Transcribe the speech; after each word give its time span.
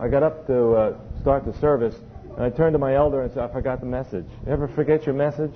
I 0.00 0.08
got 0.08 0.22
up 0.22 0.46
to 0.46 0.72
uh, 0.72 0.96
start 1.20 1.44
the 1.44 1.52
service, 1.60 1.94
and 2.34 2.42
I 2.42 2.48
turned 2.48 2.72
to 2.72 2.78
my 2.78 2.94
elder 2.94 3.20
and 3.20 3.30
said, 3.34 3.42
I 3.42 3.52
forgot 3.52 3.80
the 3.80 3.86
message. 3.86 4.24
You 4.46 4.52
ever 4.52 4.66
forget 4.66 5.04
your 5.04 5.14
message? 5.14 5.52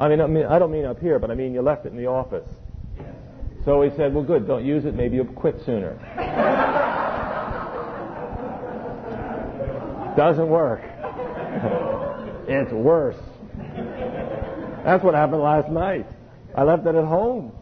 I 0.00 0.08
mean, 0.08 0.20
I 0.20 0.26
mean, 0.26 0.44
I 0.44 0.58
don't 0.58 0.72
mean 0.72 0.86
up 0.86 0.98
here, 0.98 1.20
but 1.20 1.30
I 1.30 1.34
mean 1.34 1.54
you 1.54 1.62
left 1.62 1.86
it 1.86 1.92
in 1.92 1.96
the 1.96 2.06
office. 2.06 2.48
So 3.64 3.82
he 3.82 3.90
said, 3.96 4.12
well, 4.12 4.24
good, 4.24 4.48
don't 4.48 4.64
use 4.64 4.86
it. 4.86 4.96
Maybe 4.96 5.16
you'll 5.16 5.26
quit 5.26 5.64
sooner. 5.64 5.94
Doesn't 10.16 10.48
work. 10.48 10.80
it's 12.48 12.72
worse. 12.72 13.16
That's 14.84 15.04
what 15.04 15.14
happened 15.14 15.42
last 15.42 15.70
night. 15.70 16.06
I 16.56 16.64
left 16.64 16.86
it 16.86 16.96
at 16.96 17.04
home. 17.04 17.52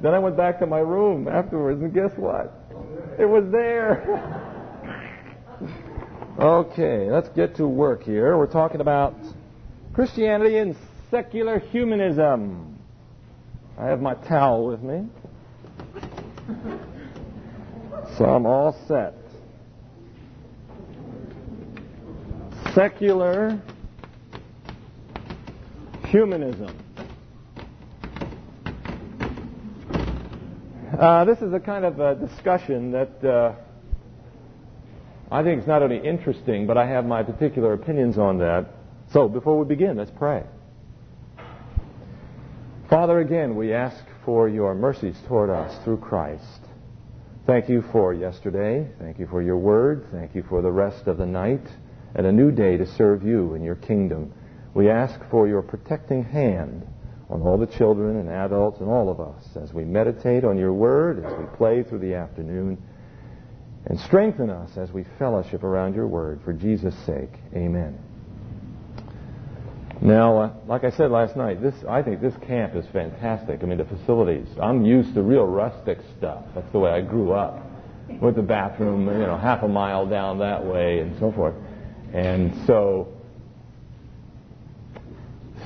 Then 0.00 0.12
I 0.12 0.18
went 0.18 0.36
back 0.36 0.58
to 0.58 0.66
my 0.66 0.80
room 0.80 1.28
afterwards, 1.28 1.80
and 1.82 1.94
guess 1.94 2.10
what? 2.16 2.63
It 3.16 3.26
was 3.26 3.44
there. 3.52 4.02
okay, 6.38 7.10
let's 7.10 7.28
get 7.28 7.56
to 7.56 7.68
work 7.68 8.02
here. 8.02 8.36
We're 8.36 8.46
talking 8.46 8.80
about 8.80 9.14
Christianity 9.92 10.56
and 10.58 10.76
secular 11.10 11.60
humanism. 11.60 12.78
I 13.78 13.86
have 13.86 14.00
my 14.00 14.14
towel 14.14 14.66
with 14.66 14.82
me. 14.82 15.06
So 18.18 18.24
I'm 18.24 18.46
all 18.46 18.76
set. 18.88 19.14
Secular 22.74 23.60
humanism. 26.06 26.83
Uh, 30.98 31.24
this 31.24 31.38
is 31.40 31.52
a 31.52 31.58
kind 31.58 31.84
of 31.84 31.98
a 31.98 32.14
discussion 32.14 32.92
that 32.92 33.24
uh, 33.24 33.52
I 35.28 35.42
think 35.42 35.62
is 35.62 35.66
not 35.66 35.82
only 35.82 35.98
interesting, 35.98 36.68
but 36.68 36.78
I 36.78 36.86
have 36.86 37.04
my 37.04 37.24
particular 37.24 37.72
opinions 37.72 38.16
on 38.16 38.38
that. 38.38 38.66
So 39.12 39.28
before 39.28 39.58
we 39.58 39.66
begin, 39.66 39.96
let's 39.96 40.12
pray. 40.16 40.44
Father, 42.88 43.18
again, 43.18 43.56
we 43.56 43.72
ask 43.72 44.04
for 44.24 44.48
your 44.48 44.76
mercies 44.76 45.16
toward 45.26 45.50
us 45.50 45.76
through 45.82 45.96
Christ. 45.96 46.60
Thank 47.44 47.68
you 47.68 47.82
for 47.90 48.14
yesterday. 48.14 48.88
Thank 49.00 49.18
you 49.18 49.26
for 49.26 49.42
your 49.42 49.58
word. 49.58 50.06
Thank 50.12 50.36
you 50.36 50.44
for 50.48 50.62
the 50.62 50.70
rest 50.70 51.08
of 51.08 51.18
the 51.18 51.26
night 51.26 51.66
and 52.14 52.24
a 52.24 52.32
new 52.32 52.52
day 52.52 52.76
to 52.76 52.86
serve 52.86 53.24
you 53.24 53.54
in 53.54 53.64
your 53.64 53.74
kingdom. 53.74 54.32
We 54.74 54.90
ask 54.90 55.18
for 55.28 55.48
your 55.48 55.62
protecting 55.62 56.22
hand 56.22 56.86
on 57.34 57.42
all 57.42 57.58
the 57.58 57.66
children 57.66 58.16
and 58.16 58.28
adults 58.30 58.78
and 58.80 58.88
all 58.88 59.10
of 59.10 59.18
us 59.18 59.44
as 59.60 59.72
we 59.72 59.84
meditate 59.84 60.44
on 60.44 60.56
your 60.56 60.72
word, 60.72 61.24
as 61.24 61.32
we 61.36 61.44
play 61.56 61.82
through 61.82 61.98
the 61.98 62.14
afternoon, 62.14 62.80
and 63.86 63.98
strengthen 64.00 64.48
us 64.48 64.70
as 64.76 64.92
we 64.92 65.04
fellowship 65.18 65.64
around 65.64 65.96
your 65.96 66.06
word. 66.06 66.40
For 66.44 66.52
Jesus' 66.52 66.94
sake, 67.04 67.32
amen. 67.52 67.98
Now, 70.00 70.38
uh, 70.38 70.52
like 70.68 70.84
I 70.84 70.90
said 70.90 71.10
last 71.10 71.34
night, 71.36 71.60
this 71.60 71.74
I 71.88 72.02
think 72.02 72.20
this 72.20 72.34
camp 72.46 72.76
is 72.76 72.84
fantastic. 72.92 73.62
I 73.62 73.66
mean, 73.66 73.78
the 73.78 73.84
facilities. 73.84 74.46
I'm 74.62 74.84
used 74.84 75.14
to 75.14 75.22
real 75.22 75.44
rustic 75.44 75.98
stuff. 76.16 76.44
That's 76.54 76.70
the 76.70 76.78
way 76.78 76.92
I 76.92 77.00
grew 77.00 77.32
up, 77.32 77.60
with 78.20 78.36
the 78.36 78.42
bathroom, 78.42 79.08
you 79.08 79.26
know, 79.26 79.36
half 79.36 79.64
a 79.64 79.68
mile 79.68 80.06
down 80.06 80.38
that 80.38 80.64
way 80.64 81.00
and 81.00 81.18
so 81.18 81.32
forth. 81.32 81.54
And 82.12 82.54
so 82.66 83.13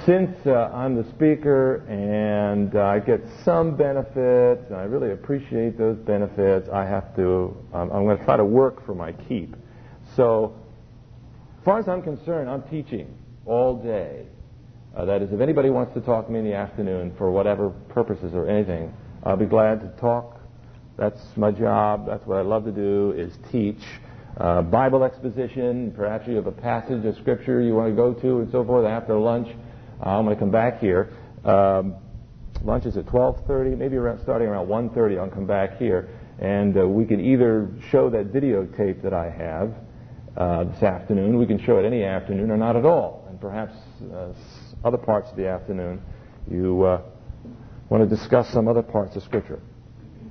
since 0.09 0.35
uh, 0.47 0.71
I'm 0.73 0.97
the 0.97 1.07
speaker 1.11 1.85
and 1.87 2.75
uh, 2.75 2.83
I 2.83 2.99
get 2.99 3.21
some 3.45 3.77
benefits, 3.77 4.65
and 4.71 4.75
I 4.75 4.85
really 4.85 5.13
appreciate 5.13 5.77
those 5.77 5.99
benefits, 5.99 6.67
I 6.71 6.87
have 6.87 7.15
to, 7.17 7.55
um, 7.75 7.91
I'm 7.93 8.05
going 8.05 8.17
to 8.17 8.25
try 8.25 8.39
to 8.39 8.45
work 8.45 8.87
for 8.87 8.95
my 8.95 9.13
keep. 9.13 9.55
So, 10.17 10.57
as 11.59 11.65
far 11.67 11.79
as 11.79 11.89
I'm 11.89 12.01
concerned, 12.01 12.49
I'm 12.49 12.63
teaching 12.71 13.15
all 13.45 13.77
day. 13.77 14.25
Uh, 14.97 15.05
that 15.05 15.21
is, 15.21 15.31
if 15.31 15.43
anybody 15.43 15.69
wants 15.69 15.93
to 15.93 16.01
talk 16.01 16.25
to 16.25 16.33
me 16.33 16.39
in 16.39 16.47
the 16.47 16.55
afternoon 16.55 17.13
for 17.19 17.31
whatever 17.31 17.69
purposes 17.91 18.33
or 18.33 18.49
anything, 18.49 18.91
I'll 19.25 19.37
be 19.37 19.45
glad 19.45 19.83
to 19.83 19.89
talk. 20.01 20.41
That's 20.97 21.21
my 21.37 21.51
job. 21.51 22.07
That's 22.07 22.27
what 22.27 22.39
I 22.39 22.43
love 22.43 22.65
to 22.65 22.73
do 22.73 23.13
is 23.15 23.37
teach. 23.53 23.83
Uh, 24.39 24.63
Bible 24.63 25.05
exposition, 25.05 25.93
perhaps 25.95 26.27
you 26.27 26.37
have 26.37 26.47
a 26.47 26.53
passage 26.53 27.05
of 27.05 27.15
scripture 27.17 27.61
you 27.61 27.75
want 27.75 27.91
to 27.91 27.95
go 27.95 28.15
to 28.15 28.39
and 28.39 28.51
so 28.51 28.65
forth 28.65 28.87
after 28.87 29.15
lunch. 29.19 29.49
I'm 30.03 30.25
going 30.25 30.37
to 30.37 30.41
come 30.41 30.51
back 30.51 30.81
here. 30.81 31.13
Um, 31.45 31.97
lunch 32.63 32.87
is 32.87 32.97
at 32.97 33.07
12:30, 33.07 33.77
maybe 33.77 33.97
around, 33.97 34.21
starting 34.23 34.49
around 34.49 34.69
1:30. 34.69 35.19
I'll 35.19 35.31
come 35.31 35.47
back 35.47 35.79
here, 35.79 36.09
and 36.39 36.77
uh, 36.77 36.87
we 36.87 37.05
can 37.05 37.21
either 37.21 37.71
show 37.91 38.11
that 38.11 38.33
videotape 38.33 39.03
that 39.03 39.13
I 39.13 39.31
have 39.31 39.75
uh, 40.37 40.65
this 40.65 40.83
afternoon. 40.83 41.39
We 41.39 41.47
can 41.47 41.59
show 41.59 41.79
it 41.79 41.85
any 41.85 42.05
afternoon, 42.05 42.51
or 42.51 42.57
not 42.57 42.77
at 42.77 42.85
all. 42.85 43.27
And 43.29 43.41
perhaps 43.41 43.75
uh, 44.13 44.33
other 44.85 44.99
parts 44.99 45.31
of 45.31 45.37
the 45.37 45.49
afternoon, 45.49 46.01
you 46.51 46.83
uh, 46.85 47.03
want 47.89 48.09
to 48.09 48.17
discuss 48.17 48.49
some 48.53 48.69
other 48.69 48.83
parts 48.83 49.17
of 49.17 49.23
Scripture. 49.23 49.61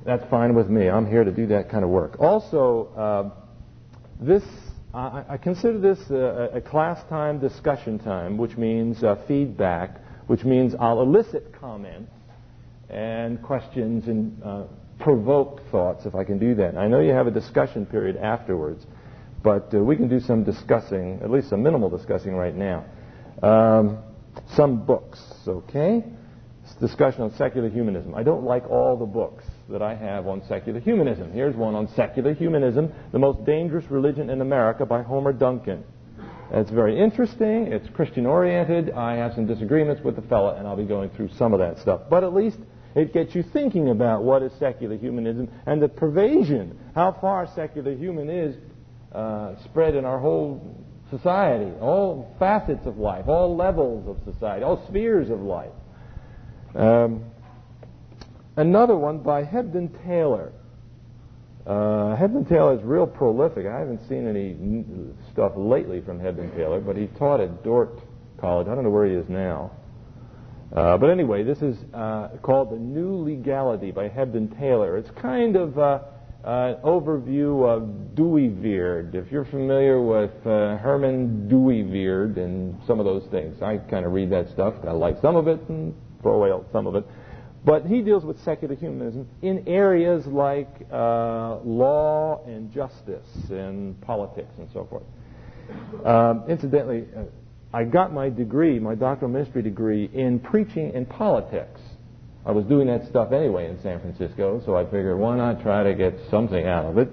That's 0.06 0.24
fine 0.30 0.56
with 0.56 0.70
me. 0.70 0.90
I'm 0.90 1.06
here 1.06 1.26
to 1.26 1.32
do 1.32 1.48
that 1.48 1.70
kind 1.70 1.84
of 1.84 1.90
work. 1.90 2.18
Also, 2.20 2.88
uh, 2.96 3.46
this 4.22 4.44
I, 4.98 5.38
consider 5.38 5.78
this 5.78 6.00
a, 6.10 6.50
a, 6.56 6.62
class 6.62 7.00
time 7.08 7.40
discussion 7.40 8.00
time, 8.00 8.38
which 8.38 8.58
means 8.58 9.04
uh, 9.04 9.16
feedback, 9.28 10.02
which 10.26 10.44
means 10.44 10.74
I'll 10.80 11.02
elicit 11.02 11.54
comments 11.60 12.12
and 12.90 13.42
questions 13.44 14.08
and 14.08 14.42
uh, 14.44 14.64
provoke 15.00 15.62
thoughts 15.70 16.08
if 16.08 16.16
I 16.16 16.24
can 16.24 16.40
do 16.40 16.56
that. 16.56 16.76
I 16.78 16.88
know 16.88 17.00
you 17.00 17.12
have 17.12 17.28
a 17.28 17.32
discussion 17.32 17.86
period 17.86 18.18
afterwards, 18.18 18.88
but 19.44 19.72
uh, 19.72 19.78
we 19.78 19.96
can 19.96 20.08
do 20.08 20.20
some 20.20 20.44
discussing, 20.44 21.20
at 21.22 21.30
least 21.30 21.50
some 21.50 21.62
minimal 21.62 21.90
discussing 21.90 22.36
right 22.36 22.56
now. 22.56 22.86
Um, 23.44 24.00
some 24.56 24.84
books, 24.84 25.22
okay? 25.48 26.04
discussion 26.82 27.22
on 27.22 27.34
secular 27.36 27.70
humanism. 27.70 28.14
I 28.14 28.24
don't 28.24 28.44
like 28.44 28.70
all 28.70 28.98
the 28.98 29.06
books 29.06 29.44
that 29.70 29.82
I 29.82 29.96
have 29.96 30.28
on 30.28 30.42
secular 30.48 30.80
humanism. 30.80 31.32
Here's 31.32 31.56
one 31.56 31.76
on 31.76 31.88
secular 31.96 32.34
humanism, 32.34 32.92
the 33.12 33.20
most 33.20 33.46
dangerous 33.46 33.90
religion 33.92 34.30
in 34.30 34.42
America 34.42 34.86
by 34.86 35.04
Homer 35.04 35.34
Duncan. 35.34 35.84
It's 36.52 36.72
very 36.72 36.98
interesting. 36.98 37.68
It's 37.68 37.88
Christian 37.90 38.26
oriented. 38.26 38.92
I 38.92 39.16
have 39.16 39.34
some 39.34 39.46
disagreements 39.46 40.02
with 40.02 40.16
the 40.16 40.22
fella, 40.24 40.56
and 40.56 40.68
I'll 40.68 40.78
be 40.78 40.86
going 40.86 41.10
through 41.10 41.30
some 41.38 41.54
of 41.54 41.60
that 41.60 41.80
stuff. 41.80 42.02
But 42.10 42.24
at 42.24 42.34
least 42.34 42.58
it 42.96 43.14
gets 43.14 43.36
you 43.36 43.44
thinking 43.44 43.90
about 43.90 44.24
what 44.24 44.42
is 44.42 44.52
secular 44.58 44.98
humanism 44.98 45.50
and 45.66 45.82
the 45.82 45.90
pervasion, 45.90 46.76
how 46.96 47.18
far 47.20 47.48
secular 47.54 47.94
human 47.94 48.30
is 48.30 48.56
uh, 49.12 49.56
spread 49.66 49.96
in 49.96 50.06
our 50.06 50.20
whole 50.20 50.86
society, 51.10 51.72
all 51.82 52.34
facets 52.40 52.86
of 52.86 52.98
life, 52.98 53.28
all 53.28 53.56
levels 53.56 54.08
of 54.08 54.34
society, 54.34 54.64
all 54.64 54.86
spheres 54.88 55.30
of 55.30 55.42
life. 55.42 55.72
Um, 56.76 57.26
another 58.58 58.96
one 58.96 59.20
by 59.20 59.44
Hebden 59.44 59.90
Taylor. 60.06 60.52
Uh, 61.66 62.16
Hebden 62.16 62.48
Taylor 62.48 62.78
is 62.78 62.84
real 62.84 63.08
prolific. 63.08 63.66
I 63.66 63.80
haven't 63.80 64.08
seen 64.08 64.28
any 64.28 64.56
stuff 65.32 65.54
lately 65.56 66.02
from 66.02 66.20
Hebden 66.20 66.56
Taylor, 66.56 66.80
but 66.80 66.96
he 66.96 67.08
taught 67.18 67.40
at 67.40 67.64
Dordt 67.64 68.00
College. 68.40 68.68
I 68.68 68.76
don't 68.76 68.84
know 68.84 68.90
where 68.90 69.06
he 69.06 69.14
is 69.14 69.28
now. 69.28 69.72
Uh, 70.76 70.98
but 70.98 71.10
anyway, 71.10 71.44
this 71.44 71.62
is 71.62 71.78
uh, 71.94 72.30
called 72.42 72.72
The 72.72 72.78
New 72.78 73.24
Legality 73.24 73.92
by 73.92 74.10
Hebden 74.10 74.58
Taylor. 74.60 74.98
It's 74.98 75.10
kind 75.22 75.56
of 75.56 75.78
uh, 75.78 76.00
an 76.44 76.76
overview 76.84 77.68
of 77.68 78.16
Dooyeweerd. 78.16 79.16
If 79.16 79.32
you're 79.32 79.46
familiar 79.46 80.02
with 80.02 80.32
uh, 80.46 80.78
Herman 80.78 81.50
Dooyeweerd 81.50 82.38
and 82.38 82.80
some 82.86 83.00
of 83.00 83.06
those 83.06 83.24
things, 83.32 83.62
I 83.62 83.78
kind 83.78 84.06
of 84.06 84.14
read 84.14 84.30
that 84.32 84.50
stuff. 84.52 84.74
I 84.86 84.92
like 84.92 85.22
some 85.22 85.36
of 85.36 85.48
it 85.48 85.60
and 85.70 85.94
throw 86.22 86.42
away 86.42 86.52
some 86.72 86.88
of 86.88 86.96
it. 86.96 87.06
But 87.68 87.86
he 87.86 88.02
deals 88.02 88.24
with 88.24 88.42
secular 88.46 88.76
humanism 88.76 89.28
in 89.42 89.68
areas 89.68 90.26
like 90.26 90.70
uh, 90.90 91.58
law 91.66 92.42
and 92.48 92.72
justice 92.72 93.28
and 93.50 94.00
politics 94.00 94.54
and 94.58 94.70
so 94.72 94.88
forth. 94.90 95.04
Um, 96.06 96.46
incidentally, 96.48 97.04
uh, 97.14 97.24
I 97.74 97.84
got 97.84 98.14
my 98.14 98.30
degree, 98.30 98.80
my 98.80 98.96
doctoral 98.96 99.30
ministry 99.30 99.64
degree, 99.64 100.10
in 100.14 100.40
preaching 100.40 100.94
and 100.96 101.10
politics. 101.10 101.82
I 102.46 102.52
was 102.52 102.64
doing 102.64 102.88
that 102.88 103.06
stuff 103.10 103.34
anyway 103.34 103.70
in 103.70 103.78
San 103.82 104.00
Francisco, 104.00 104.62
so 104.66 104.78
I 104.78 104.86
figured 104.86 105.20
why 105.20 105.36
not 105.36 105.62
try 105.62 105.84
to 105.84 105.94
get 105.94 106.18
something 106.32 106.66
out 106.66 106.86
of 106.86 106.98
it. 106.98 107.10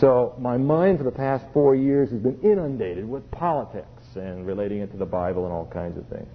So 0.00 0.34
my 0.38 0.56
mind 0.56 0.96
for 0.96 1.04
the 1.04 1.10
past 1.10 1.44
four 1.52 1.74
years 1.74 2.08
has 2.08 2.20
been 2.20 2.40
inundated 2.40 3.06
with 3.06 3.30
politics 3.30 4.02
and 4.14 4.46
relating 4.46 4.78
it 4.78 4.90
to 4.92 4.96
the 4.96 5.04
Bible 5.04 5.44
and 5.44 5.52
all 5.52 5.66
kinds 5.66 5.98
of 5.98 6.06
things. 6.06 6.28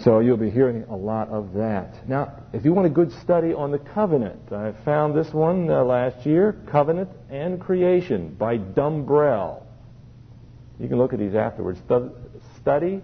So 0.00 0.18
you'll 0.18 0.36
be 0.36 0.50
hearing 0.50 0.84
a 0.90 0.96
lot 0.96 1.28
of 1.28 1.54
that. 1.54 2.08
Now, 2.08 2.42
if 2.52 2.64
you 2.64 2.72
want 2.72 2.86
a 2.86 2.90
good 2.90 3.12
study 3.22 3.54
on 3.54 3.70
the 3.70 3.78
covenant, 3.78 4.52
I 4.52 4.72
found 4.84 5.16
this 5.16 5.32
one 5.32 5.70
uh, 5.70 5.84
last 5.84 6.26
year, 6.26 6.56
Covenant 6.70 7.10
and 7.30 7.60
Creation 7.60 8.34
by 8.34 8.58
Dumbrell. 8.58 9.62
You 10.80 10.88
can 10.88 10.98
look 10.98 11.12
at 11.12 11.20
these 11.20 11.34
afterwards. 11.34 11.80
Study 12.60 13.02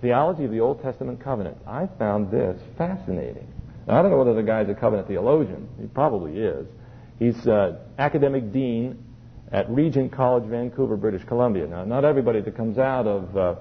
Theology 0.00 0.44
of 0.44 0.50
the 0.50 0.60
Old 0.60 0.82
Testament 0.82 1.22
Covenant. 1.22 1.56
I 1.66 1.88
found 1.98 2.30
this 2.30 2.60
fascinating. 2.76 3.48
Now, 3.86 3.98
I 3.98 4.02
don't 4.02 4.10
know 4.10 4.18
whether 4.18 4.34
the 4.34 4.42
guy's 4.42 4.68
a 4.68 4.74
covenant 4.74 5.08
theologian. 5.08 5.68
He 5.80 5.86
probably 5.86 6.38
is. 6.38 6.66
He's 7.18 7.46
uh, 7.46 7.78
academic 7.98 8.52
dean 8.52 9.02
at 9.52 9.70
Regent 9.70 10.12
College, 10.12 10.44
Vancouver, 10.44 10.96
British 10.96 11.24
Columbia. 11.24 11.66
Now, 11.66 11.84
not 11.84 12.04
everybody 12.04 12.40
that 12.40 12.56
comes 12.56 12.78
out 12.78 13.06
of, 13.06 13.36
uh, 13.36 13.54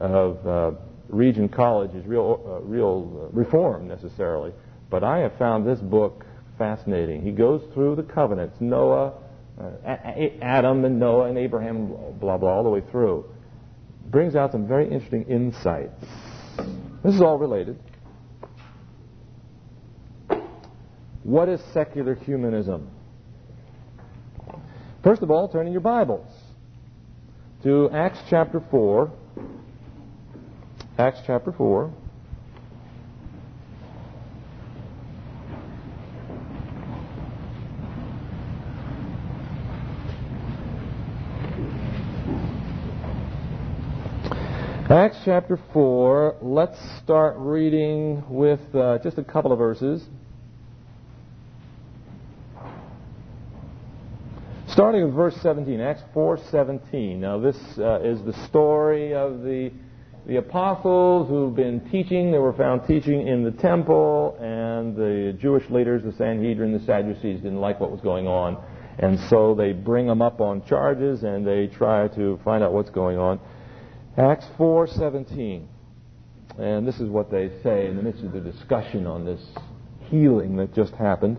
of 0.00 0.46
uh, 0.46 0.70
Regent 1.10 1.52
College 1.52 1.94
is 1.94 2.06
real, 2.06 2.42
uh, 2.46 2.60
real 2.60 3.28
reform 3.32 3.88
necessarily, 3.88 4.52
but 4.90 5.04
I 5.04 5.18
have 5.18 5.36
found 5.38 5.66
this 5.66 5.80
book 5.80 6.24
fascinating. 6.56 7.22
He 7.22 7.32
goes 7.32 7.62
through 7.74 7.96
the 7.96 8.02
covenants, 8.02 8.56
Noah, 8.60 9.14
Adam 10.42 10.84
and 10.84 10.98
Noah 10.98 11.28
and 11.28 11.36
Abraham, 11.36 11.88
blah, 12.18 12.38
blah, 12.38 12.50
all 12.50 12.62
the 12.62 12.70
way 12.70 12.82
through. 12.90 13.24
Brings 14.06 14.34
out 14.34 14.52
some 14.52 14.66
very 14.66 14.90
interesting 14.90 15.24
insights. 15.24 16.04
This 17.04 17.14
is 17.14 17.20
all 17.20 17.38
related. 17.38 17.78
What 21.22 21.48
is 21.48 21.60
secular 21.72 22.14
humanism? 22.14 22.90
First 25.02 25.22
of 25.22 25.30
all, 25.30 25.48
turn 25.48 25.66
in 25.66 25.72
your 25.72 25.80
Bibles 25.80 26.30
to 27.62 27.90
Acts 27.90 28.18
chapter 28.28 28.62
4. 28.70 29.12
Acts 31.00 31.20
chapter 31.26 31.50
4. 31.50 31.90
Acts 44.90 45.16
chapter 45.24 45.58
4, 45.72 46.36
let's 46.42 46.76
start 47.02 47.36
reading 47.38 48.22
with 48.28 48.60
uh, 48.74 48.98
just 49.02 49.16
a 49.16 49.24
couple 49.24 49.52
of 49.52 49.58
verses. 49.58 50.04
Starting 54.68 55.06
with 55.06 55.14
verse 55.14 55.36
17, 55.36 55.80
Acts 55.80 56.02
4:17. 56.14 57.16
Now 57.16 57.38
this 57.40 57.56
uh, 57.78 58.00
is 58.02 58.22
the 58.22 58.34
story 58.48 59.14
of 59.14 59.40
the 59.40 59.72
the 60.26 60.36
apostles 60.36 61.28
who've 61.28 61.54
been 61.54 61.80
teaching. 61.90 62.30
They 62.30 62.38
were 62.38 62.52
found 62.52 62.86
teaching 62.86 63.26
in 63.26 63.42
the 63.42 63.50
temple, 63.50 64.36
and 64.40 64.94
the 64.94 65.36
Jewish 65.40 65.68
leaders, 65.70 66.02
the 66.02 66.12
Sanhedrin, 66.12 66.72
the 66.72 66.84
Sadducees, 66.84 67.40
didn't 67.40 67.60
like 67.60 67.80
what 67.80 67.90
was 67.90 68.00
going 68.00 68.26
on, 68.26 68.62
and 68.98 69.18
so 69.28 69.54
they 69.54 69.72
bring 69.72 70.06
them 70.06 70.20
up 70.20 70.40
on 70.40 70.64
charges 70.66 71.22
and 71.22 71.46
they 71.46 71.66
try 71.68 72.08
to 72.08 72.38
find 72.44 72.62
out 72.62 72.72
what's 72.72 72.90
going 72.90 73.18
on. 73.18 73.40
Acts 74.16 74.46
4:17. 74.58 75.66
And 76.58 76.86
this 76.86 77.00
is 77.00 77.08
what 77.08 77.30
they 77.30 77.50
say 77.62 77.86
in 77.86 77.96
the 77.96 78.02
midst 78.02 78.22
of 78.22 78.32
the 78.32 78.40
discussion 78.40 79.06
on 79.06 79.24
this 79.24 79.40
healing 80.10 80.56
that 80.56 80.74
just 80.74 80.94
happened. 80.94 81.38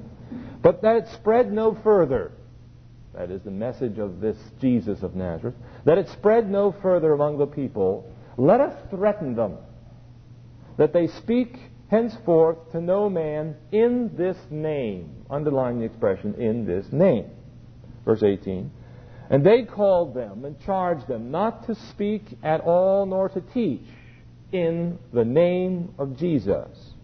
But 0.63 0.81
that 0.81 0.95
it 0.95 1.07
spread 1.09 1.51
no 1.51 1.75
further. 1.83 2.31
That 3.13 3.29
is 3.29 3.41
the 3.43 3.51
message 3.51 3.99
of 3.99 4.21
this 4.21 4.37
Jesus 4.59 5.03
of 5.03 5.15
Nazareth. 5.15 5.55
That 5.83 5.97
it 5.97 6.07
spread 6.09 6.49
no 6.49 6.71
further 6.71 7.13
among 7.13 7.37
the 7.37 7.45
people. 7.45 8.11
Let 8.41 8.59
us 8.59 8.73
threaten 8.89 9.35
them 9.35 9.57
that 10.77 10.93
they 10.93 11.05
speak 11.05 11.59
henceforth 11.91 12.71
to 12.71 12.81
no 12.81 13.07
man 13.07 13.55
in 13.71 14.15
this 14.17 14.35
name. 14.49 15.27
Underline 15.29 15.77
the 15.77 15.85
expression 15.85 16.33
in 16.41 16.65
this 16.65 16.91
name. 16.91 17.29
Verse 18.03 18.23
18. 18.23 18.71
And 19.29 19.45
they 19.45 19.61
called 19.61 20.15
them 20.15 20.43
and 20.43 20.59
charged 20.61 21.07
them 21.07 21.29
not 21.29 21.67
to 21.67 21.75
speak 21.91 22.23
at 22.41 22.61
all 22.61 23.05
nor 23.05 23.29
to 23.29 23.41
teach 23.41 23.85
in 24.51 24.97
the 25.13 25.23
name 25.23 25.93
of 25.99 26.17
Jesus. 26.17 26.95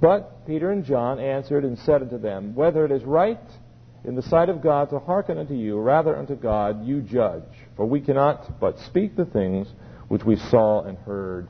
But 0.00 0.46
Peter 0.46 0.70
and 0.70 0.82
John 0.82 1.20
answered 1.20 1.66
and 1.66 1.78
said 1.80 2.00
unto 2.00 2.16
them, 2.16 2.54
Whether 2.54 2.86
it 2.86 2.90
is 2.90 3.04
right 3.04 3.50
in 4.02 4.14
the 4.14 4.22
sight 4.22 4.48
of 4.48 4.62
God 4.62 4.88
to 4.90 4.98
hearken 4.98 5.36
unto 5.36 5.54
you, 5.54 5.78
rather 5.78 6.16
unto 6.16 6.34
God 6.34 6.86
you 6.86 7.02
judge. 7.02 7.42
For 7.76 7.84
we 7.84 8.00
cannot 8.00 8.58
but 8.58 8.78
speak 8.78 9.14
the 9.14 9.26
things 9.26 9.68
which 10.14 10.24
we 10.24 10.36
saw 10.36 10.84
and 10.84 10.96
heard. 10.98 11.48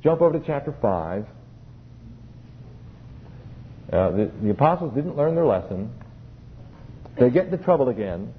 Jump 0.00 0.20
over 0.20 0.38
to 0.38 0.46
chapter 0.46 0.72
5. 0.80 1.26
Uh, 3.92 4.10
the, 4.12 4.30
the 4.40 4.50
apostles 4.50 4.94
didn't 4.94 5.16
learn 5.16 5.34
their 5.34 5.44
lesson. 5.44 5.92
They 7.18 7.28
get 7.28 7.46
into 7.46 7.58
trouble 7.58 7.88
again. 7.88 8.32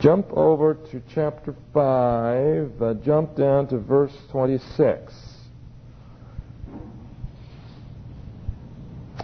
Jump 0.00 0.26
over 0.32 0.74
to 0.74 1.00
chapter 1.14 1.54
5, 1.72 2.82
uh, 2.82 2.94
jump 2.94 3.36
down 3.36 3.68
to 3.68 3.78
verse 3.78 4.12
26. 4.32 5.14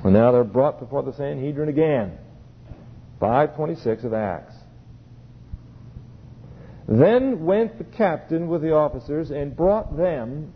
And 0.05 0.12
now 0.12 0.31
they're 0.31 0.44
brought 0.44 0.79
before 0.79 1.03
the 1.03 1.12
Sanhedrin 1.12 1.69
again. 1.69 2.17
526 3.19 4.05
of 4.05 4.14
Acts. 4.14 4.55
Then 6.88 7.44
went 7.44 7.76
the 7.76 7.85
captain 7.85 8.49
with 8.49 8.62
the 8.62 8.75
officers 8.75 9.31
and 9.31 9.55
brought 9.55 9.94
them, 9.94 10.55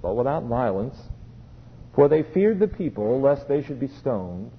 but 0.00 0.16
without 0.16 0.44
violence, 0.44 0.96
for 1.94 2.08
they 2.08 2.22
feared 2.22 2.58
the 2.58 2.68
people 2.68 3.20
lest 3.20 3.46
they 3.48 3.62
should 3.62 3.78
be 3.78 3.88
stoned. 3.88 4.50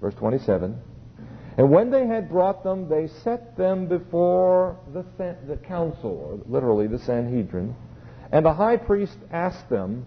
Verse 0.00 0.14
27. 0.14 0.78
And 1.58 1.70
when 1.70 1.90
they 1.90 2.06
had 2.06 2.30
brought 2.30 2.64
them, 2.64 2.88
they 2.88 3.08
set 3.22 3.56
them 3.56 3.86
before 3.86 4.78
the, 4.92 5.04
the 5.46 5.56
council, 5.56 6.10
or 6.10 6.38
literally 6.50 6.86
the 6.86 6.98
Sanhedrin. 7.00 7.74
And 8.32 8.44
the 8.44 8.54
high 8.54 8.76
priest 8.78 9.16
asked 9.30 9.68
them, 9.68 10.06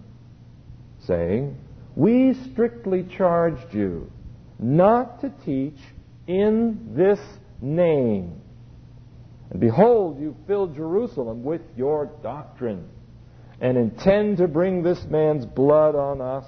saying, 1.05 1.57
We 1.95 2.33
strictly 2.51 3.03
charged 3.03 3.73
you 3.73 4.11
not 4.59 5.21
to 5.21 5.29
teach 5.45 5.79
in 6.27 6.93
this 6.95 7.19
name. 7.61 8.41
And 9.51 9.59
behold, 9.59 10.19
you 10.19 10.35
filled 10.47 10.75
Jerusalem 10.75 11.43
with 11.43 11.61
your 11.75 12.05
doctrine, 12.21 12.87
and 13.61 13.77
intend 13.77 14.37
to 14.37 14.47
bring 14.47 14.83
this 14.83 15.03
man's 15.05 15.45
blood 15.45 15.95
on 15.95 16.21
us. 16.21 16.45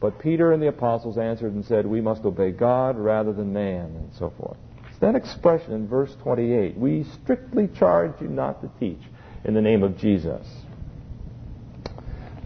But 0.00 0.18
Peter 0.18 0.52
and 0.52 0.62
the 0.62 0.68
apostles 0.68 1.18
answered 1.18 1.54
and 1.54 1.64
said, 1.64 1.86
We 1.86 2.00
must 2.00 2.24
obey 2.24 2.50
God 2.50 2.98
rather 2.98 3.32
than 3.32 3.52
man, 3.52 3.94
and 3.96 4.10
so 4.14 4.32
forth. 4.38 4.56
It's 4.88 4.98
that 5.00 5.14
expression 5.14 5.72
in 5.72 5.88
verse 5.88 6.14
28. 6.22 6.76
We 6.76 7.04
strictly 7.22 7.68
charge 7.68 8.12
you 8.20 8.28
not 8.28 8.62
to 8.62 8.70
teach 8.80 9.02
in 9.44 9.54
the 9.54 9.62
name 9.62 9.82
of 9.82 9.96
Jesus. 9.98 10.46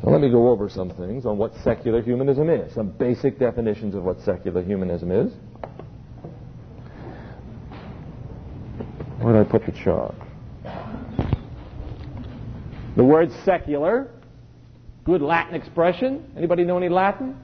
Now 0.02 0.12
let 0.12 0.20
me 0.20 0.31
go 0.31 0.49
over 0.49 0.69
some 0.69 0.90
things 0.90 1.26
on 1.26 1.38
what 1.38 1.55
secular 1.62 2.02
humanism 2.02 2.49
is, 2.49 2.72
some 2.75 2.88
basic 2.88 3.38
definitions 3.38 3.94
of 3.94 4.02
what 4.02 4.20
secular 4.22 4.62
humanism 4.62 5.12
is. 5.12 5.32
Where 9.20 9.34
did 9.34 9.46
I 9.46 9.50
put 9.50 9.67
the 9.67 9.72
chalk? 9.72 10.15
The 12.96 13.05
word 13.05 13.31
secular 13.44 14.10
Good 15.05 15.22
Latin 15.22 15.55
expression. 15.55 16.31
Anybody 16.36 16.65
know 16.65 16.77
any 16.77 16.89
Latin? 16.89 17.36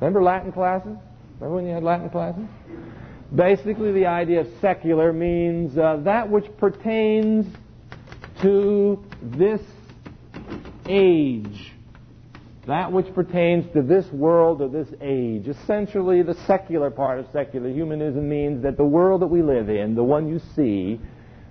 Remember 0.00 0.22
Latin 0.22 0.50
classes? 0.50 0.96
Remember 1.38 1.56
when 1.56 1.66
you 1.66 1.72
had 1.72 1.82
Latin 1.82 2.10
classes? 2.10 2.44
Basically, 3.34 3.92
the 3.92 4.06
idea 4.06 4.40
of 4.40 4.48
secular 4.60 5.12
means 5.12 5.76
uh, 5.78 5.98
that 6.04 6.28
which 6.28 6.46
pertains 6.58 7.46
to 8.40 9.02
this 9.22 9.60
age. 10.86 11.72
That 12.66 12.92
which 12.92 13.12
pertains 13.14 13.72
to 13.74 13.82
this 13.82 14.06
world 14.12 14.62
or 14.62 14.68
this 14.68 14.88
age. 15.00 15.48
Essentially, 15.48 16.22
the 16.22 16.34
secular 16.46 16.90
part 16.90 17.18
of 17.18 17.26
secular 17.32 17.70
humanism 17.70 18.28
means 18.28 18.62
that 18.62 18.76
the 18.76 18.84
world 18.84 19.22
that 19.22 19.28
we 19.28 19.42
live 19.42 19.68
in, 19.68 19.94
the 19.94 20.04
one 20.04 20.28
you 20.28 20.40
see, 20.54 21.00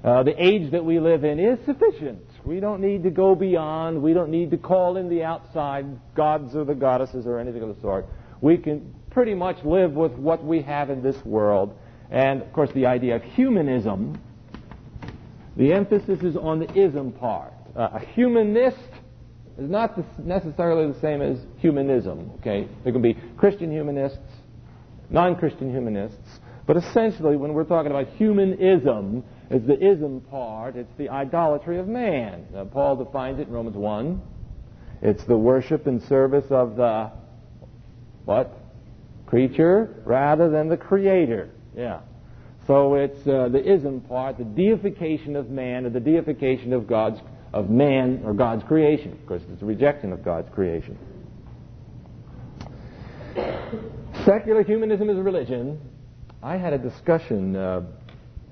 uh, 0.03 0.23
the 0.23 0.33
age 0.43 0.71
that 0.71 0.83
we 0.83 0.99
live 0.99 1.23
in, 1.23 1.39
is 1.39 1.59
sufficient 1.65 2.21
we 2.43 2.59
don't 2.59 2.81
need 2.81 3.03
to 3.03 3.09
go 3.09 3.35
beyond. 3.35 4.01
We 4.01 4.13
don't 4.13 4.31
need 4.31 4.51
to 4.51 4.57
call 4.57 4.97
in 4.97 5.09
the 5.09 5.23
outside 5.23 5.85
gods 6.15 6.55
or 6.55 6.65
the 6.65 6.73
goddesses 6.73 7.27
or 7.27 7.39
anything 7.39 7.61
of 7.61 7.75
the 7.75 7.81
sort. 7.81 8.05
We 8.41 8.57
can 8.57 8.95
pretty 9.11 9.33
much 9.33 9.63
live 9.63 9.91
with 9.93 10.13
what 10.13 10.43
we 10.43 10.61
have 10.63 10.89
in 10.89 11.03
this 11.03 11.17
world. 11.25 11.77
And, 12.09 12.41
of 12.41 12.51
course, 12.51 12.69
the 12.73 12.87
idea 12.87 13.15
of 13.17 13.23
humanism, 13.23 14.19
the 15.55 15.73
emphasis 15.73 16.21
is 16.21 16.35
on 16.35 16.59
the 16.59 16.71
ism 16.77 17.11
part. 17.11 17.53
Uh, 17.75 17.89
a 17.93 17.99
humanist 17.99 18.77
is 19.57 19.69
not 19.69 19.97
necessarily 20.19 20.91
the 20.91 20.99
same 20.99 21.21
as 21.21 21.37
humanism. 21.57 22.31
Okay, 22.39 22.67
there 22.83 22.91
can 22.91 23.01
be 23.01 23.15
Christian 23.37 23.71
humanists, 23.71 24.17
non-Christian 25.09 25.69
humanists, 25.69 26.39
but 26.65 26.77
essentially, 26.77 27.37
when 27.37 27.53
we're 27.53 27.65
talking 27.65 27.91
about 27.91 28.07
humanism, 28.15 29.23
it's 29.51 29.67
the 29.67 29.79
ism 29.85 30.21
part. 30.21 30.75
It's 30.75 30.91
the 30.97 31.09
idolatry 31.09 31.79
of 31.79 31.87
man. 31.87 32.45
Uh, 32.55 32.65
Paul 32.65 33.03
defines 33.03 33.39
it 33.39 33.47
in 33.47 33.53
Romans 33.53 33.75
1. 33.75 34.21
It's 35.01 35.23
the 35.25 35.37
worship 35.37 35.87
and 35.87 36.01
service 36.03 36.45
of 36.49 36.75
the 36.75 37.11
what? 38.25 38.57
Creature 39.25 40.03
rather 40.05 40.49
than 40.49 40.69
the 40.69 40.77
creator. 40.77 41.49
Yeah. 41.75 42.01
So 42.67 42.95
it's 42.95 43.19
uh, 43.27 43.49
the 43.49 43.63
ism 43.63 44.01
part, 44.01 44.37
the 44.37 44.43
deification 44.43 45.35
of 45.35 45.49
man, 45.49 45.85
or 45.85 45.89
the 45.89 45.99
deification 45.99 46.73
of 46.73 46.87
God's 46.87 47.19
of 47.53 47.69
man 47.69 48.21
or 48.23 48.33
God's 48.33 48.63
creation. 48.63 49.11
Of 49.11 49.25
course, 49.25 49.41
it's 49.51 49.61
a 49.61 49.65
rejection 49.65 50.13
of 50.13 50.23
God's 50.23 50.49
creation. 50.53 50.97
Secular 54.25 54.63
humanism 54.63 55.09
is 55.09 55.17
a 55.17 55.21
religion. 55.23 55.79
I 56.43 56.57
had 56.57 56.73
a 56.73 56.77
discussion, 56.77 57.55
uh, 57.55 57.81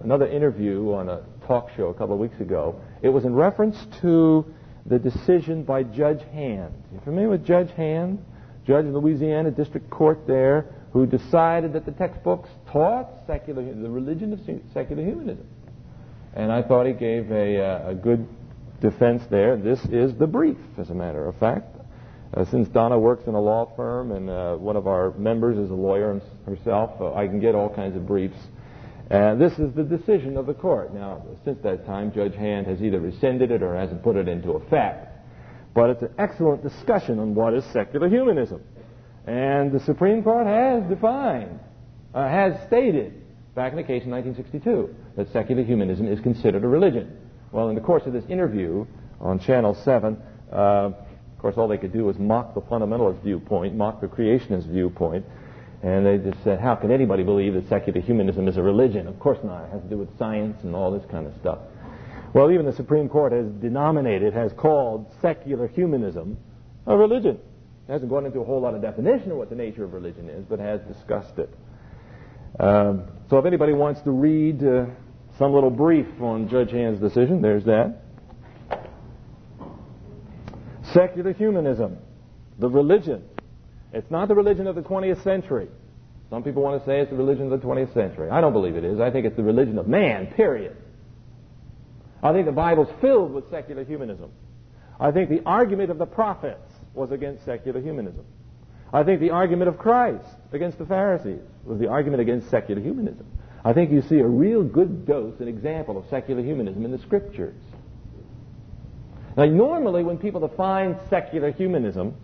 another 0.01 0.27
interview 0.27 0.93
on 0.93 1.09
a 1.09 1.23
talk 1.45 1.69
show 1.75 1.87
a 1.87 1.93
couple 1.93 2.13
of 2.13 2.19
weeks 2.19 2.39
ago. 2.39 2.79
It 3.01 3.09
was 3.09 3.25
in 3.25 3.33
reference 3.33 3.77
to 4.01 4.45
the 4.85 4.99
decision 4.99 5.63
by 5.63 5.83
Judge 5.83 6.21
Hand. 6.31 6.73
You 6.91 6.99
familiar 7.03 7.29
with 7.29 7.45
Judge 7.45 7.71
Hand? 7.71 8.23
Judge 8.65 8.85
of 8.85 8.93
Louisiana 8.93 9.51
District 9.51 9.89
Court 9.89 10.19
there, 10.27 10.67
who 10.93 11.05
decided 11.05 11.73
that 11.73 11.85
the 11.85 11.91
textbooks 11.91 12.49
taught 12.71 13.09
secular, 13.25 13.63
the 13.63 13.89
religion 13.89 14.33
of 14.33 14.39
secular 14.73 15.03
humanism. 15.03 15.47
And 16.35 16.51
I 16.51 16.61
thought 16.61 16.85
he 16.85 16.93
gave 16.93 17.31
a, 17.31 17.59
uh, 17.59 17.89
a 17.89 17.95
good 17.95 18.27
defense 18.79 19.23
there. 19.29 19.57
This 19.57 19.83
is 19.85 20.15
the 20.15 20.27
brief, 20.27 20.57
as 20.77 20.89
a 20.89 20.93
matter 20.93 21.27
of 21.27 21.35
fact. 21.37 21.75
Uh, 22.31 22.45
since 22.45 22.67
Donna 22.69 22.99
works 22.99 23.25
in 23.25 23.33
a 23.33 23.41
law 23.41 23.71
firm 23.75 24.11
and 24.11 24.29
uh, 24.29 24.55
one 24.55 24.75
of 24.75 24.85
our 24.85 25.11
members 25.17 25.57
is 25.57 25.71
a 25.71 25.75
lawyer 25.75 26.21
herself, 26.45 26.91
uh, 27.01 27.13
I 27.15 27.27
can 27.27 27.39
get 27.39 27.55
all 27.55 27.73
kinds 27.73 27.95
of 27.95 28.05
briefs. 28.05 28.37
And 29.09 29.41
this 29.41 29.53
is 29.53 29.73
the 29.73 29.83
decision 29.83 30.37
of 30.37 30.45
the 30.45 30.53
court. 30.53 30.93
Now, 30.93 31.23
since 31.43 31.59
that 31.63 31.85
time, 31.85 32.11
Judge 32.13 32.35
Hand 32.35 32.67
has 32.67 32.81
either 32.81 32.99
rescinded 32.99 33.49
it 33.49 33.63
or 33.63 33.75
hasn't 33.75 34.03
put 34.03 34.15
it 34.15 34.27
into 34.27 34.51
effect. 34.51 35.07
But 35.73 35.89
it's 35.89 36.01
an 36.03 36.13
excellent 36.19 36.61
discussion 36.61 37.19
on 37.19 37.33
what 37.33 37.53
is 37.55 37.63
secular 37.73 38.07
humanism. 38.07 38.61
And 39.25 39.71
the 39.71 39.79
Supreme 39.79 40.23
Court 40.23 40.45
has 40.45 40.83
defined, 40.89 41.59
uh, 42.13 42.27
has 42.27 42.53
stated, 42.67 43.13
back 43.55 43.71
in 43.71 43.77
the 43.77 43.83
case 43.83 44.03
in 44.03 44.11
1962, 44.11 44.95
that 45.15 45.31
secular 45.31 45.63
humanism 45.63 46.07
is 46.07 46.19
considered 46.19 46.63
a 46.63 46.67
religion. 46.67 47.17
Well, 47.51 47.69
in 47.69 47.75
the 47.75 47.81
course 47.81 48.03
of 48.05 48.13
this 48.13 48.25
interview 48.29 48.85
on 49.19 49.39
Channel 49.39 49.75
7, 49.83 50.17
uh, 50.51 50.55
of 50.55 50.93
course, 51.39 51.55
all 51.57 51.67
they 51.67 51.77
could 51.77 51.93
do 51.93 52.05
was 52.05 52.17
mock 52.19 52.53
the 52.53 52.61
fundamentalist 52.61 53.23
viewpoint, 53.23 53.75
mock 53.75 54.01
the 54.01 54.07
creationist 54.07 54.67
viewpoint, 54.67 55.25
and 55.81 56.05
they 56.05 56.17
just 56.17 56.43
said, 56.43 56.59
how 56.59 56.75
can 56.75 56.91
anybody 56.91 57.23
believe 57.23 57.53
that 57.53 57.67
secular 57.69 58.01
humanism 58.01 58.47
is 58.47 58.57
a 58.57 58.61
religion? 58.61 59.07
Of 59.07 59.19
course 59.19 59.39
not. 59.43 59.65
It 59.65 59.71
has 59.71 59.81
to 59.81 59.87
do 59.87 59.97
with 59.97 60.09
science 60.17 60.57
and 60.63 60.75
all 60.75 60.91
this 60.91 61.09
kind 61.09 61.25
of 61.25 61.33
stuff. 61.39 61.59
Well, 62.33 62.51
even 62.51 62.65
the 62.65 62.73
Supreme 62.73 63.07
Court 63.09 63.31
has 63.31 63.47
denominated, 63.47 64.33
has 64.33 64.51
called 64.53 65.11
secular 65.21 65.67
humanism 65.67 66.37
a 66.85 66.95
religion. 66.97 67.39
It 67.87 67.91
hasn't 67.91 68.11
gone 68.11 68.25
into 68.25 68.39
a 68.39 68.43
whole 68.43 68.61
lot 68.61 68.75
of 68.75 68.81
definition 68.81 69.31
of 69.31 69.37
what 69.37 69.49
the 69.49 69.55
nature 69.55 69.83
of 69.83 69.93
religion 69.93 70.29
is, 70.29 70.45
but 70.45 70.59
has 70.59 70.81
discussed 70.81 71.39
it. 71.39 71.49
Um, 72.59 73.05
so 73.29 73.37
if 73.37 73.45
anybody 73.45 73.73
wants 73.73 74.01
to 74.01 74.11
read 74.11 74.63
uh, 74.63 74.85
some 75.37 75.53
little 75.53 75.69
brief 75.69 76.07
on 76.21 76.49
Judge 76.49 76.71
Hand's 76.71 76.99
decision, 76.99 77.41
there's 77.41 77.63
that. 77.65 78.03
Secular 80.93 81.33
humanism, 81.33 81.97
the 82.57 82.69
religion. 82.69 83.23
It's 83.93 84.09
not 84.11 84.27
the 84.27 84.35
religion 84.35 84.67
of 84.67 84.75
the 84.75 84.81
20th 84.81 85.23
century. 85.23 85.67
Some 86.29 86.43
people 86.43 86.61
want 86.61 86.79
to 86.79 86.85
say 86.85 86.99
it's 86.99 87.09
the 87.09 87.17
religion 87.17 87.51
of 87.51 87.59
the 87.59 87.65
20th 87.65 87.93
century. 87.93 88.29
I 88.29 88.39
don't 88.39 88.53
believe 88.53 88.75
it 88.75 88.83
is. 88.83 88.99
I 88.99 89.09
think 89.09 89.25
it's 89.25 89.35
the 89.35 89.43
religion 89.43 89.79
of 89.79 89.87
man, 89.87 90.27
period. 90.27 90.77
I 92.21 92.33
think 92.33 92.45
the 92.45 92.51
Bible's 92.51 92.89
filled 93.01 93.33
with 93.33 93.49
secular 93.49 93.83
humanism. 93.83 94.29
I 94.99 95.11
think 95.11 95.29
the 95.29 95.41
argument 95.45 95.89
of 95.89 95.97
the 95.97 96.05
prophets 96.05 96.71
was 96.93 97.11
against 97.11 97.45
secular 97.45 97.81
humanism. 97.81 98.25
I 98.91 99.03
think 99.03 99.21
the 99.21 99.31
argument 99.31 99.69
of 99.69 99.77
Christ 99.77 100.27
against 100.51 100.77
the 100.77 100.85
Pharisees 100.85 101.41
was 101.63 101.79
the 101.79 101.87
argument 101.87 102.21
against 102.21 102.49
secular 102.49 102.81
humanism. 102.81 103.25
I 103.63 103.73
think 103.73 103.91
you 103.91 104.01
see 104.01 104.19
a 104.19 104.25
real 104.25 104.63
good 104.63 105.05
dose, 105.05 105.39
an 105.39 105.47
example 105.47 105.97
of 105.97 106.05
secular 106.09 106.41
humanism 106.41 106.85
in 106.85 106.91
the 106.91 106.97
Scriptures. 106.99 107.61
Now, 109.37 109.45
normally 109.45 110.03
when 110.03 110.17
people 110.17 110.41
define 110.41 110.97
secular 111.09 111.51
humanism, 111.51 112.15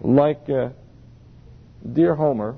like 0.00 0.48
uh, 0.48 0.70
dear 1.92 2.14
Homer, 2.14 2.56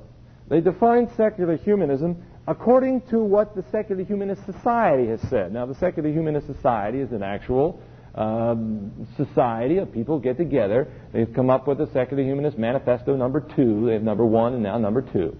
they 0.48 0.60
define 0.60 1.08
secular 1.16 1.56
humanism 1.56 2.22
according 2.46 3.02
to 3.02 3.20
what 3.20 3.54
the 3.54 3.64
secular 3.70 4.02
humanist 4.04 4.44
society 4.44 5.08
has 5.08 5.20
said. 5.28 5.52
Now, 5.52 5.66
the 5.66 5.74
secular 5.74 6.10
humanist 6.10 6.46
society 6.46 6.98
is 6.98 7.12
an 7.12 7.22
actual 7.22 7.80
um, 8.14 9.06
society 9.16 9.78
of 9.78 9.92
people 9.92 10.18
get 10.18 10.36
together. 10.36 10.88
They've 11.12 11.32
come 11.32 11.50
up 11.50 11.68
with 11.68 11.78
the 11.78 11.86
secular 11.92 12.22
humanist 12.22 12.58
manifesto 12.58 13.16
number 13.16 13.40
two. 13.40 13.86
They 13.86 13.92
have 13.92 14.02
number 14.02 14.26
one 14.26 14.54
and 14.54 14.62
now 14.62 14.78
number 14.78 15.02
two. 15.02 15.36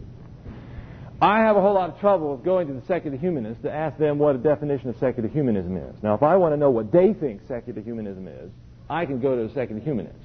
I 1.23 1.41
have 1.41 1.57
a 1.57 1.61
whole 1.61 1.75
lot 1.75 1.91
of 1.91 2.01
trouble 2.01 2.35
with 2.35 2.45
going 2.45 2.69
to 2.69 2.73
the 2.73 2.87
secular 2.87 3.17
humanists 3.17 3.63
to 3.65 3.71
ask 3.71 3.99
them 3.99 4.19
what 4.19 4.37
a 4.37 4.39
definition 4.39 4.89
of 4.89 4.97
secular 4.99 5.29
humanism 5.29 5.77
is. 5.77 5.95
Now, 6.03 6.15
if 6.15 6.23
I 6.23 6.37
want 6.37 6.55
to 6.55 6.57
know 6.57 6.71
what 6.71 6.93
they 6.93 7.13
think 7.13 7.43
secular 7.47 7.83
humanism 7.83 8.27
is, 8.27 8.51
I 8.89 9.05
can 9.05 9.21
go 9.21 9.37
to 9.37 9.45
a 9.45 9.53
secular 9.53 9.83
humanist. 9.83 10.17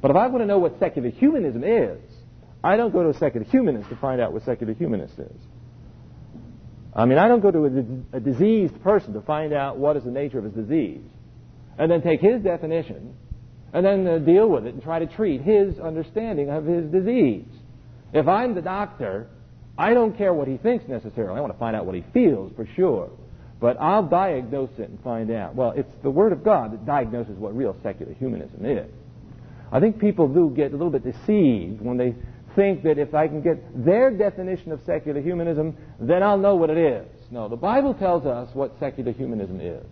But 0.00 0.12
if 0.12 0.16
I 0.16 0.28
want 0.28 0.42
to 0.42 0.46
know 0.46 0.58
what 0.58 0.78
secular 0.78 1.10
humanism 1.10 1.64
is, 1.64 1.98
I 2.66 2.76
don't 2.76 2.92
go 2.92 3.02
to 3.02 3.10
a 3.10 3.14
secular 3.14 3.46
humanist 3.46 3.88
to 3.90 3.96
find 3.96 4.20
out 4.20 4.32
what 4.32 4.44
secular 4.44 4.74
humanist 4.74 5.18
is. 5.18 5.40
I 6.94 7.04
mean, 7.04 7.18
I 7.18 7.28
don't 7.28 7.40
go 7.40 7.50
to 7.50 7.64
a, 7.64 8.16
a 8.16 8.20
diseased 8.20 8.82
person 8.82 9.12
to 9.14 9.20
find 9.20 9.52
out 9.52 9.76
what 9.76 9.96
is 9.96 10.04
the 10.04 10.10
nature 10.10 10.38
of 10.38 10.44
his 10.44 10.54
disease, 10.54 11.02
and 11.78 11.90
then 11.90 12.02
take 12.02 12.20
his 12.20 12.42
definition, 12.42 13.14
and 13.72 13.84
then 13.84 14.06
uh, 14.06 14.18
deal 14.18 14.48
with 14.48 14.66
it 14.66 14.74
and 14.74 14.82
try 14.82 14.98
to 14.98 15.06
treat 15.06 15.42
his 15.42 15.78
understanding 15.78 16.50
of 16.50 16.64
his 16.64 16.90
disease. 16.90 17.44
If 18.12 18.26
I'm 18.28 18.54
the 18.54 18.62
doctor 18.62 19.28
I 19.78 19.94
don't 19.94 20.16
care 20.16 20.32
what 20.32 20.48
he 20.48 20.56
thinks 20.56 20.88
necessarily. 20.88 21.36
I 21.38 21.40
want 21.40 21.52
to 21.52 21.58
find 21.58 21.76
out 21.76 21.84
what 21.84 21.94
he 21.94 22.04
feels 22.12 22.52
for 22.56 22.66
sure. 22.76 23.10
But 23.60 23.80
I'll 23.80 24.06
diagnose 24.06 24.70
it 24.78 24.88
and 24.88 25.02
find 25.02 25.30
out. 25.30 25.54
Well, 25.54 25.72
it's 25.76 25.90
the 26.02 26.10
Word 26.10 26.32
of 26.32 26.44
God 26.44 26.72
that 26.72 26.86
diagnoses 26.86 27.36
what 27.36 27.56
real 27.56 27.76
secular 27.82 28.12
humanism 28.14 28.64
is. 28.64 28.90
I 29.72 29.80
think 29.80 29.98
people 29.98 30.28
do 30.28 30.52
get 30.54 30.72
a 30.72 30.76
little 30.76 30.90
bit 30.90 31.04
deceived 31.04 31.80
when 31.80 31.96
they 31.96 32.14
think 32.56 32.82
that 32.82 32.98
if 32.98 33.14
I 33.14 33.28
can 33.28 33.42
get 33.42 33.84
their 33.84 34.10
definition 34.10 34.72
of 34.72 34.80
secular 34.84 35.20
humanism, 35.20 35.76
then 36.00 36.22
I'll 36.22 36.38
know 36.38 36.56
what 36.56 36.70
it 36.70 36.78
is. 36.78 37.06
No, 37.30 37.48
the 37.48 37.56
Bible 37.56 37.94
tells 37.94 38.26
us 38.26 38.48
what 38.54 38.76
secular 38.80 39.12
humanism 39.12 39.60
is. 39.60 39.84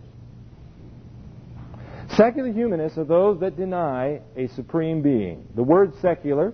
Secular 2.15 2.51
humanists 2.51 2.97
are 2.97 3.03
those 3.03 3.39
that 3.39 3.57
deny 3.57 4.21
a 4.35 4.47
supreme 4.49 5.01
being. 5.01 5.47
The 5.55 5.63
word 5.63 5.93
secular 6.01 6.53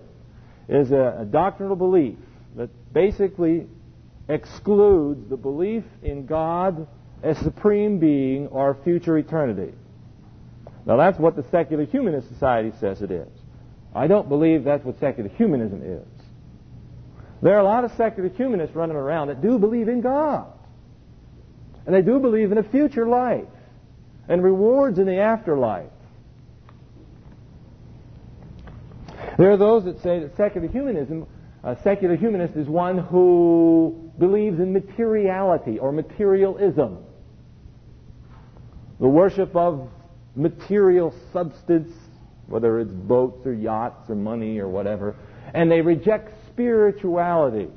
is 0.69 0.91
a, 0.91 1.17
a 1.21 1.25
doctrinal 1.25 1.75
belief 1.75 2.17
that 2.55 2.69
basically 2.93 3.67
excludes 4.29 5.29
the 5.29 5.37
belief 5.37 5.83
in 6.03 6.25
God 6.25 6.87
as 7.23 7.37
supreme 7.39 7.99
being 7.99 8.47
or 8.47 8.77
future 8.83 9.17
eternity. 9.17 9.73
Now 10.85 10.97
that's 10.97 11.19
what 11.19 11.35
the 11.35 11.45
secular 11.51 11.85
humanist 11.85 12.29
society 12.29 12.71
says 12.79 13.01
it 13.01 13.11
is. 13.11 13.27
I 13.93 14.07
don't 14.07 14.29
believe 14.29 14.63
that's 14.63 14.85
what 14.85 14.99
secular 14.99 15.29
humanism 15.29 15.81
is. 15.83 16.07
There 17.41 17.55
are 17.55 17.59
a 17.59 17.63
lot 17.63 17.83
of 17.83 17.91
secular 17.93 18.29
humanists 18.29 18.75
running 18.75 18.95
around 18.95 19.27
that 19.27 19.41
do 19.41 19.57
believe 19.57 19.87
in 19.87 20.01
God. 20.01 20.51
And 21.85 21.95
they 21.95 22.01
do 22.01 22.19
believe 22.19 22.51
in 22.51 22.57
a 22.57 22.63
future 22.63 23.07
life 23.07 23.47
and 24.27 24.43
rewards 24.43 24.99
in 24.99 25.07
the 25.07 25.17
afterlife. 25.17 25.89
There 29.37 29.51
are 29.51 29.57
those 29.57 29.85
that 29.85 30.01
say 30.01 30.19
that 30.19 30.37
secular 30.37 30.67
humanism 30.67 31.25
a 31.63 31.77
secular 31.83 32.15
humanist 32.15 32.55
is 32.55 32.67
one 32.67 32.97
who 32.97 34.11
believes 34.17 34.59
in 34.59 34.73
materiality 34.73 35.77
or 35.77 35.91
materialism. 35.91 36.97
The 38.99 39.07
worship 39.07 39.55
of 39.55 39.89
material 40.35 41.13
substance, 41.31 41.91
whether 42.51 42.79
it's 42.79 42.91
boats 42.91 43.45
or 43.45 43.53
yachts 43.53 44.09
or 44.09 44.15
money 44.15 44.59
or 44.59 44.67
whatever, 44.67 45.15
and 45.53 45.71
they 45.71 45.81
reject 45.81 46.31
spirituality. 46.47 47.69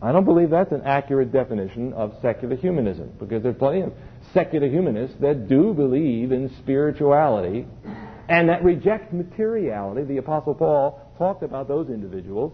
I 0.00 0.12
don't 0.12 0.24
believe 0.24 0.50
that's 0.50 0.70
an 0.70 0.82
accurate 0.82 1.32
definition 1.32 1.92
of 1.92 2.14
secular 2.22 2.54
humanism 2.54 3.12
because 3.18 3.42
there's 3.42 3.56
plenty 3.56 3.80
of 3.80 3.92
secular 4.32 4.68
humanists 4.68 5.16
that 5.20 5.48
do 5.48 5.74
believe 5.74 6.30
in 6.30 6.50
spirituality 6.58 7.66
and 8.28 8.48
that 8.48 8.62
reject 8.62 9.12
materiality. 9.12 10.04
The 10.04 10.18
Apostle 10.18 10.54
Paul 10.54 11.00
talked 11.18 11.42
about 11.42 11.66
those 11.66 11.88
individuals. 11.88 12.52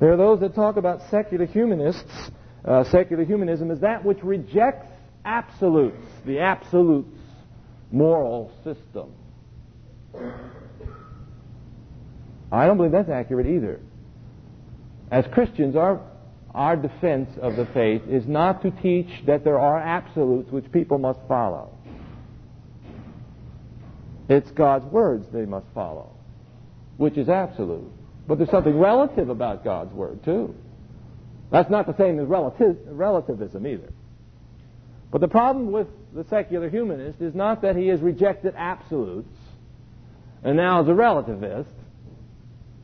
There 0.00 0.12
are 0.12 0.16
those 0.16 0.40
that 0.40 0.54
talk 0.54 0.76
about 0.76 1.00
secular 1.10 1.46
humanists. 1.46 2.30
Uh, 2.64 2.84
secular 2.84 3.24
humanism 3.24 3.70
is 3.70 3.80
that 3.80 4.04
which 4.04 4.22
rejects 4.22 4.88
absolutes, 5.24 6.04
the 6.24 6.38
absolutes 6.40 7.15
moral 7.90 8.52
system. 8.64 9.12
I 12.50 12.66
don't 12.66 12.76
believe 12.76 12.92
that's 12.92 13.10
accurate 13.10 13.46
either. 13.46 13.80
As 15.10 15.24
Christians, 15.32 15.76
our, 15.76 16.00
our 16.54 16.76
defense 16.76 17.30
of 17.40 17.56
the 17.56 17.66
faith 17.66 18.02
is 18.08 18.26
not 18.26 18.62
to 18.62 18.70
teach 18.70 19.08
that 19.26 19.44
there 19.44 19.58
are 19.58 19.78
absolutes 19.78 20.50
which 20.50 20.70
people 20.72 20.98
must 20.98 21.20
follow. 21.28 21.72
It's 24.28 24.50
God's 24.52 24.86
words 24.86 25.26
they 25.32 25.44
must 25.44 25.66
follow 25.74 26.16
which 26.96 27.16
is 27.16 27.28
absolute. 27.28 27.90
But 28.26 28.38
there's 28.38 28.50
something 28.50 28.78
relative 28.78 29.28
about 29.28 29.64
God's 29.64 29.92
Word, 29.92 30.24
too. 30.24 30.54
That's 31.50 31.70
not 31.70 31.86
the 31.86 31.96
same 31.96 32.18
as 32.18 32.26
relativ- 32.26 32.78
relativism 32.86 33.66
either. 33.66 33.92
But 35.10 35.20
the 35.20 35.28
problem 35.28 35.72
with 35.72 35.86
the 36.14 36.24
secular 36.28 36.68
humanist 36.68 37.20
is 37.20 37.34
not 37.34 37.62
that 37.62 37.76
he 37.76 37.88
has 37.88 38.00
rejected 38.00 38.54
absolutes 38.56 39.28
and 40.42 40.56
now 40.56 40.82
is 40.82 40.88
a 40.88 40.92
relativist. 40.92 41.66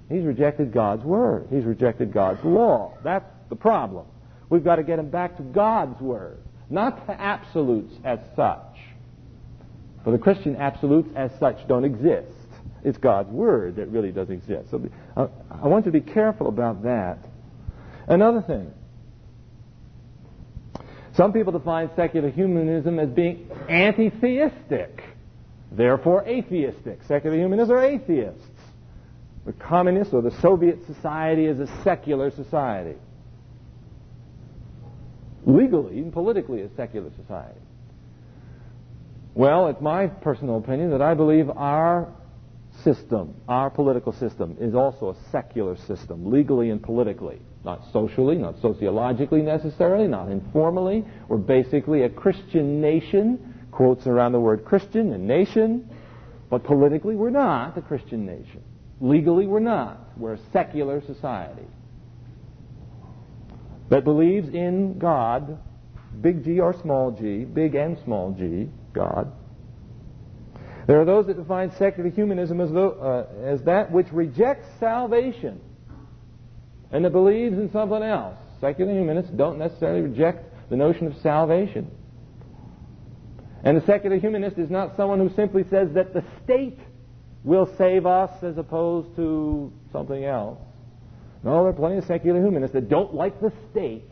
He's 0.08 0.24
rejected 0.24 0.72
God's 0.72 1.04
word. 1.04 1.46
He's 1.50 1.64
rejected 1.64 2.12
God's 2.12 2.44
law. 2.44 2.98
That's 3.02 3.24
the 3.48 3.56
problem. 3.56 4.06
We've 4.50 4.64
got 4.64 4.76
to 4.76 4.82
get 4.82 4.98
him 4.98 5.10
back 5.10 5.36
to 5.38 5.42
God's 5.42 6.00
word, 6.00 6.38
not 6.68 7.06
to 7.06 7.12
absolutes 7.12 7.94
as 8.04 8.18
such. 8.36 8.78
For 10.04 10.10
the 10.10 10.18
Christian, 10.18 10.56
absolutes 10.56 11.08
as 11.16 11.30
such 11.38 11.66
don't 11.68 11.84
exist. 11.84 12.28
It's 12.84 12.98
God's 12.98 13.30
word 13.30 13.76
that 13.76 13.88
really 13.88 14.10
does 14.10 14.28
exist. 14.28 14.70
So 14.70 14.82
uh, 15.16 15.28
I 15.50 15.68
want 15.68 15.86
you 15.86 15.92
to 15.92 16.00
be 16.00 16.12
careful 16.12 16.48
about 16.48 16.82
that. 16.82 17.18
Another 18.08 18.42
thing. 18.42 18.72
Some 21.14 21.32
people 21.32 21.52
define 21.52 21.90
secular 21.94 22.30
humanism 22.30 22.98
as 22.98 23.10
being 23.10 23.50
anti-theistic, 23.68 25.02
therefore 25.70 26.24
atheistic. 26.26 27.00
Secular 27.06 27.36
humanists 27.36 27.70
are 27.70 27.84
atheists. 27.84 28.46
The 29.44 29.52
communist 29.52 30.14
or 30.14 30.22
the 30.22 30.30
Soviet 30.40 30.86
society 30.86 31.46
is 31.46 31.58
a 31.58 31.66
secular 31.82 32.30
society. 32.30 32.96
Legally 35.44 35.98
and 35.98 36.12
politically 36.12 36.62
a 36.62 36.68
secular 36.76 37.10
society. 37.16 37.60
Well, 39.34 39.68
it's 39.68 39.80
my 39.80 40.06
personal 40.06 40.58
opinion 40.58 40.90
that 40.90 41.02
I 41.02 41.14
believe 41.14 41.50
our 41.50 42.08
system, 42.84 43.34
our 43.48 43.68
political 43.70 44.12
system, 44.12 44.56
is 44.60 44.74
also 44.74 45.10
a 45.10 45.30
secular 45.30 45.76
system, 45.76 46.30
legally 46.30 46.70
and 46.70 46.82
politically. 46.82 47.40
Not 47.64 47.92
socially, 47.92 48.36
not 48.36 48.60
sociologically 48.60 49.42
necessarily, 49.42 50.08
not 50.08 50.28
informally. 50.28 51.04
We're 51.28 51.36
basically 51.36 52.02
a 52.02 52.08
Christian 52.08 52.80
nation, 52.80 53.66
quotes 53.70 54.06
around 54.06 54.32
the 54.32 54.40
word 54.40 54.64
Christian 54.64 55.12
and 55.12 55.26
nation, 55.26 55.88
but 56.50 56.64
politically 56.64 57.14
we're 57.14 57.30
not 57.30 57.78
a 57.78 57.82
Christian 57.82 58.26
nation. 58.26 58.62
Legally 59.00 59.46
we're 59.46 59.60
not. 59.60 60.18
We're 60.18 60.34
a 60.34 60.40
secular 60.52 61.00
society 61.02 61.66
that 63.90 64.04
believes 64.04 64.48
in 64.48 64.98
God, 64.98 65.58
big 66.20 66.44
G 66.44 66.58
or 66.60 66.72
small 66.80 67.12
g, 67.12 67.44
big 67.44 67.74
and 67.74 67.96
small 68.04 68.32
g, 68.32 68.68
God. 68.92 69.30
There 70.86 71.00
are 71.00 71.04
those 71.04 71.26
that 71.26 71.36
define 71.36 71.70
secular 71.76 72.10
humanism 72.10 72.60
as, 72.60 72.72
though, 72.72 72.90
uh, 72.90 73.44
as 73.44 73.62
that 73.62 73.92
which 73.92 74.10
rejects 74.10 74.66
salvation 74.80 75.60
and 76.92 77.04
that 77.04 77.10
believes 77.10 77.58
in 77.58 77.70
something 77.72 78.02
else. 78.02 78.36
Secular 78.60 78.92
humanists 78.92 79.32
don't 79.32 79.58
necessarily 79.58 80.02
reject 80.02 80.70
the 80.70 80.76
notion 80.76 81.06
of 81.06 81.16
salvation. 81.22 81.90
And 83.64 83.76
the 83.76 83.86
secular 83.86 84.18
humanist 84.18 84.58
is 84.58 84.70
not 84.70 84.96
someone 84.96 85.18
who 85.18 85.34
simply 85.34 85.64
says 85.70 85.88
that 85.94 86.12
the 86.12 86.24
state 86.44 86.78
will 87.44 87.68
save 87.76 88.06
us 88.06 88.30
as 88.42 88.58
opposed 88.58 89.14
to 89.16 89.72
something 89.92 90.24
else. 90.24 90.58
No, 91.44 91.62
there 91.62 91.68
are 91.68 91.72
plenty 91.72 91.96
of 91.96 92.04
secular 92.04 92.40
humanists 92.40 92.74
that 92.74 92.88
don't 92.88 93.14
like 93.14 93.40
the 93.40 93.52
state, 93.70 94.10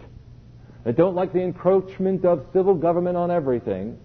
that 0.84 0.96
don't 0.96 1.14
like 1.14 1.32
the 1.32 1.40
encroachment 1.42 2.24
of 2.24 2.46
civil 2.52 2.74
government 2.74 3.16
on 3.16 3.30
everything, 3.30 3.98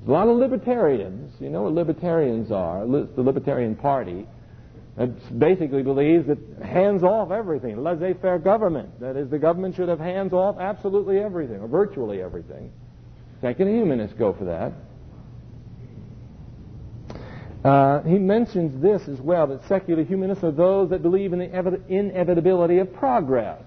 There's 0.00 0.08
a 0.08 0.12
lot 0.12 0.28
of 0.28 0.36
libertarians, 0.36 1.34
you 1.40 1.50
know 1.50 1.62
what 1.62 1.74
libertarians 1.74 2.50
are, 2.50 2.86
the 2.86 3.22
Libertarian 3.22 3.76
Party, 3.76 4.26
that 4.98 5.38
basically 5.38 5.82
believes 5.82 6.26
that 6.26 6.38
hands 6.60 7.04
off 7.04 7.30
everything, 7.30 7.82
laissez 7.82 8.14
faire 8.14 8.38
government. 8.38 8.98
That 9.00 9.16
is, 9.16 9.30
the 9.30 9.38
government 9.38 9.76
should 9.76 9.88
have 9.88 10.00
hands 10.00 10.32
off 10.32 10.58
absolutely 10.58 11.20
everything, 11.20 11.60
or 11.60 11.68
virtually 11.68 12.20
everything. 12.20 12.72
Secular 13.40 13.70
humanists 13.70 14.16
go 14.18 14.32
for 14.32 14.44
that. 14.46 14.72
Uh, 17.64 18.02
he 18.02 18.18
mentions 18.18 18.82
this 18.82 19.06
as 19.08 19.20
well 19.20 19.46
that 19.46 19.66
secular 19.68 20.02
humanists 20.02 20.42
are 20.42 20.50
those 20.50 20.90
that 20.90 21.02
believe 21.02 21.32
in 21.32 21.38
the 21.38 21.80
inevitability 21.88 22.78
of 22.78 22.92
progress. 22.92 23.62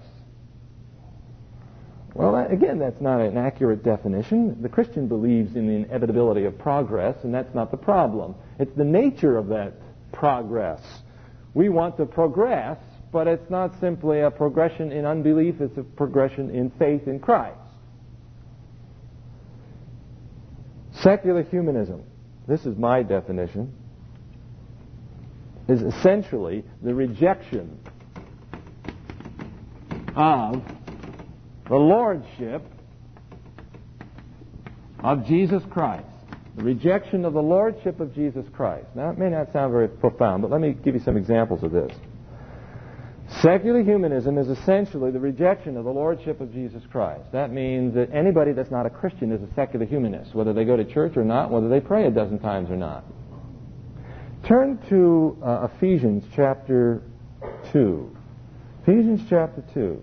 Well, 2.14 2.36
again, 2.36 2.78
that's 2.78 3.00
not 3.00 3.22
an 3.22 3.38
accurate 3.38 3.82
definition. 3.82 4.60
The 4.60 4.68
Christian 4.68 5.08
believes 5.08 5.56
in 5.56 5.66
the 5.66 5.72
inevitability 5.72 6.44
of 6.44 6.58
progress, 6.58 7.16
and 7.24 7.32
that's 7.32 7.54
not 7.54 7.70
the 7.70 7.78
problem. 7.78 8.34
It's 8.58 8.74
the 8.76 8.84
nature 8.84 9.38
of 9.38 9.48
that 9.48 9.72
progress. 10.12 10.82
We 11.54 11.68
want 11.68 11.96
to 11.98 12.06
progress, 12.06 12.78
but 13.12 13.26
it's 13.26 13.50
not 13.50 13.78
simply 13.80 14.20
a 14.20 14.30
progression 14.30 14.90
in 14.90 15.04
unbelief, 15.04 15.60
it's 15.60 15.76
a 15.76 15.82
progression 15.82 16.50
in 16.50 16.70
faith 16.78 17.06
in 17.06 17.20
Christ. 17.20 17.58
Secular 20.94 21.42
humanism, 21.42 22.04
this 22.46 22.64
is 22.64 22.76
my 22.76 23.02
definition, 23.02 23.74
is 25.68 25.82
essentially 25.82 26.64
the 26.82 26.94
rejection 26.94 27.78
of 30.16 30.62
the 31.68 31.76
lordship 31.76 32.62
of 35.02 35.26
Jesus 35.26 35.62
Christ. 35.70 36.06
The 36.56 36.64
rejection 36.64 37.24
of 37.24 37.32
the 37.32 37.42
lordship 37.42 38.00
of 38.00 38.14
Jesus 38.14 38.44
Christ. 38.52 38.86
Now, 38.94 39.10
it 39.10 39.18
may 39.18 39.30
not 39.30 39.52
sound 39.52 39.72
very 39.72 39.88
profound, 39.88 40.42
but 40.42 40.50
let 40.50 40.60
me 40.60 40.72
give 40.72 40.94
you 40.94 41.00
some 41.00 41.16
examples 41.16 41.62
of 41.62 41.72
this. 41.72 41.92
Secular 43.40 43.82
humanism 43.82 44.36
is 44.36 44.48
essentially 44.48 45.10
the 45.10 45.18
rejection 45.18 45.78
of 45.78 45.84
the 45.84 45.90
lordship 45.90 46.40
of 46.42 46.52
Jesus 46.52 46.82
Christ. 46.90 47.32
That 47.32 47.50
means 47.50 47.94
that 47.94 48.12
anybody 48.12 48.52
that's 48.52 48.70
not 48.70 48.84
a 48.84 48.90
Christian 48.90 49.32
is 49.32 49.42
a 49.42 49.52
secular 49.54 49.86
humanist, 49.86 50.34
whether 50.34 50.52
they 50.52 50.64
go 50.64 50.76
to 50.76 50.84
church 50.84 51.16
or 51.16 51.24
not, 51.24 51.50
whether 51.50 51.68
they 51.68 51.80
pray 51.80 52.06
a 52.06 52.10
dozen 52.10 52.38
times 52.38 52.70
or 52.70 52.76
not. 52.76 53.04
Turn 54.46 54.78
to 54.90 55.38
uh, 55.42 55.68
Ephesians 55.74 56.24
chapter 56.36 57.02
2. 57.72 58.16
Ephesians 58.82 59.22
chapter 59.30 59.64
2. 59.72 60.02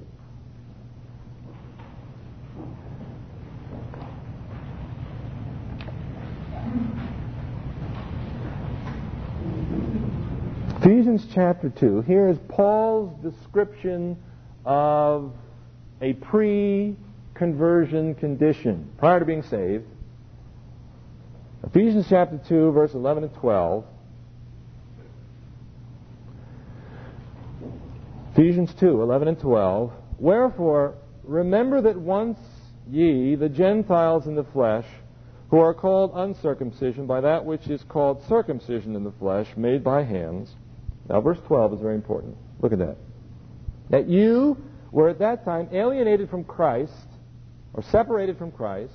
Ephesians 10.82 11.28
chapter 11.34 11.70
2, 11.70 12.04
here 12.04 12.30
is 12.30 12.38
Paul's 12.48 13.14
description 13.22 14.16
of 14.64 15.34
a 16.02 16.14
pre 16.14 16.96
conversion 17.34 18.16
condition 18.16 18.90
prior 18.98 19.20
to 19.20 19.26
being 19.26 19.44
saved. 19.44 19.84
Ephesians 21.66 22.06
chapter 22.08 22.40
2, 22.48 22.72
verse 22.72 22.94
11 22.94 23.26
and 23.26 23.34
12. 23.34 23.84
Ephesians 28.32 28.74
2, 28.76 29.02
11 29.02 29.28
and 29.28 29.38
12. 29.38 29.92
Wherefore, 30.18 30.96
remember 31.26 31.82
that 31.82 32.00
once 32.00 32.40
ye, 32.90 33.36
the 33.36 33.50
Gentiles 33.50 34.28
in 34.28 34.36
the 34.36 34.46
flesh, 34.46 34.86
who 35.50 35.60
are 35.60 35.74
called 35.74 36.12
uncircumcision 36.16 37.06
by 37.06 37.20
that 37.20 37.44
which 37.44 37.68
is 37.68 37.84
called 37.84 38.24
circumcision 38.30 38.96
in 38.96 39.04
the 39.04 39.12
flesh, 39.12 39.48
made 39.58 39.84
by 39.84 40.04
hands, 40.04 40.56
now, 41.10 41.22
verse 41.22 41.40
12 41.48 41.74
is 41.74 41.80
very 41.82 41.96
important. 41.96 42.38
Look 42.62 42.72
at 42.72 42.80
that. 42.80 42.98
That 43.90 44.08
you 44.08 44.58
were 44.92 45.10
at 45.10 45.20
that 45.20 45.44
time 45.44 45.70
alienated 45.72 46.30
from 46.30 46.44
Christ, 46.44 46.94
or 47.74 47.82
separated 47.84 48.38
from 48.38 48.52
Christ, 48.52 48.94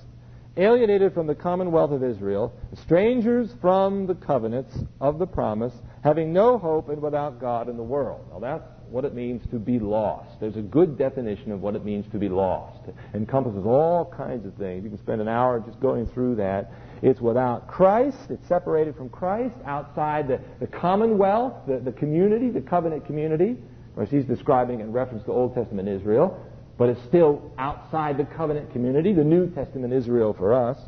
alienated 0.56 1.12
from 1.12 1.26
the 1.26 1.34
commonwealth 1.34 1.90
of 1.90 2.04
Israel, 2.04 2.52
strangers 2.82 3.52
from 3.60 4.06
the 4.06 4.14
covenants 4.14 4.76
of 5.00 5.18
the 5.18 5.26
promise, 5.26 5.74
having 6.04 6.32
no 6.32 6.58
hope 6.58 6.88
and 6.88 7.02
without 7.02 7.40
God 7.40 7.68
in 7.68 7.76
the 7.76 7.82
world. 7.82 8.24
Now, 8.32 8.38
that's 8.38 8.83
what 8.94 9.04
it 9.04 9.12
means 9.12 9.42
to 9.50 9.58
be 9.58 9.80
lost. 9.80 10.38
There's 10.38 10.54
a 10.54 10.62
good 10.62 10.96
definition 10.96 11.50
of 11.50 11.60
what 11.60 11.74
it 11.74 11.84
means 11.84 12.06
to 12.12 12.18
be 12.18 12.28
lost. 12.28 12.78
It 12.86 12.94
encompasses 13.12 13.66
all 13.66 14.14
kinds 14.16 14.46
of 14.46 14.54
things. 14.54 14.84
You 14.84 14.90
can 14.90 15.00
spend 15.00 15.20
an 15.20 15.26
hour 15.26 15.58
just 15.58 15.80
going 15.80 16.06
through 16.06 16.36
that. 16.36 16.70
It's 17.02 17.20
without 17.20 17.66
Christ. 17.66 18.16
It's 18.30 18.46
separated 18.46 18.94
from 18.94 19.08
Christ, 19.08 19.56
outside 19.66 20.28
the, 20.28 20.40
the 20.60 20.68
commonwealth, 20.68 21.54
the, 21.66 21.80
the 21.80 21.90
community, 21.90 22.50
the 22.50 22.60
covenant 22.60 23.04
community. 23.04 23.56
Course, 23.96 24.10
he's 24.10 24.24
describing 24.26 24.78
in 24.78 24.92
reference 24.92 25.24
to 25.24 25.32
Old 25.32 25.56
Testament 25.56 25.88
Israel, 25.88 26.40
but 26.78 26.88
it's 26.88 27.02
still 27.02 27.52
outside 27.58 28.16
the 28.16 28.24
covenant 28.24 28.72
community, 28.72 29.12
the 29.12 29.24
New 29.24 29.50
Testament 29.50 29.92
Israel 29.92 30.34
for 30.34 30.54
us. 30.54 30.78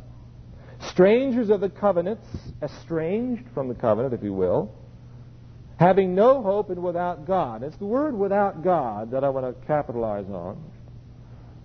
Strangers 0.91 1.51
of 1.51 1.61
the 1.61 1.71
covenants, 1.71 2.27
estranged 2.63 3.45
from 3.53 3.67
the 3.67 3.75
covenant, 3.75 4.15
if 4.15 4.23
you 4.23 4.33
will, 4.33 4.73
having 5.79 6.15
no 6.15 6.43
hope 6.43 6.71
and 6.71 6.83
without 6.83 7.27
God. 7.27 7.63
It's 7.63 7.77
the 7.77 7.85
word 7.85 8.17
without 8.17 8.65
God 8.65 9.11
that 9.11 9.25
I 9.25 9.29
want 9.29 9.47
to 9.47 9.67
capitalize 9.67 10.27
on. 10.27 10.63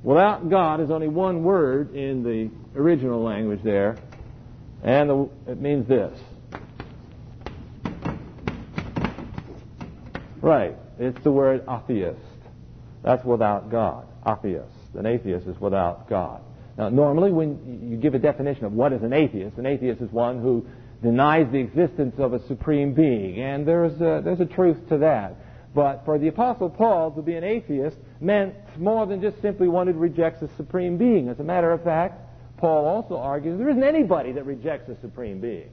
Without 0.04 0.50
God 0.50 0.82
is 0.82 0.90
only 0.90 1.08
one 1.08 1.44
word 1.44 1.96
in 1.96 2.24
the 2.24 2.50
original 2.80 3.22
language 3.22 3.62
there, 3.64 3.98
and 4.84 5.10
the, 5.10 5.30
it 5.48 5.62
means 5.62 5.88
this. 5.88 6.18
Right. 10.42 10.76
It's 10.98 11.24
the 11.24 11.32
word 11.32 11.64
atheist. 11.70 12.20
That's 13.04 13.24
without 13.24 13.70
God. 13.70 14.08
Atheist. 14.28 14.74
An 14.96 15.06
atheist 15.06 15.48
is 15.48 15.60
without 15.60 16.10
God. 16.10 16.42
Now, 16.78 16.90
normally 16.90 17.32
when 17.32 17.90
you 17.90 17.98
give 17.98 18.16
a 18.16 18.20
definition 18.20 18.66
of 18.66 18.74
what 18.74 18.92
is 18.92 19.04
an 19.04 19.14
atheist, 19.14 19.58
an 19.58 19.66
atheist 19.66 20.02
is 20.02 20.12
one 20.12 20.42
who 20.42 20.66
denies 21.02 21.52
the 21.52 21.60
existence 21.60 22.16
of 22.20 22.34
a 22.34 22.46
supreme 22.48 22.94
being. 22.94 23.40
And 23.40 23.68
there's 23.68 23.94
a, 24.02 24.22
there's 24.24 24.40
a 24.40 24.46
truth 24.46 24.78
to 24.90 25.00
that. 25.00 25.36
But 25.74 26.04
for 26.06 26.20
the 26.20 26.28
Apostle 26.28 26.70
Paul 26.70 27.12
to 27.12 27.22
be 27.22 27.36
an 27.36 27.44
atheist 27.44 27.98
meant 28.20 28.56
more 28.78 29.06
than 29.06 29.22
just 29.22 29.42
simply 29.42 29.68
one 29.68 29.88
who 29.88 29.94
rejects 29.94 30.42
a 30.42 30.50
supreme 30.58 30.98
being. 30.98 31.30
As 31.30 31.40
a 31.40 31.44
matter 31.44 31.72
of 31.72 31.84
fact, 31.84 32.20
Paul 32.58 32.86
also 32.86 33.18
argues 33.18 33.58
there 33.58 33.70
isn't 33.70 33.84
anybody 33.84 34.34
that 34.34 34.46
rejects 34.46 34.90
a 34.90 35.00
supreme 35.02 35.40
being. 35.40 35.70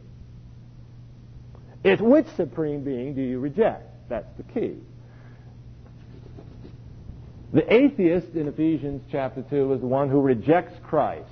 It's 1.85 2.01
which 2.01 2.27
supreme 2.37 2.83
being 2.83 3.15
do 3.15 3.21
you 3.21 3.41
reject? 3.41 3.85
That's 4.09 4.29
the 4.37 4.43
key. 4.45 4.77
The 7.53 7.73
atheist 7.73 8.35
in 8.35 8.49
Ephesians 8.49 9.03
chapter 9.11 9.43
2 9.43 9.73
is 9.75 9.81
the 9.81 9.87
one 9.87 10.11
who 10.11 10.21
rejects 10.21 10.75
Christ 10.85 11.31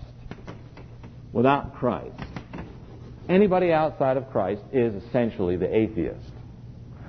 without 1.32 1.74
Christ. 1.74 2.14
Anybody 3.28 3.72
outside 3.72 4.16
of 4.16 4.30
Christ 4.30 4.62
is 4.72 4.94
essentially 5.04 5.56
the 5.56 5.74
atheist. 5.74 6.32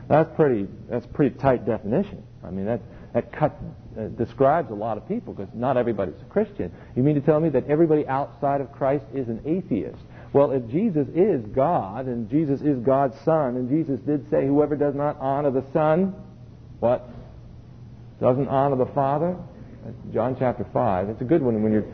That's 0.08 0.34
pretty. 0.36 0.68
That's 0.90 1.06
pretty 1.08 1.36
tight 1.38 1.66
definition. 1.66 2.24
I 2.44 2.50
mean, 2.50 2.66
that 2.66 2.82
that 3.14 3.32
cut 3.32 3.56
uh, 3.98 4.08
describes 4.10 4.72
a 4.72 4.74
lot 4.74 4.98
of 4.98 5.08
people 5.08 5.34
because 5.34 5.54
not 5.54 5.78
everybody's 5.78 6.20
a 6.22 6.26
Christian. 6.26 6.72
You 6.96 7.04
mean 7.04 7.16
to 7.16 7.22
tell 7.22 7.40
me 7.40 7.50
that 7.50 7.68
everybody 7.68 8.08
outside 8.08 8.62
of 8.62 8.72
Christ 8.72 9.06
is 9.14 9.28
an 9.28 9.42
atheist? 9.46 10.00
Well, 10.34 10.52
if 10.52 10.68
Jesus 10.70 11.08
is 11.16 11.46
God 11.48 12.06
and 12.06 12.30
Jesus 12.30 12.62
is 12.62 12.80
God's 12.80 13.20
Son, 13.22 13.56
and 13.56 13.70
Jesus 13.70 14.00
did 14.02 14.30
say, 14.30 14.46
"Whoever 14.48 14.76
does 14.76 14.96
not 14.96 15.18
honor 15.20 15.52
the 15.52 15.64
Son, 15.72 16.16
what 16.80 17.08
doesn't 18.20 18.48
honor 18.48 18.76
the 18.76 18.88
Father." 18.88 19.36
That's 19.86 20.14
John 20.14 20.36
chapter 20.40 20.66
five. 20.74 21.10
It's 21.10 21.22
a 21.22 21.26
good 21.26 21.44
one 21.44 21.62
when 21.62 21.74
you're. 21.74 21.86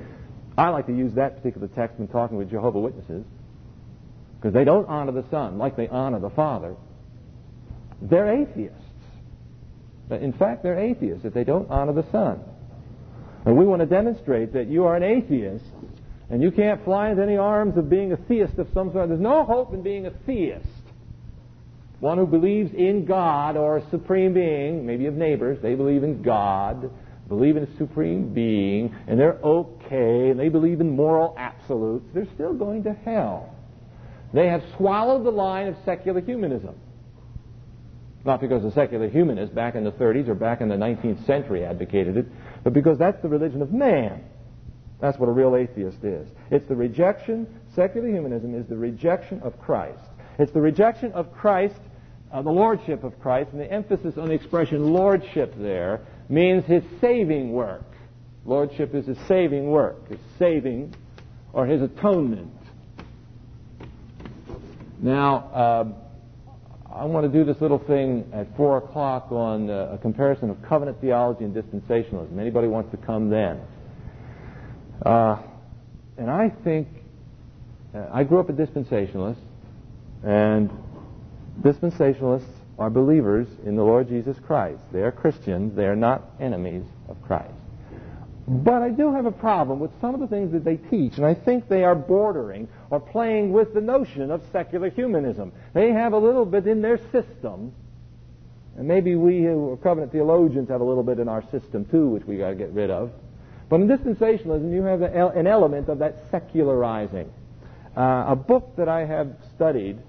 I 0.57 0.69
like 0.69 0.85
to 0.85 0.95
use 0.95 1.13
that 1.15 1.37
particular 1.37 1.67
text 1.67 1.99
when 1.99 2.07
talking 2.07 2.37
with 2.37 2.49
Jehovah 2.49 2.79
Witnesses 2.79 3.25
because 4.43 4.53
they 4.53 4.65
don't 4.65 4.89
honor 4.89 5.13
the 5.13 5.23
Son 5.31 5.57
like 5.57 5.77
they 5.77 5.87
honor 5.87 6.19
the 6.19 6.29
Father. 6.31 6.75
They're 8.01 8.41
atheists. 8.41 8.77
In 10.11 10.33
fact, 10.33 10.63
they're 10.63 10.77
atheists 10.77 11.23
if 11.23 11.33
they 11.33 11.45
don't 11.45 11.71
honor 11.71 11.93
the 11.93 12.05
Son. 12.11 12.41
And 13.45 13.57
we 13.57 13.65
want 13.65 13.79
to 13.83 13.85
demonstrate 13.85 14.51
that 14.51 14.67
you 14.67 14.83
are 14.83 14.97
an 14.97 15.03
atheist 15.03 15.63
and 16.29 16.43
you 16.43 16.51
can't 16.51 16.83
fly 16.83 17.09
into 17.09 17.23
any 17.23 17.37
arms 17.37 17.77
of 17.77 17.89
being 17.89 18.11
a 18.11 18.17
theist 18.17 18.57
of 18.57 18.67
some 18.73 18.91
sort. 18.91 19.07
There's 19.07 19.21
no 19.21 19.45
hope 19.45 19.73
in 19.73 19.81
being 19.81 20.07
a 20.07 20.11
theist. 20.25 20.67
One 22.01 22.17
who 22.17 22.27
believes 22.27 22.73
in 22.73 23.05
God 23.05 23.55
or 23.55 23.77
a 23.77 23.89
supreme 23.91 24.33
being, 24.33 24.85
maybe 24.85 25.05
of 25.05 25.13
neighbors, 25.13 25.57
they 25.61 25.75
believe 25.75 26.03
in 26.03 26.21
God, 26.21 26.91
believe 27.29 27.55
in 27.55 27.63
a 27.63 27.77
supreme 27.77 28.33
being, 28.33 28.93
and 29.07 29.17
they're 29.17 29.39
okay, 29.41 30.31
and 30.31 30.37
they 30.37 30.49
believe 30.49 30.81
in 30.81 30.89
moral 30.97 31.33
absolutes, 31.37 32.05
they're 32.13 32.27
still 32.35 32.53
going 32.53 32.83
to 32.83 32.91
hell. 32.91 33.55
They 34.33 34.47
have 34.47 34.63
swallowed 34.77 35.23
the 35.25 35.31
line 35.31 35.67
of 35.67 35.75
secular 35.85 36.19
humanism. 36.19 36.75
Not 38.25 38.41
because 38.41 38.63
the 38.63 38.71
secular 38.71 39.09
humanists 39.09 39.53
back 39.53 39.75
in 39.75 39.83
the 39.83 39.91
30s 39.91 40.27
or 40.27 40.35
back 40.35 40.61
in 40.61 40.69
the 40.69 40.75
19th 40.75 41.25
century 41.25 41.63
advocated 41.63 42.17
it, 42.17 42.25
but 42.63 42.73
because 42.73 42.97
that's 42.97 43.21
the 43.21 43.27
religion 43.27 43.61
of 43.61 43.71
man. 43.71 44.23
That's 45.01 45.19
what 45.19 45.27
a 45.27 45.33
real 45.33 45.55
atheist 45.55 46.03
is. 46.03 46.29
It's 46.49 46.65
the 46.67 46.75
rejection, 46.75 47.47
secular 47.75 48.07
humanism 48.07 48.55
is 48.55 48.65
the 48.67 48.77
rejection 48.77 49.41
of 49.41 49.59
Christ. 49.59 49.99
It's 50.39 50.53
the 50.53 50.61
rejection 50.61 51.11
of 51.11 51.33
Christ, 51.33 51.75
uh, 52.31 52.41
the 52.41 52.49
lordship 52.49 53.03
of 53.03 53.19
Christ, 53.19 53.51
and 53.51 53.59
the 53.59 53.69
emphasis 53.71 54.17
on 54.17 54.29
the 54.29 54.33
expression 54.33 54.93
lordship 54.93 55.53
there 55.57 55.99
means 56.29 56.63
his 56.65 56.83
saving 57.01 57.51
work. 57.51 57.83
Lordship 58.45 58.95
is 58.95 59.05
his 59.05 59.17
saving 59.27 59.69
work, 59.69 60.07
his 60.07 60.19
saving 60.39 60.95
or 61.51 61.65
his 61.65 61.81
atonement. 61.81 62.51
Now, 65.03 65.35
uh, 65.53 66.95
I 66.95 67.03
want 67.03 67.29
to 67.29 67.37
do 67.37 67.43
this 67.43 67.59
little 67.59 67.77
thing 67.77 68.31
at 68.31 68.55
4 68.55 68.77
o'clock 68.77 69.33
on 69.33 69.69
uh, 69.69 69.89
a 69.91 69.97
comparison 69.97 70.49
of 70.49 70.61
covenant 70.61 71.01
theology 71.01 71.43
and 71.43 71.53
dispensationalism. 71.53 72.39
Anybody 72.39 72.69
wants 72.69 72.89
to 72.91 72.97
come 73.05 73.29
then? 73.29 73.59
Uh, 75.05 75.41
and 76.17 76.31
I 76.31 76.53
think, 76.63 76.87
uh, 77.93 78.05
I 78.13 78.23
grew 78.23 78.39
up 78.39 78.47
a 78.47 78.53
dispensationalist, 78.53 79.41
and 80.23 80.71
dispensationalists 81.61 82.53
are 82.79 82.89
believers 82.89 83.47
in 83.65 83.75
the 83.75 83.83
Lord 83.83 84.07
Jesus 84.07 84.37
Christ. 84.47 84.83
They 84.93 85.01
are 85.01 85.11
Christians. 85.11 85.75
They 85.75 85.85
are 85.85 85.97
not 85.97 86.23
enemies 86.39 86.85
of 87.09 87.21
Christ. 87.23 87.51
But 88.47 88.81
I 88.81 88.89
do 88.89 89.13
have 89.13 89.25
a 89.25 89.31
problem 89.31 89.79
with 89.79 89.91
some 90.01 90.13
of 90.13 90.19
the 90.19 90.27
things 90.27 90.51
that 90.51 90.65
they 90.65 90.75
teach, 90.75 91.15
and 91.15 91.25
I 91.25 91.33
think 91.33 91.69
they 91.69 91.83
are 91.85 91.95
bordering 91.95 92.67
or 92.89 92.99
playing 92.99 93.53
with 93.53 93.73
the 93.73 93.79
notion 93.79 94.31
of 94.31 94.41
secular 94.51 94.89
humanism. 94.89 95.53
They 95.73 95.91
have 95.91 96.11
a 96.11 96.17
little 96.17 96.45
bit 96.45 96.67
in 96.67 96.81
their 96.81 96.97
system, 97.11 97.73
and 98.77 98.87
maybe 98.87 99.15
we 99.15 99.43
who 99.43 99.71
are 99.71 99.77
covenant 99.77 100.11
theologians 100.11 100.67
have 100.69 100.81
a 100.81 100.83
little 100.83 101.03
bit 101.03 101.19
in 101.19 101.29
our 101.29 101.43
system 101.51 101.85
too, 101.85 102.09
which 102.09 102.25
we 102.25 102.37
got 102.37 102.49
to 102.49 102.55
get 102.55 102.71
rid 102.73 102.91
of. 102.91 103.11
But 103.69 103.79
in 103.79 103.87
dispensationalism, 103.87 104.73
you 104.73 104.83
have 104.83 105.01
an 105.01 105.47
element 105.47 105.87
of 105.87 105.99
that 105.99 106.25
secularizing. 106.29 107.31
Uh, 107.95 108.25
a 108.27 108.35
book 108.35 108.75
that 108.75 108.89
I 108.89 109.05
have 109.05 109.35
studied 109.55 109.99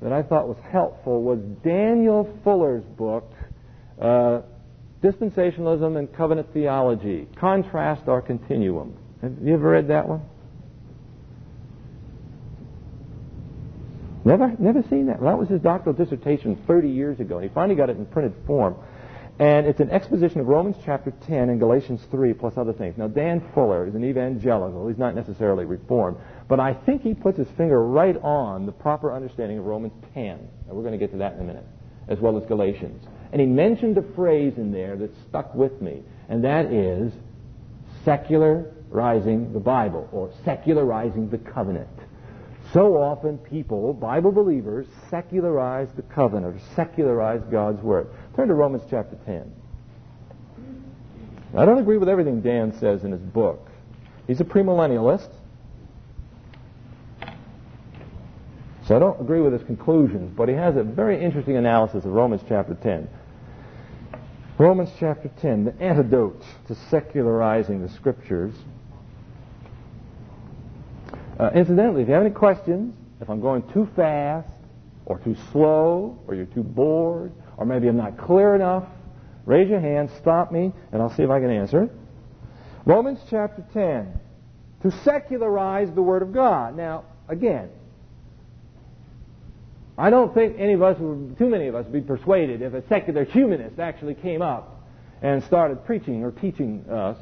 that 0.00 0.12
I 0.12 0.22
thought 0.22 0.48
was 0.48 0.58
helpful 0.70 1.22
was 1.22 1.38
Daniel 1.62 2.36
Fuller's 2.42 2.84
book, 2.84 3.30
uh, 4.00 4.40
Dispensationalism 5.02 5.98
and 5.98 6.12
Covenant 6.14 6.52
Theology, 6.52 7.28
Contrast 7.36 8.02
or 8.06 8.22
Continuum. 8.22 8.96
Have 9.20 9.36
you 9.42 9.54
ever 9.54 9.70
read 9.70 9.88
that 9.88 10.08
one? 10.08 10.22
Never, 14.24 14.54
never 14.58 14.82
seen 14.88 15.06
that. 15.06 15.20
That 15.20 15.38
was 15.38 15.48
his 15.48 15.60
doctoral 15.60 15.94
dissertation 15.96 16.56
30 16.66 16.88
years 16.88 17.18
ago, 17.18 17.38
and 17.38 17.48
he 17.48 17.52
finally 17.52 17.74
got 17.74 17.90
it 17.90 17.96
in 17.96 18.06
printed 18.06 18.34
form. 18.46 18.76
And 19.38 19.66
it's 19.66 19.80
an 19.80 19.90
exposition 19.90 20.40
of 20.40 20.46
Romans 20.46 20.76
chapter 20.84 21.10
10 21.26 21.48
and 21.48 21.58
Galatians 21.58 22.06
3, 22.10 22.34
plus 22.34 22.56
other 22.56 22.72
things. 22.72 22.96
Now, 22.96 23.08
Dan 23.08 23.42
Fuller 23.54 23.88
is 23.88 23.94
an 23.96 24.04
evangelical. 24.04 24.86
He's 24.86 24.98
not 24.98 25.16
necessarily 25.16 25.64
reformed. 25.64 26.18
But 26.48 26.60
I 26.60 26.74
think 26.74 27.02
he 27.02 27.14
puts 27.14 27.38
his 27.38 27.48
finger 27.56 27.82
right 27.84 28.16
on 28.22 28.66
the 28.66 28.72
proper 28.72 29.12
understanding 29.12 29.58
of 29.58 29.64
Romans 29.64 29.94
10. 30.14 30.28
And 30.28 30.48
we're 30.68 30.82
going 30.82 30.92
to 30.92 30.98
get 30.98 31.10
to 31.12 31.18
that 31.18 31.34
in 31.34 31.40
a 31.40 31.44
minute, 31.44 31.66
as 32.06 32.20
well 32.20 32.36
as 32.36 32.46
Galatians. 32.46 33.04
And 33.32 33.40
he 33.40 33.46
mentioned 33.46 33.96
a 33.96 34.02
phrase 34.14 34.58
in 34.58 34.72
there 34.72 34.94
that 34.96 35.10
stuck 35.28 35.54
with 35.54 35.80
me, 35.80 36.02
and 36.28 36.44
that 36.44 36.66
is 36.66 37.12
secularizing 38.04 39.52
the 39.52 39.60
Bible 39.60 40.08
or 40.12 40.30
secularizing 40.44 41.30
the 41.30 41.38
covenant. 41.38 41.88
So 42.72 42.96
often 42.96 43.38
people, 43.38 43.92
Bible 43.94 44.32
believers, 44.32 44.86
secularize 45.10 45.88
the 45.96 46.02
covenant 46.02 46.56
or 46.56 46.60
secularize 46.74 47.42
God's 47.50 47.82
word. 47.82 48.08
Turn 48.36 48.48
to 48.48 48.54
Romans 48.54 48.82
chapter 48.88 49.16
10. 49.26 49.52
I 51.56 51.64
don't 51.64 51.78
agree 51.78 51.98
with 51.98 52.08
everything 52.08 52.40
Dan 52.40 52.78
says 52.78 53.04
in 53.04 53.12
his 53.12 53.20
book. 53.20 53.68
He's 54.26 54.40
a 54.40 54.44
premillennialist. 54.44 55.28
So 58.86 58.96
I 58.96 58.98
don't 58.98 59.20
agree 59.20 59.40
with 59.40 59.52
his 59.52 59.62
conclusions, 59.62 60.32
but 60.34 60.48
he 60.48 60.54
has 60.54 60.76
a 60.76 60.82
very 60.82 61.22
interesting 61.22 61.56
analysis 61.56 62.04
of 62.04 62.12
Romans 62.12 62.42
chapter 62.48 62.74
10. 62.74 63.08
Romans 64.62 64.90
chapter 65.00 65.28
10, 65.40 65.64
the 65.64 65.82
antidote 65.82 66.40
to 66.68 66.76
secularizing 66.88 67.82
the 67.82 67.88
scriptures. 67.88 68.54
Uh, 71.36 71.50
incidentally, 71.52 72.02
if 72.02 72.08
you 72.08 72.14
have 72.14 72.24
any 72.24 72.32
questions, 72.32 72.94
if 73.20 73.28
I'm 73.28 73.40
going 73.40 73.68
too 73.72 73.88
fast, 73.96 74.48
or 75.04 75.18
too 75.18 75.34
slow, 75.50 76.16
or 76.28 76.36
you're 76.36 76.46
too 76.46 76.62
bored, 76.62 77.32
or 77.56 77.66
maybe 77.66 77.88
I'm 77.88 77.96
not 77.96 78.16
clear 78.16 78.54
enough, 78.54 78.84
raise 79.46 79.68
your 79.68 79.80
hand, 79.80 80.10
stop 80.20 80.52
me, 80.52 80.72
and 80.92 81.02
I'll 81.02 81.12
see 81.16 81.24
if 81.24 81.30
I 81.30 81.40
can 81.40 81.50
answer 81.50 81.82
it. 81.82 81.90
Romans 82.86 83.18
chapter 83.28 83.64
10. 83.72 84.16
To 84.84 84.90
secularize 85.02 85.92
the 85.92 86.02
Word 86.02 86.22
of 86.22 86.32
God. 86.32 86.76
Now, 86.76 87.02
again, 87.28 87.68
I 89.98 90.10
don't 90.10 90.32
think 90.32 90.56
any 90.58 90.72
of 90.72 90.82
us, 90.82 90.96
too 90.98 91.48
many 91.48 91.66
of 91.68 91.74
us, 91.74 91.84
would 91.84 91.92
be 91.92 92.00
persuaded 92.00 92.62
if 92.62 92.72
a 92.72 92.86
secular 92.88 93.24
humanist 93.24 93.78
actually 93.78 94.14
came 94.14 94.40
up 94.40 94.82
and 95.20 95.42
started 95.44 95.84
preaching 95.84 96.24
or 96.24 96.30
teaching 96.30 96.84
us. 96.90 97.18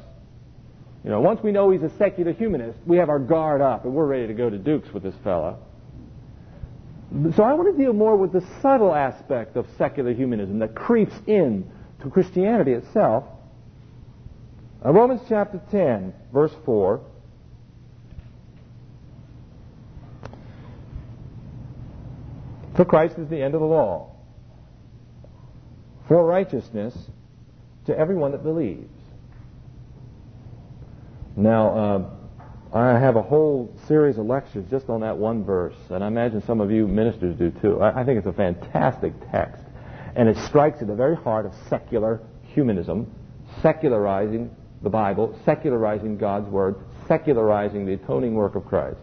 You 1.03 1.11
know, 1.11 1.21
once 1.21 1.43
we 1.43 1.51
know 1.51 1.71
he's 1.71 1.83
a 1.83 1.91
secular 1.97 2.33
humanist, 2.33 2.79
we 2.87 2.99
have 2.99 3.09
our 3.09 3.19
guard 3.19 3.61
up 3.61 3.85
and 3.85 3.95
we're 3.95 4.07
ready 4.07 4.27
to 4.27 4.35
go 4.35 4.49
to 4.49 4.59
Dukes 4.59 4.93
with 4.93 5.03
this 5.03 5.15
fellow. 5.25 5.59
So 7.35 7.43
I 7.43 7.55
want 7.55 7.77
to 7.77 7.83
deal 7.83 7.93
more 7.93 8.17
with 8.17 8.33
the 8.33 8.45
subtle 8.63 8.95
aspect 8.95 9.57
of 9.57 9.67
secular 9.77 10.15
humanism 10.15 10.61
that 10.61 10.77
creeps 10.77 11.15
in 11.27 11.69
to 12.03 12.11
Christianity 12.11 12.73
itself. 12.73 13.25
Uh, 14.85 14.93
Romans 14.93 15.21
chapter 15.29 15.61
10, 15.71 16.15
verse 16.33 16.53
4. 16.65 17.01
For 22.81 22.87
Christ 22.87 23.19
is 23.19 23.29
the 23.29 23.43
end 23.43 23.53
of 23.53 23.61
the 23.61 23.67
law. 23.67 24.11
For 26.09 26.25
righteousness 26.25 26.97
to 27.85 27.95
everyone 27.95 28.33
that 28.33 28.43
believes. 28.43 28.89
Now, 31.37 32.09
uh, 32.73 32.79
I 32.79 32.99
have 32.99 33.17
a 33.17 33.23
whole 33.23 33.71
series 33.87 34.17
of 34.17 34.25
lectures 34.25 34.65
just 34.71 34.89
on 34.89 35.03
that 35.03 35.19
one 35.19 35.45
verse, 35.45 35.77
and 35.91 36.03
I 36.03 36.07
imagine 36.07 36.43
some 36.47 36.63
of 36.63 36.71
you 36.71 36.89
ministers 36.89 37.37
do 37.37 37.51
too. 37.51 37.83
I, 37.83 38.01
I 38.01 38.05
think 38.05 38.17
it's 38.17 38.27
a 38.27 38.33
fantastic 38.33 39.13
text. 39.31 39.63
And 40.17 40.27
it 40.27 40.39
strikes 40.47 40.81
at 40.81 40.87
the 40.87 40.95
very 40.95 41.17
heart 41.17 41.45
of 41.45 41.53
secular 41.69 42.23
humanism, 42.45 43.15
secularizing 43.61 44.57
the 44.83 44.89
Bible, 44.89 45.39
secularizing 45.45 46.17
God's 46.17 46.49
Word, 46.49 46.77
secularizing 47.07 47.85
the 47.85 47.93
atoning 47.93 48.33
work 48.33 48.55
of 48.55 48.65
Christ. 48.65 49.01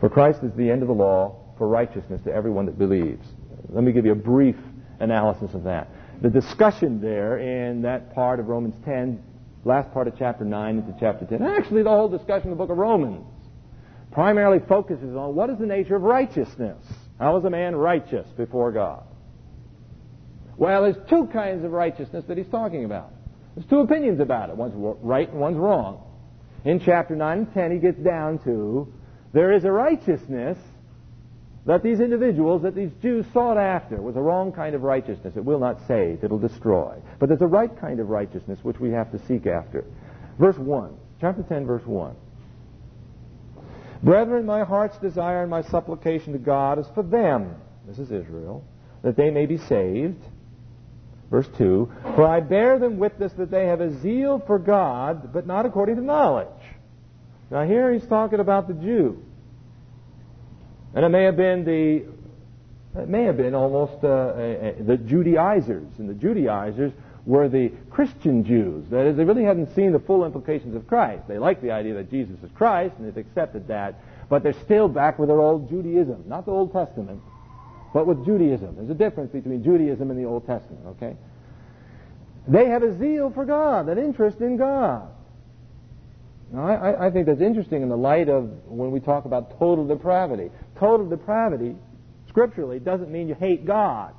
For 0.00 0.08
Christ 0.08 0.42
is 0.42 0.52
the 0.56 0.68
end 0.68 0.82
of 0.82 0.88
the 0.88 0.94
law 0.94 1.45
for 1.58 1.68
righteousness 1.68 2.20
to 2.24 2.32
everyone 2.32 2.66
that 2.66 2.78
believes. 2.78 3.26
Let 3.68 3.84
me 3.84 3.92
give 3.92 4.04
you 4.04 4.12
a 4.12 4.16
brief 4.16 4.56
analysis 5.00 5.54
of 5.54 5.64
that. 5.64 5.88
The 6.22 6.30
discussion 6.30 7.00
there 7.00 7.38
in 7.38 7.82
that 7.82 8.14
part 8.14 8.40
of 8.40 8.46
Romans 8.46 8.74
10, 8.84 9.22
last 9.64 9.92
part 9.92 10.08
of 10.08 10.14
chapter 10.18 10.44
9 10.44 10.78
into 10.78 10.94
chapter 10.98 11.26
10, 11.26 11.42
actually 11.42 11.82
the 11.82 11.90
whole 11.90 12.08
discussion 12.08 12.50
of 12.50 12.58
the 12.58 12.62
book 12.62 12.70
of 12.70 12.78
Romans, 12.78 13.26
primarily 14.12 14.60
focuses 14.66 15.14
on 15.14 15.34
what 15.34 15.50
is 15.50 15.58
the 15.58 15.66
nature 15.66 15.96
of 15.96 16.02
righteousness. 16.02 16.82
How 17.18 17.36
is 17.36 17.44
a 17.44 17.50
man 17.50 17.76
righteous 17.76 18.26
before 18.36 18.72
God? 18.72 19.02
Well, 20.56 20.82
there's 20.82 20.96
two 21.08 21.26
kinds 21.32 21.64
of 21.64 21.72
righteousness 21.72 22.24
that 22.28 22.38
he's 22.38 22.48
talking 22.48 22.84
about. 22.84 23.12
There's 23.54 23.68
two 23.68 23.80
opinions 23.80 24.20
about 24.20 24.50
it. 24.50 24.56
One's 24.56 24.74
right 25.02 25.28
and 25.28 25.40
one's 25.40 25.56
wrong. 25.56 26.02
In 26.64 26.80
chapter 26.80 27.14
9 27.14 27.38
and 27.38 27.54
10, 27.54 27.72
he 27.72 27.78
gets 27.78 27.98
down 27.98 28.38
to 28.44 28.92
there 29.32 29.52
is 29.52 29.64
a 29.64 29.70
righteousness 29.70 30.58
that 31.66 31.82
these 31.82 31.98
individuals, 31.98 32.62
that 32.62 32.76
these 32.76 32.92
Jews 33.02 33.26
sought 33.32 33.58
after, 33.58 34.00
was 34.00 34.16
a 34.16 34.20
wrong 34.20 34.52
kind 34.52 34.74
of 34.74 34.82
righteousness. 34.82 35.34
It 35.36 35.44
will 35.44 35.58
not 35.58 35.80
save, 35.88 36.22
it'll 36.22 36.38
destroy. 36.38 36.96
But 37.18 37.28
there's 37.28 37.42
a 37.42 37.46
right 37.46 37.70
kind 37.80 37.98
of 37.98 38.08
righteousness 38.08 38.60
which 38.62 38.78
we 38.78 38.90
have 38.90 39.10
to 39.10 39.18
seek 39.26 39.46
after. 39.46 39.84
Verse 40.38 40.56
1, 40.56 40.96
chapter 41.20 41.42
10, 41.42 41.66
verse 41.66 41.84
1. 41.84 42.14
Brethren, 44.02 44.46
my 44.46 44.62
heart's 44.62 44.98
desire 44.98 45.42
and 45.42 45.50
my 45.50 45.62
supplication 45.62 46.32
to 46.34 46.38
God 46.38 46.78
is 46.78 46.86
for 46.94 47.02
them, 47.02 47.56
this 47.88 47.98
is 47.98 48.12
Israel, 48.12 48.64
that 49.02 49.16
they 49.16 49.30
may 49.30 49.46
be 49.46 49.58
saved. 49.58 50.22
Verse 51.30 51.48
2 51.58 51.90
For 52.14 52.24
I 52.24 52.40
bear 52.40 52.78
them 52.78 52.98
witness 52.98 53.32
that 53.32 53.50
they 53.50 53.66
have 53.66 53.80
a 53.80 53.98
zeal 54.00 54.40
for 54.46 54.60
God, 54.60 55.32
but 55.32 55.46
not 55.46 55.66
according 55.66 55.96
to 55.96 56.02
knowledge. 56.02 56.46
Now, 57.50 57.64
here 57.64 57.92
he's 57.92 58.06
talking 58.06 58.38
about 58.38 58.68
the 58.68 58.74
Jew. 58.74 59.24
And 60.96 61.04
it 61.04 61.10
may 61.10 61.24
have 61.24 61.36
been 61.36 61.64
the 61.64 62.06
it 63.00 63.08
may 63.08 63.24
have 63.24 63.36
been 63.36 63.54
almost 63.54 64.02
uh, 64.02 64.32
the 64.80 64.98
Judaizers. 65.06 65.86
And 65.98 66.08
the 66.08 66.14
Judaizers 66.14 66.92
were 67.26 67.48
the 67.48 67.70
Christian 67.90 68.42
Jews. 68.42 68.88
That 68.88 69.06
is, 69.06 69.16
they 69.16 69.24
really 69.24 69.44
hadn't 69.44 69.74
seen 69.74 69.92
the 69.92 69.98
full 69.98 70.24
implications 70.24 70.74
of 70.74 70.86
Christ. 70.86 71.28
They 71.28 71.38
liked 71.38 71.60
the 71.60 71.72
idea 71.72 71.92
that 71.94 72.10
Jesus 72.10 72.36
is 72.42 72.50
Christ, 72.54 72.94
and 72.96 73.06
they've 73.06 73.16
accepted 73.26 73.68
that. 73.68 74.00
But 74.30 74.42
they're 74.42 74.54
still 74.64 74.88
back 74.88 75.18
with 75.18 75.28
their 75.28 75.40
old 75.40 75.68
Judaism. 75.68 76.24
Not 76.26 76.46
the 76.46 76.52
Old 76.52 76.72
Testament, 76.72 77.20
but 77.92 78.06
with 78.06 78.24
Judaism. 78.24 78.76
There's 78.76 78.88
a 78.88 78.94
difference 78.94 79.30
between 79.30 79.62
Judaism 79.62 80.10
and 80.10 80.18
the 80.18 80.24
Old 80.24 80.46
Testament, 80.46 80.86
okay? 80.86 81.16
They 82.48 82.66
have 82.66 82.82
a 82.82 82.96
zeal 82.96 83.30
for 83.30 83.44
God, 83.44 83.90
an 83.90 83.98
interest 83.98 84.40
in 84.40 84.56
God. 84.56 85.08
Now, 86.52 86.66
I, 86.66 87.06
I 87.06 87.10
think 87.10 87.26
that's 87.26 87.40
interesting 87.40 87.82
in 87.82 87.88
the 87.88 87.96
light 87.96 88.28
of 88.28 88.50
when 88.66 88.90
we 88.90 89.00
talk 89.00 89.24
about 89.24 89.58
total 89.58 89.86
depravity. 89.86 90.50
Total 90.78 91.08
depravity, 91.08 91.74
scripturally, 92.28 92.78
doesn't 92.78 93.10
mean 93.10 93.28
you 93.28 93.34
hate 93.34 93.66
God. 93.66 94.14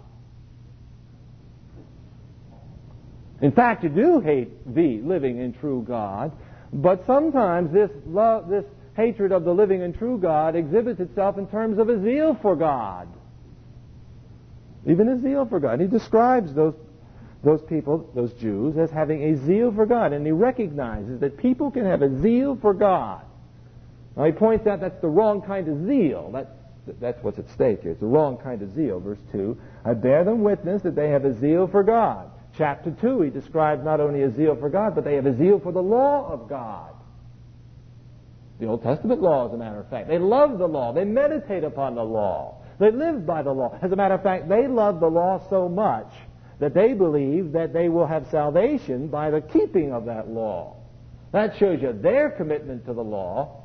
In 3.41 3.51
fact, 3.51 3.83
you 3.83 3.89
do 3.89 4.19
hate 4.19 4.73
the 4.73 4.99
living 5.01 5.39
and 5.39 5.57
true 5.59 5.85
God, 5.87 6.31
but 6.73 7.05
sometimes 7.05 7.71
this 7.71 7.91
love, 8.05 8.49
this 8.49 8.65
hatred 8.95 9.31
of 9.31 9.43
the 9.43 9.53
living 9.53 9.83
and 9.83 9.95
true 9.95 10.17
God 10.17 10.55
exhibits 10.55 10.99
itself 10.99 11.37
in 11.37 11.47
terms 11.47 11.77
of 11.77 11.87
a 11.87 12.01
zeal 12.01 12.37
for 12.41 12.55
God. 12.55 13.07
Even 14.87 15.07
a 15.07 15.21
zeal 15.21 15.45
for 15.45 15.59
God. 15.59 15.79
He 15.79 15.87
describes 15.87 16.53
those 16.53 16.73
those 17.47 17.62
people, 17.62 18.10
those 18.13 18.33
Jews, 18.33 18.77
as 18.77 18.91
having 18.91 19.23
a 19.23 19.45
zeal 19.45 19.71
for 19.71 19.86
God. 19.86 20.12
And 20.12 20.25
he 20.25 20.33
recognizes 20.33 21.21
that 21.21 21.38
people 21.38 21.71
can 21.71 21.86
have 21.86 22.01
a 22.01 22.21
zeal 22.21 22.57
for 22.62 22.73
God. 22.73 23.21
Now 24.17 24.25
he 24.25 24.33
points 24.33 24.67
out 24.67 24.81
that's 24.81 24.99
the 24.99 25.07
wrong 25.07 25.41
kind 25.41 25.69
of 25.69 25.86
zeal. 25.86 26.29
That's, 26.33 26.49
that's 26.99 27.23
what's 27.23 27.39
at 27.39 27.49
stake 27.51 27.83
here. 27.83 27.91
It's 27.91 28.01
the 28.01 28.05
wrong 28.05 28.38
kind 28.38 28.62
of 28.62 28.75
zeal. 28.75 28.99
Verse 28.99 29.21
2, 29.31 29.57
I 29.86 29.93
bear 29.93 30.25
them 30.25 30.43
witness 30.43 30.81
that 30.81 30.95
they 30.95 31.10
have 31.10 31.23
a 31.23 31.39
zeal 31.39 31.67
for 31.67 31.83
God. 31.83 32.29
Chapter 32.57 32.91
2, 32.91 33.21
he 33.21 33.29
describes 33.29 33.81
not 33.81 34.01
only 34.01 34.23
a 34.23 34.31
zeal 34.31 34.57
for 34.57 34.69
God, 34.69 34.93
but 34.93 35.05
they 35.05 35.15
have 35.15 35.25
a 35.25 35.38
zeal 35.38 35.62
for 35.62 35.71
the 35.71 35.81
law 35.81 36.29
of 36.29 36.49
God. 36.49 36.91
The 38.60 38.67
Old 38.67 38.83
Testament 38.83 39.21
law, 39.21 39.47
as 39.47 39.53
a 39.53 39.57
matter 39.57 39.79
of 39.79 39.89
fact. 39.89 40.10
They 40.10 40.19
love 40.19 40.57
the 40.57 40.67
law. 40.67 40.91
They 40.91 41.05
meditate 41.05 41.63
upon 41.63 41.95
the 41.95 42.03
law. 42.03 42.57
They 42.77 42.91
live 42.91 43.25
by 43.25 43.41
the 43.41 43.53
law. 43.53 43.77
As 43.81 43.91
a 43.93 43.95
matter 43.95 44.15
of 44.15 44.23
fact, 44.23 44.49
they 44.49 44.67
love 44.67 44.99
the 44.99 45.07
law 45.07 45.47
so 45.49 45.69
much 45.69 46.12
that 46.59 46.73
they 46.73 46.93
believe 46.93 47.51
that 47.51 47.73
they 47.73 47.89
will 47.89 48.07
have 48.07 48.27
salvation 48.31 49.07
by 49.07 49.29
the 49.29 49.41
keeping 49.41 49.93
of 49.93 50.05
that 50.05 50.27
law. 50.27 50.75
That 51.31 51.57
shows 51.57 51.81
you 51.81 51.93
their 51.93 52.29
commitment 52.31 52.85
to 52.85 52.93
the 52.93 53.03
law. 53.03 53.63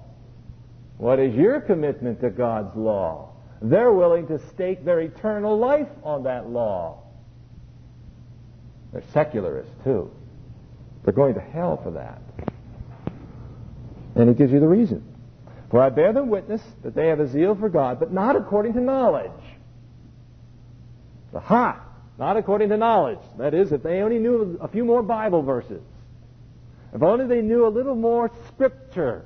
What 0.99 1.19
is 1.19 1.35
your 1.35 1.61
commitment 1.61 2.21
to 2.21 2.31
God's 2.31 2.77
law? 2.77 3.31
They're 3.63 3.93
willing 3.93 4.27
to 4.27 4.39
stake 4.51 4.85
their 4.85 5.01
eternal 5.01 5.57
life 5.57 5.89
on 6.03 6.25
that 6.25 6.51
law. 6.51 7.03
They're 8.93 9.05
secularists, 9.13 9.73
too. 9.85 10.11
They're 11.05 11.15
going 11.15 11.35
to 11.35 11.41
hell 11.41 11.81
for 11.83 11.93
that. 11.93 12.21
And 14.15 14.29
it 14.29 14.37
gives 14.37 14.53
you 14.53 14.61
the 14.61 14.69
reason. 14.69 15.03
For 15.71 15.81
I 15.81 15.89
bear 15.89 16.13
them 16.13 16.29
witness 16.29 16.61
that 16.83 16.95
they 16.95 17.07
have 17.09 17.21
a 17.21 17.29
zeal 17.29 17.55
for 17.55 17.71
God, 17.71 17.99
but 17.99 18.13
not 18.13 18.37
according 18.37 18.75
to 18.75 18.81
knowledge. 18.81 19.31
Aha! 21.35 21.81
Not 22.23 22.37
according 22.37 22.69
to 22.69 22.77
knowledge. 22.77 23.19
That 23.37 23.53
is, 23.53 23.73
if 23.73 23.83
they 23.83 24.01
only 24.01 24.21
knew 24.21 24.57
a 24.61 24.69
few 24.69 24.85
more 24.85 25.03
Bible 25.03 25.43
verses. 25.43 25.83
If 26.95 27.03
only 27.03 27.27
they 27.27 27.43
knew 27.43 27.67
a 27.67 27.69
little 27.69 27.97
more 27.97 28.31
Scripture. 28.47 29.25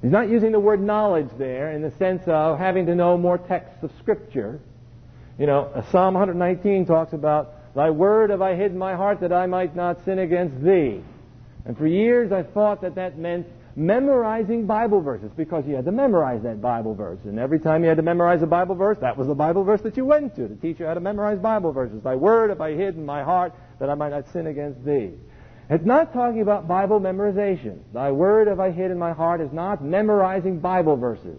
He's 0.00 0.12
not 0.12 0.28
using 0.28 0.52
the 0.52 0.60
word 0.60 0.80
knowledge 0.80 1.26
there 1.38 1.72
in 1.72 1.82
the 1.82 1.90
sense 1.98 2.22
of 2.28 2.56
having 2.56 2.86
to 2.86 2.94
know 2.94 3.18
more 3.18 3.36
texts 3.36 3.82
of 3.82 3.90
Scripture. 3.98 4.60
You 5.40 5.46
know, 5.46 5.72
uh, 5.74 5.82
Psalm 5.90 6.14
119 6.14 6.86
talks 6.86 7.12
about, 7.12 7.74
Thy 7.74 7.90
word 7.90 8.30
have 8.30 8.40
I 8.40 8.54
hid 8.54 8.70
in 8.70 8.78
my 8.78 8.94
heart 8.94 9.18
that 9.22 9.32
I 9.32 9.46
might 9.46 9.74
not 9.74 10.04
sin 10.04 10.20
against 10.20 10.62
thee. 10.62 11.02
And 11.64 11.76
for 11.76 11.88
years 11.88 12.30
I 12.30 12.44
thought 12.44 12.82
that 12.82 12.94
that 12.94 13.18
meant 13.18 13.48
memorizing 13.76 14.66
Bible 14.66 15.00
verses 15.00 15.30
because 15.36 15.66
you 15.66 15.74
had 15.74 15.84
to 15.84 15.92
memorize 15.92 16.42
that 16.42 16.60
Bible 16.60 16.94
verse. 16.94 17.18
And 17.24 17.38
every 17.38 17.60
time 17.60 17.82
you 17.82 17.88
had 17.88 17.96
to 17.96 18.02
memorize 18.02 18.42
a 18.42 18.46
Bible 18.46 18.74
verse, 18.74 18.98
that 19.00 19.16
was 19.16 19.28
the 19.28 19.34
Bible 19.34 19.64
verse 19.64 19.80
that 19.82 19.96
you 19.96 20.04
went 20.04 20.34
to 20.36 20.48
to 20.48 20.56
teach 20.56 20.80
you 20.80 20.86
how 20.86 20.94
to 20.94 21.00
memorize 21.00 21.38
Bible 21.38 21.72
verses. 21.72 22.02
Thy 22.02 22.14
word 22.14 22.50
have 22.50 22.60
I 22.60 22.74
hid 22.74 22.96
in 22.96 23.06
my 23.06 23.22
heart 23.22 23.52
that 23.78 23.88
I 23.88 23.94
might 23.94 24.10
not 24.10 24.28
sin 24.32 24.46
against 24.46 24.84
thee. 24.84 25.12
It's 25.70 25.84
not 25.84 26.12
talking 26.12 26.40
about 26.40 26.66
Bible 26.66 27.00
memorization. 27.00 27.80
Thy 27.92 28.10
word 28.10 28.48
have 28.48 28.58
I 28.58 28.70
hid 28.70 28.90
in 28.90 28.98
my 28.98 29.12
heart 29.12 29.40
is 29.40 29.52
not 29.52 29.84
memorizing 29.84 30.60
Bible 30.60 30.96
verses. 30.96 31.38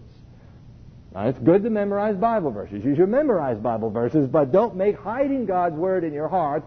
Now, 1.13 1.28
it's 1.28 1.39
good 1.39 1.63
to 1.63 1.72
memorize 1.72 2.15
Bible 2.15 2.52
verses. 2.52 2.86
You 2.86 2.96
should 2.96 3.10
memorize 3.10 3.58
Bible 3.58 3.89
verses, 3.89 4.28
but 4.28 4.52
don't 4.52 4.76
make 4.76 4.96
hiding 4.96 5.48
God's 5.48 5.76
word 5.76 6.04
in 6.04 6.13
your 6.13 6.28
heart 6.28 6.63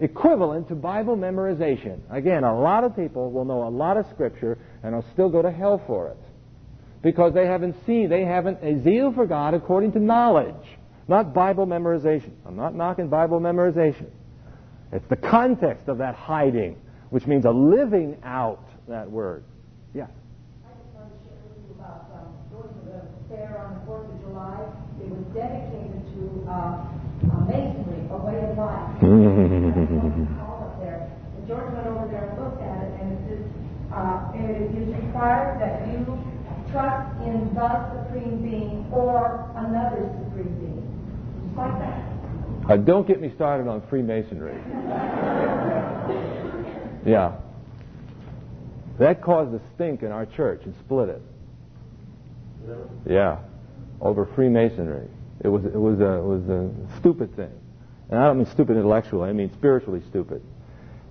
equivalent 0.00 0.68
to 0.68 0.74
Bible 0.74 1.16
memorization. 1.16 2.00
Again, 2.10 2.44
a 2.44 2.58
lot 2.58 2.84
of 2.84 2.94
people 2.94 3.30
will 3.30 3.44
know 3.44 3.66
a 3.66 3.70
lot 3.70 3.96
of 3.96 4.06
Scripture 4.12 4.58
and 4.82 4.94
will 4.94 5.04
still 5.12 5.28
go 5.28 5.42
to 5.42 5.50
hell 5.50 5.82
for 5.86 6.08
it. 6.08 6.18
Because 7.02 7.32
they 7.34 7.46
haven't 7.46 7.76
seen, 7.86 8.08
they 8.08 8.24
haven't 8.24 8.58
a 8.62 8.82
zeal 8.82 9.12
for 9.12 9.26
God 9.26 9.54
according 9.54 9.92
to 9.92 9.98
knowledge, 9.98 10.54
not 11.06 11.32
Bible 11.32 11.66
memorization. 11.66 12.32
I'm 12.44 12.56
not 12.56 12.74
knocking 12.74 13.08
Bible 13.08 13.40
memorization. 13.40 14.10
It's 14.92 15.06
the 15.08 15.16
context 15.16 15.88
of 15.88 15.98
that 15.98 16.14
hiding, 16.14 16.76
which 17.10 17.26
means 17.26 17.44
a 17.44 17.50
living 17.50 18.18
out 18.24 18.64
that 18.88 19.10
word. 19.10 19.44
Yeah. 19.94 20.04
I 20.04 20.70
just 20.74 20.94
to 20.94 21.28
share 21.28 21.38
with 21.44 21.68
you 21.68 21.74
about 21.78 22.08
um, 22.14 22.34
the 22.86 23.36
fair 23.36 23.58
on 23.58 23.74
the 23.74 23.92
4th 23.92 24.14
of 24.14 24.20
July. 24.22 24.64
It 25.00 25.08
was 25.10 25.24
dedicated 25.34 26.02
to 26.14 26.50
uh, 26.50 26.97
a 28.58 28.66
way 28.66 28.98
of 28.98 28.98
life. 28.98 30.40
all 30.40 30.66
up 30.66 30.80
there. 30.80 31.10
And 31.36 31.46
George 31.48 31.72
went 31.72 31.86
over 31.86 32.08
there 32.10 32.28
and 32.30 32.38
looked 32.42 32.62
at 32.62 32.82
it, 32.82 33.00
and 33.00 33.12
it 33.12 33.20
says, 33.28 33.44
uh, 33.92 34.32
it 34.34 34.70
is 34.74 34.94
required 34.94 35.60
that 35.60 35.86
you 35.88 36.04
trust 36.70 37.08
in 37.24 37.54
the 37.54 38.04
supreme 38.04 38.42
being 38.42 38.86
or 38.92 39.50
another 39.56 40.10
supreme 40.24 40.54
being. 40.60 40.84
Just 41.46 41.56
like 41.56 41.78
that. 41.78 42.04
Uh, 42.70 42.76
don't 42.76 43.06
get 43.08 43.20
me 43.20 43.32
started 43.34 43.66
on 43.66 43.80
Freemasonry. 43.88 44.60
yeah. 47.06 47.36
That 48.98 49.22
caused 49.22 49.54
a 49.54 49.60
stink 49.74 50.02
in 50.02 50.12
our 50.12 50.26
church 50.26 50.62
and 50.64 50.74
split 50.84 51.08
it. 51.08 51.22
Yeah. 53.08 53.38
Over 54.00 54.26
Freemasonry. 54.34 55.08
It 55.42 55.48
was, 55.48 55.64
it 55.64 55.78
was, 55.78 56.00
a, 56.00 56.12
it 56.14 56.24
was 56.24 56.48
a 56.48 56.98
stupid 56.98 57.34
thing. 57.36 57.52
And 58.10 58.18
I 58.18 58.26
don't 58.26 58.38
mean 58.38 58.46
stupid 58.46 58.76
intellectually, 58.76 59.28
I 59.28 59.32
mean 59.32 59.52
spiritually 59.52 60.02
stupid. 60.08 60.42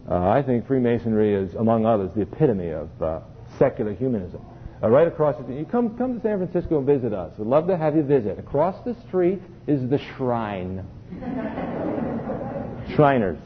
Uh, 0.09 0.29
I 0.29 0.41
think 0.41 0.67
Freemasonry 0.67 1.33
is, 1.33 1.53
among 1.55 1.85
others, 1.85 2.11
the 2.15 2.21
epitome 2.21 2.69
of 2.69 2.89
uh, 3.01 3.19
secular 3.59 3.93
humanism. 3.93 4.41
Uh, 4.81 4.89
right 4.89 5.07
across 5.07 5.35
the 5.37 5.43
street. 5.43 5.57
You 5.57 5.65
come, 5.65 5.97
come 5.97 6.15
to 6.15 6.21
San 6.21 6.37
Francisco 6.37 6.77
and 6.77 6.85
visit 6.85 7.11
us. 7.11 7.33
We'd 7.37 7.47
love 7.47 7.67
to 7.67 7.75
have 7.75 7.95
you 7.95 8.03
visit. 8.03 8.37
Across 8.37 8.85
the 8.85 8.95
street 9.07 9.41
is 9.65 9.89
the 9.89 9.97
Shrine. 9.97 10.85
Shriners. 12.95 13.39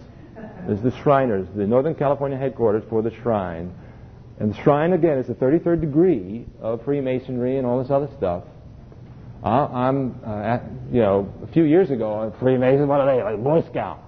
There's 0.67 0.81
the 0.81 0.91
Shriners, 1.01 1.47
the 1.55 1.65
Northern 1.65 1.95
California 1.95 2.37
headquarters 2.37 2.83
for 2.89 3.01
the 3.01 3.11
Shrine. 3.21 3.73
And 4.39 4.53
the 4.53 4.61
Shrine, 4.61 4.93
again, 4.93 5.17
is 5.19 5.27
the 5.27 5.33
33rd 5.35 5.81
degree 5.81 6.45
of 6.59 6.83
Freemasonry 6.83 7.57
and 7.57 7.65
all 7.65 7.81
this 7.81 7.91
other 7.91 8.09
stuff. 8.17 8.43
Uh, 9.43 9.47
I'm, 9.47 10.19
uh, 10.25 10.41
at, 10.41 10.63
you 10.91 11.01
know, 11.01 11.33
a 11.43 11.47
few 11.47 11.63
years 11.63 11.89
ago, 11.89 12.33
Freemason, 12.39 12.87
what 12.87 13.01
are 13.01 13.15
they? 13.15 13.23
Like 13.23 13.43
Boy 13.43 13.63
Scouts. 13.69 14.03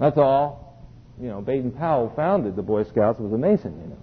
That's 0.00 0.18
all. 0.18 0.88
You 1.20 1.28
know, 1.28 1.40
Baden 1.40 1.72
Powell 1.72 2.12
founded 2.16 2.56
the 2.56 2.62
Boy 2.62 2.84
Scouts, 2.84 3.20
was 3.20 3.32
a 3.32 3.38
Mason, 3.38 3.78
you 3.80 3.88
know. 3.90 3.96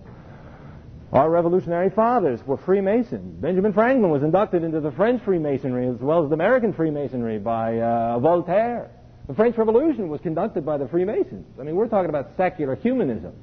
Our 1.11 1.29
revolutionary 1.29 1.89
fathers 1.89 2.39
were 2.45 2.57
Freemasons. 2.57 3.41
Benjamin 3.41 3.73
Franklin 3.73 4.11
was 4.11 4.23
inducted 4.23 4.63
into 4.63 4.81
the 4.81 4.91
French 4.91 5.23
Freemasonry 5.23 5.87
as 5.87 5.99
well 5.99 6.23
as 6.23 6.29
the 6.29 6.35
American 6.35 6.73
Freemasonry 6.73 7.39
by 7.39 7.79
uh, 7.79 8.19
Voltaire. 8.19 8.91
The 9.27 9.33
French 9.33 9.57
Revolution 9.57 10.09
was 10.09 10.21
conducted 10.21 10.65
by 10.65 10.77
the 10.77 10.87
Freemasons. 10.87 11.45
I 11.59 11.63
mean, 11.63 11.75
we're 11.75 11.87
talking 11.87 12.09
about 12.09 12.31
secular 12.37 12.75
humanism. 12.75 13.33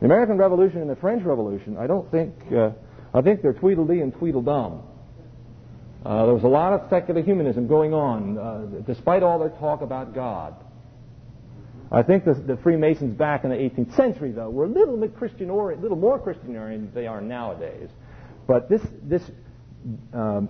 The 0.00 0.06
American 0.06 0.36
Revolution 0.36 0.80
and 0.80 0.90
the 0.90 0.96
French 0.96 1.22
Revolution, 1.24 1.76
I 1.78 1.86
don't 1.86 2.10
think, 2.10 2.34
uh, 2.52 2.70
I 3.12 3.22
think 3.22 3.42
they're 3.42 3.52
Tweedledee 3.52 4.00
and 4.00 4.14
Tweedledum. 4.14 4.82
Uh, 6.04 6.26
there 6.26 6.34
was 6.34 6.44
a 6.44 6.48
lot 6.48 6.72
of 6.74 6.88
secular 6.90 7.22
humanism 7.22 7.66
going 7.66 7.94
on, 7.94 8.36
uh, 8.36 8.66
despite 8.86 9.22
all 9.22 9.38
their 9.38 9.48
talk 9.50 9.80
about 9.80 10.14
God. 10.14 10.54
I 11.90 12.02
think 12.02 12.24
the, 12.24 12.34
the, 12.34 12.56
Freemasons 12.58 13.16
back 13.16 13.44
in 13.44 13.50
the 13.50 13.56
18th 13.56 13.94
century, 13.94 14.32
though, 14.32 14.50
were 14.50 14.64
a 14.64 14.68
little 14.68 14.96
bit 14.96 15.16
Christian 15.16 15.48
oriented, 15.48 15.82
little 15.82 15.96
more 15.96 16.18
Christian 16.18 16.56
oriented 16.56 16.92
than 16.92 17.02
they 17.02 17.06
are 17.06 17.20
nowadays. 17.20 17.88
But 18.46 18.68
this, 18.68 18.82
this, 19.02 19.22
um, 20.12 20.48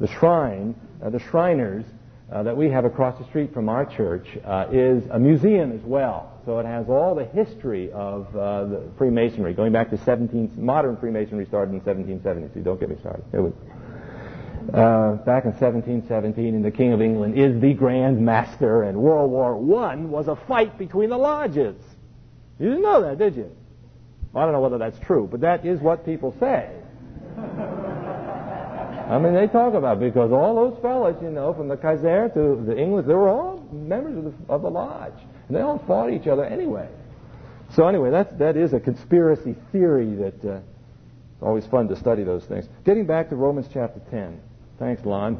the 0.00 0.08
shrine, 0.08 0.74
uh, 1.04 1.10
the 1.10 1.20
Shriners 1.20 1.84
uh, 2.32 2.42
that 2.42 2.56
we 2.56 2.70
have 2.70 2.84
across 2.84 3.18
the 3.18 3.24
street 3.26 3.52
from 3.52 3.68
our 3.68 3.84
church 3.84 4.26
uh, 4.44 4.66
is 4.72 5.04
a 5.10 5.18
museum 5.18 5.70
as 5.70 5.82
well. 5.82 6.32
So 6.46 6.58
it 6.58 6.66
has 6.66 6.88
all 6.88 7.14
the 7.14 7.26
history 7.26 7.92
of 7.92 8.34
uh, 8.34 8.64
the 8.64 8.82
Freemasonry, 8.98 9.54
going 9.54 9.72
back 9.72 9.90
to 9.90 9.96
17th, 9.96 10.56
modern 10.56 10.96
Freemasonry 10.96 11.46
started 11.46 11.72
in 11.72 11.80
1770. 11.80 12.54
So 12.54 12.60
don't 12.64 12.80
get 12.80 12.88
me 12.88 12.96
started. 13.00 13.24
It 13.32 13.40
was 13.40 13.52
uh, 14.74 15.12
back 15.24 15.44
in 15.44 15.52
1717, 15.52 16.54
and 16.54 16.64
the 16.64 16.70
King 16.70 16.92
of 16.92 17.00
England 17.00 17.38
is 17.38 17.60
the 17.60 17.74
Grand 17.74 18.20
Master, 18.20 18.82
and 18.82 18.98
World 18.98 19.30
War 19.30 19.86
I 19.86 19.94
was 19.96 20.26
a 20.26 20.34
fight 20.34 20.76
between 20.76 21.10
the 21.10 21.16
lodges. 21.16 21.76
You 22.58 22.70
didn't 22.70 22.82
know 22.82 23.02
that, 23.02 23.18
did 23.18 23.36
you? 23.36 23.50
Well, 24.32 24.42
I 24.42 24.46
don't 24.46 24.52
know 24.52 24.60
whether 24.60 24.78
that's 24.78 24.98
true, 25.06 25.28
but 25.30 25.40
that 25.42 25.64
is 25.64 25.78
what 25.80 26.04
people 26.04 26.34
say. 26.40 26.70
I 27.38 29.18
mean, 29.18 29.34
they 29.34 29.46
talk 29.46 29.74
about 29.74 29.98
it 29.98 30.12
because 30.12 30.32
all 30.32 30.54
those 30.54 30.80
fellas, 30.82 31.16
you 31.22 31.30
know, 31.30 31.52
from 31.52 31.68
the 31.68 31.76
Kaiser 31.76 32.30
to 32.30 32.64
the 32.66 32.76
English, 32.76 33.06
they 33.06 33.14
were 33.14 33.28
all 33.28 33.60
members 33.70 34.16
of 34.16 34.24
the, 34.24 34.52
of 34.52 34.62
the 34.62 34.70
lodge. 34.70 35.12
And 35.46 35.56
they 35.56 35.60
all 35.60 35.78
fought 35.86 36.10
each 36.10 36.26
other 36.26 36.44
anyway. 36.44 36.88
So 37.74 37.86
anyway, 37.86 38.10
that, 38.10 38.38
that 38.38 38.56
is 38.56 38.72
a 38.72 38.80
conspiracy 38.80 39.54
theory 39.70 40.14
that 40.16 40.44
uh, 40.44 40.56
it's 40.56 41.42
always 41.42 41.66
fun 41.66 41.86
to 41.88 41.96
study 41.96 42.24
those 42.24 42.44
things. 42.46 42.66
Getting 42.84 43.06
back 43.06 43.28
to 43.28 43.36
Romans 43.36 43.66
chapter 43.72 44.00
10. 44.10 44.40
Thanks, 44.78 45.04
Lon. 45.04 45.36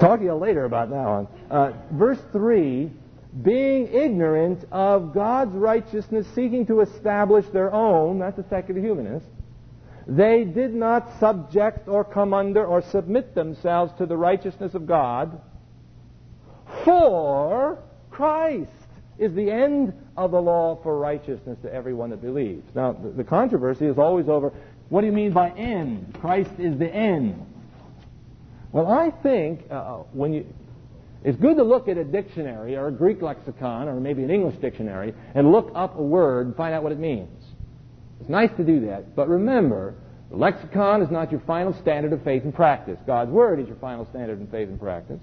Talk 0.00 0.20
to 0.20 0.24
you 0.24 0.34
later 0.34 0.64
about 0.64 0.90
that 0.90 1.06
one. 1.06 1.28
Uh, 1.50 1.72
verse 1.92 2.20
3 2.32 2.90
being 3.42 3.86
ignorant 3.92 4.64
of 4.72 5.14
God's 5.14 5.54
righteousness, 5.54 6.26
seeking 6.34 6.66
to 6.66 6.80
establish 6.80 7.46
their 7.52 7.72
own, 7.72 8.18
that's 8.18 8.38
a 8.38 8.48
secular 8.48 8.80
humanist, 8.80 9.26
they 10.06 10.44
did 10.44 10.74
not 10.74 11.18
subject 11.20 11.86
or 11.86 12.02
come 12.02 12.34
under 12.34 12.66
or 12.66 12.82
submit 12.82 13.34
themselves 13.34 13.92
to 13.98 14.06
the 14.06 14.16
righteousness 14.16 14.74
of 14.74 14.86
God, 14.86 15.40
for 16.84 17.78
Christ 18.10 18.70
is 19.18 19.32
the 19.34 19.50
end 19.50 19.92
of 20.16 20.32
the 20.32 20.40
law 20.40 20.80
for 20.82 20.98
righteousness 20.98 21.58
to 21.62 21.72
everyone 21.72 22.10
that 22.10 22.22
believes. 22.22 22.66
Now, 22.74 22.92
the, 22.92 23.10
the 23.10 23.24
controversy 23.24 23.86
is 23.86 23.98
always 23.98 24.28
over 24.28 24.52
what 24.90 25.00
do 25.00 25.06
you 25.06 25.12
mean 25.12 25.32
by 25.32 25.50
end? 25.50 26.18
Christ 26.20 26.50
is 26.58 26.78
the 26.78 26.92
end. 26.92 27.46
Well, 28.72 28.88
I 28.88 29.10
think 29.22 29.64
uh, 29.70 29.98
when 30.12 30.32
you, 30.34 30.46
it's 31.24 31.38
good 31.38 31.56
to 31.56 31.62
look 31.62 31.88
at 31.88 31.96
a 31.96 32.04
dictionary 32.04 32.76
or 32.76 32.88
a 32.88 32.92
Greek 32.92 33.22
lexicon 33.22 33.88
or 33.88 33.98
maybe 34.00 34.22
an 34.22 34.30
English 34.30 34.56
dictionary 34.56 35.14
and 35.34 35.50
look 35.50 35.72
up 35.74 35.98
a 35.98 36.02
word 36.02 36.46
and 36.48 36.56
find 36.56 36.74
out 36.74 36.82
what 36.82 36.92
it 36.92 36.98
means. 36.98 37.30
It's 38.20 38.28
nice 38.28 38.50
to 38.58 38.64
do 38.64 38.86
that, 38.86 39.16
but 39.16 39.28
remember, 39.28 39.94
the 40.30 40.36
lexicon 40.36 41.02
is 41.02 41.10
not 41.10 41.32
your 41.32 41.40
final 41.40 41.72
standard 41.80 42.12
of 42.12 42.22
faith 42.22 42.44
and 42.44 42.54
practice. 42.54 42.98
God's 43.06 43.30
Word 43.30 43.58
is 43.58 43.66
your 43.66 43.76
final 43.76 44.06
standard 44.10 44.40
of 44.40 44.48
faith 44.50 44.68
and 44.68 44.78
practice. 44.78 45.18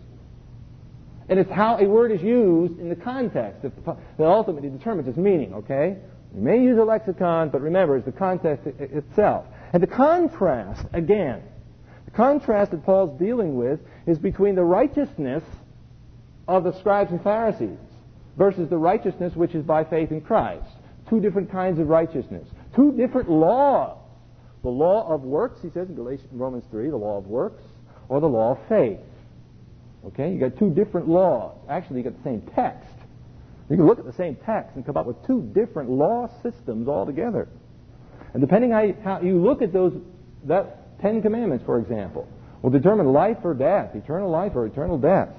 And 1.30 1.40
it's 1.40 1.52
how 1.52 1.78
a 1.78 1.86
word 1.86 2.12
is 2.12 2.22
used 2.22 2.80
in 2.80 2.90
the 2.90 2.96
context 2.96 3.62
that, 3.62 3.86
that 3.86 4.26
ultimately 4.26 4.70
determines 4.70 5.08
its 5.08 5.18
meaning, 5.18 5.54
okay? 5.54 5.98
You 6.34 6.42
may 6.42 6.62
use 6.62 6.78
a 6.78 6.84
lexicon, 6.84 7.50
but 7.50 7.62
remember, 7.62 7.98
it's 7.98 8.06
the 8.06 8.12
context 8.12 8.66
itself. 8.66 9.46
And 9.74 9.84
the 9.84 9.88
contrast, 9.88 10.86
again, 10.94 11.44
the 12.06 12.12
contrast 12.12 12.72
that 12.72 12.86
Paul's 12.86 13.20
dealing 13.20 13.58
with 13.58 13.80
is 14.06 14.18
between 14.18 14.56
the 14.56 14.64
righteousness 14.64 15.44
of 16.48 16.64
the 16.64 16.78
scribes 16.80 17.12
and 17.12 17.22
Pharisees 17.22 17.78
versus 18.38 18.70
the 18.70 18.78
righteousness 18.78 19.36
which 19.36 19.56
is 19.56 19.64
by 19.64 19.84
faith 19.84 20.12
in 20.12 20.22
Christ. 20.22 20.70
Two 21.10 21.20
different 21.20 21.52
kinds 21.52 21.80
of 21.80 21.88
righteousness. 21.88 22.48
Two 22.76 22.92
different 22.92 23.30
laws. 23.30 23.98
The 24.64 24.70
law 24.70 25.08
of 25.14 25.22
works, 25.24 25.60
he 25.62 25.70
says 25.70 25.90
in 25.90 25.96
Galatians, 25.96 26.30
Romans 26.32 26.64
3, 26.72 26.90
the 26.90 26.98
law 26.98 27.18
of 27.18 27.28
works, 27.28 27.64
or 28.10 28.20
the 28.20 28.28
law 28.28 28.52
of 28.52 28.60
faith. 28.68 29.00
Okay, 30.06 30.32
you 30.32 30.40
got 30.40 30.58
two 30.58 30.70
different 30.70 31.08
laws. 31.08 31.58
Actually, 31.70 31.98
you 31.98 32.04
got 32.04 32.18
the 32.18 32.24
same 32.24 32.42
text. 32.56 32.90
You 33.70 33.76
can 33.76 33.86
look 33.86 34.00
at 34.00 34.06
the 34.06 34.14
same 34.14 34.38
text 34.46 34.76
and 34.76 34.86
come 34.86 34.96
up 34.96 35.06
with 35.06 35.26
two 35.26 35.42
different 35.54 35.90
law 35.90 36.30
systems 36.42 36.88
altogether. 36.88 37.50
And 38.34 38.42
depending 38.42 38.72
how 38.72 38.82
you, 38.82 38.96
how 39.04 39.22
you 39.22 39.42
look 39.42 39.62
at 39.62 39.74
those, 39.74 39.94
that 40.46 41.00
Ten 41.02 41.22
Commandments, 41.22 41.66
for 41.66 41.80
example, 41.80 42.28
will 42.62 42.70
determine 42.70 43.14
life 43.14 43.38
or 43.44 43.54
death, 43.54 43.96
eternal 43.96 44.30
life 44.30 44.54
or 44.56 44.66
eternal 44.66 44.98
death. 44.98 45.30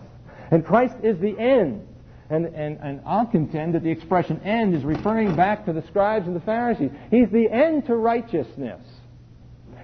And 0.50 0.64
Christ 0.64 0.94
is 1.02 1.18
the 1.18 1.38
end. 1.38 1.86
And, 2.30 2.46
and, 2.46 2.78
and 2.78 3.00
I'll 3.06 3.26
contend 3.26 3.74
that 3.74 3.82
the 3.82 3.90
expression 3.90 4.40
end 4.44 4.74
is 4.74 4.84
referring 4.84 5.34
back 5.34 5.64
to 5.66 5.72
the 5.72 5.82
scribes 5.88 6.26
and 6.26 6.36
the 6.36 6.40
Pharisees. 6.40 6.90
He's 7.10 7.30
the 7.30 7.50
end 7.50 7.86
to 7.86 7.96
righteousness. 7.96 8.82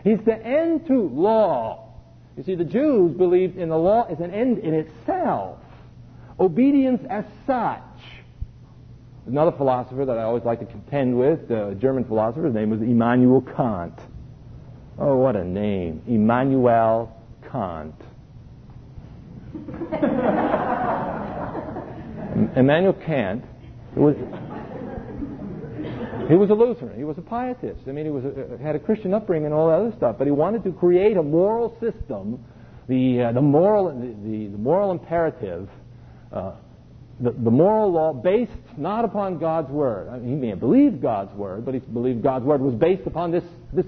He's 0.02 0.20
the 0.24 0.36
end 0.36 0.86
to 0.88 1.08
law. 1.08 1.92
You 2.36 2.42
see, 2.42 2.54
the 2.54 2.64
Jews 2.64 3.16
believed 3.16 3.56
in 3.56 3.70
the 3.70 3.78
law 3.78 4.06
as 4.10 4.20
an 4.20 4.30
end 4.32 4.58
in 4.58 4.74
itself, 4.74 5.58
obedience 6.38 7.02
as 7.08 7.24
such. 7.46 7.80
Another 9.26 9.52
philosopher 9.56 10.04
that 10.04 10.18
I 10.18 10.24
always 10.24 10.44
like 10.44 10.60
to 10.60 10.66
contend 10.66 11.18
with, 11.18 11.50
a 11.50 11.74
German 11.80 12.04
philosopher, 12.04 12.46
his 12.46 12.54
name 12.54 12.70
was 12.70 12.80
Immanuel 12.80 13.42
Kant. 13.56 13.98
Oh, 14.98 15.16
what 15.16 15.34
a 15.34 15.44
name. 15.44 16.02
Immanuel 16.06 17.10
Kant. 17.50 17.94
Immanuel 22.56 22.94
Kant 23.06 23.44
was 23.96 24.14
he 26.28 26.34
was 26.34 26.50
a 26.50 26.54
Lutheran. 26.54 26.96
He 26.96 27.04
was 27.04 27.18
a 27.18 27.22
pietist. 27.22 27.86
I 27.86 27.92
mean, 27.92 28.06
he 28.06 28.10
was 28.10 28.24
a, 28.24 28.62
had 28.62 28.74
a 28.74 28.78
Christian 28.78 29.12
upbringing 29.12 29.46
and 29.46 29.54
all 29.54 29.68
that 29.68 29.74
other 29.74 29.94
stuff. 29.96 30.16
But 30.18 30.26
he 30.26 30.30
wanted 30.30 30.64
to 30.64 30.72
create 30.72 31.16
a 31.16 31.22
moral 31.22 31.76
system, 31.80 32.44
the 32.88 33.28
uh, 33.28 33.32
the 33.32 33.42
moral 33.42 33.88
the, 33.88 34.06
the, 34.06 34.48
the 34.48 34.58
moral 34.58 34.90
imperative, 34.90 35.68
uh, 36.32 36.52
the, 37.20 37.30
the 37.30 37.50
moral 37.50 37.92
law 37.92 38.12
based 38.12 38.52
not 38.76 39.04
upon 39.04 39.38
God's 39.38 39.70
word. 39.70 40.08
I 40.08 40.18
mean, 40.18 40.30
he 40.30 40.34
may 40.34 40.48
have 40.48 40.60
believed 40.60 41.00
God's 41.00 41.32
word, 41.34 41.64
but 41.64 41.74
he 41.74 41.80
believed 41.80 42.22
God's 42.22 42.44
word 42.44 42.60
was 42.60 42.74
based 42.74 43.06
upon 43.06 43.30
this 43.30 43.44
this 43.72 43.86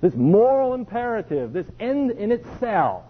this 0.00 0.14
moral 0.14 0.74
imperative, 0.74 1.52
this 1.52 1.66
end 1.80 2.12
in 2.12 2.32
itself. 2.32 3.04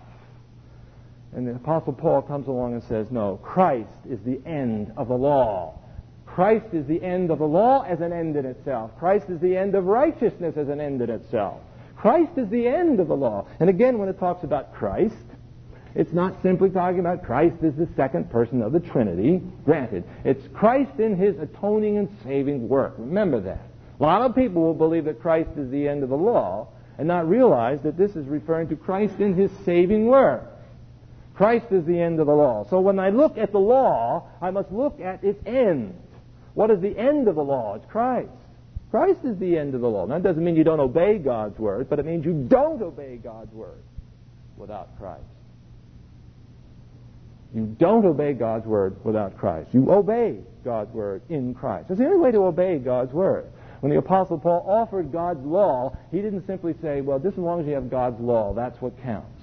And 1.32 1.47
the 1.47 1.55
Apostle 1.55 1.93
Paul 1.93 2.22
comes 2.22 2.49
along 2.49 2.72
and 2.72 2.82
says, 2.84 3.09
No, 3.11 3.39
Christ 3.43 3.91
is 4.09 4.18
the 4.24 4.41
end 4.47 4.93
of 4.97 5.09
the 5.09 5.14
law. 5.14 5.78
Christ 6.24 6.66
is 6.72 6.86
the 6.86 7.03
end 7.03 7.30
of 7.30 7.39
the 7.39 7.47
law 7.47 7.82
as 7.82 8.01
an 8.01 8.12
end 8.12 8.36
in 8.36 8.47
itself. 8.47 8.93
Christ 8.99 9.28
is 9.28 9.41
the 9.41 9.57
end 9.57 9.74
of 9.74 9.84
righteousness 9.84 10.57
as 10.57 10.68
an 10.68 10.80
end 10.80 11.03
in 11.03 11.11
itself. 11.11 11.61
Christ 11.97 12.32
is 12.36 12.49
the 12.49 12.66
end 12.66 13.01
of 13.01 13.09
the 13.09 13.16
law. 13.16 13.47
And 13.61 13.68
again, 13.68 13.99
when 13.99 14.09
it 14.09 14.18
talks 14.18 14.45
about 14.45 14.72
Christ, 14.72 15.14
it's 15.99 16.12
not 16.12 16.40
simply 16.42 16.70
talking 16.70 17.01
about 17.01 17.24
Christ 17.24 17.57
as 17.64 17.74
the 17.74 17.88
second 17.96 18.30
person 18.30 18.62
of 18.62 18.70
the 18.70 18.78
Trinity. 18.78 19.42
Granted, 19.64 20.05
it's 20.24 20.46
Christ 20.55 21.01
in 21.01 21.16
his 21.16 21.36
atoning 21.40 21.99
and 21.99 22.09
saving 22.22 22.68
work. 22.68 22.94
Remember 22.99 23.40
that. 23.40 23.66
A 23.99 24.03
lot 24.05 24.22
of 24.22 24.32
people 24.36 24.62
will 24.62 24.74
believe 24.74 25.07
that 25.07 25.20
Christ 25.20 25.51
is 25.57 25.68
the 25.72 25.88
end 25.88 26.05
of 26.05 26.09
the 26.09 26.16
law 26.16 26.68
and 26.99 27.09
not 27.09 27.28
realize 27.28 27.80
that 27.82 27.96
this 27.96 28.14
is 28.14 28.28
referring 28.28 28.68
to 28.68 28.76
Christ 28.76 29.18
in 29.18 29.34
his 29.34 29.51
saving 29.64 30.07
work. 30.07 30.44
Christ 31.34 31.66
is 31.72 31.84
the 31.84 32.01
end 32.01 32.20
of 32.20 32.28
the 32.28 32.32
law. 32.32 32.64
So 32.70 32.78
when 32.78 33.01
I 33.01 33.11
look 33.11 33.36
at 33.36 33.51
the 33.51 33.59
law, 33.59 34.28
I 34.40 34.53
must 34.53 34.70
look 34.70 35.01
at 35.01 35.24
its 35.24 35.44
end. 35.46 36.01
What 36.55 36.70
is 36.70 36.80
the 36.80 36.96
end 36.96 37.26
of 37.26 37.34
the 37.34 37.42
law? 37.42 37.74
It's 37.74 37.86
Christ. 37.86 38.30
Christ 38.92 39.24
is 39.24 39.36
the 39.38 39.59
end 39.59 39.74
of 39.74 39.80
the 39.80 39.90
law. 39.90 40.07
Now, 40.07 40.14
that 40.14 40.22
doesn't 40.22 40.44
mean 40.44 40.55
you 40.55 40.62
don't 40.62 40.78
obey 40.78 41.18
God's 41.18 41.59
word, 41.59 41.90
but 41.90 41.99
it 41.99 42.07
means 42.07 42.24
you 42.24 42.46
don't 42.49 42.80
obey 42.82 43.16
God's 43.16 43.53
word 43.53 43.82
without 44.57 44.96
Christ. 45.01 45.24
You 47.55 47.64
don't 47.78 48.05
obey 48.05 48.34
God's 48.34 48.66
word 48.66 49.03
without 49.05 49.38
Christ. 49.38 49.70
You 49.72 49.90
obey 49.90 50.40
God's 50.64 50.92
word 50.92 51.22
in 51.28 51.55
Christ. 51.55 51.88
That's 51.88 51.99
the 51.99 52.07
only 52.07 52.18
way 52.18 52.30
to 52.32 52.44
obey 52.44 52.78
God's 52.78 53.12
word. 53.12 53.46
When 53.80 53.90
the 53.90 53.99
Apostle 53.99 54.38
Paul 54.38 54.64
offered 54.68 55.12
God's 55.12 55.44
law, 55.44 55.96
he 56.11 56.20
didn't 56.20 56.46
simply 56.46 56.74
say, 56.82 57.01
well, 57.01 57.18
just 57.18 57.38
as 57.38 57.42
long 57.42 57.61
as 57.61 57.66
you 57.66 57.74
have 57.74 57.90
God's 57.90 58.20
law, 58.20 58.53
that's 58.53 58.80
what 58.82 59.01
counts. 59.03 59.40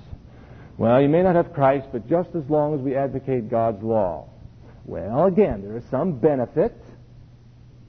Well, 0.78 1.02
you 1.02 1.08
may 1.08 1.24
not 1.24 1.36
have 1.36 1.54
Christ, 1.54 1.88
but 1.92 2.08
just 2.08 2.36
as 2.36 2.44
long 2.50 2.76
as 2.76 2.82
we 2.82 2.96
advocate 2.96 3.50
God's 3.50 3.82
law. 3.82 4.28
Well, 4.84 5.26
again, 5.26 5.62
there 5.64 5.78
is 5.78 5.86
some 5.90 6.20
benefit. 6.20 6.76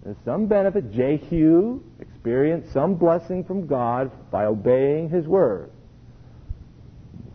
There's 0.04 0.16
some 0.24 0.46
benefit. 0.46 0.92
Jehu 0.92 1.82
experienced 1.98 2.72
some 2.72 2.94
blessing 2.94 3.44
from 3.44 3.66
God 3.66 4.12
by 4.30 4.44
obeying 4.44 5.10
his 5.10 5.26
word. 5.26 5.72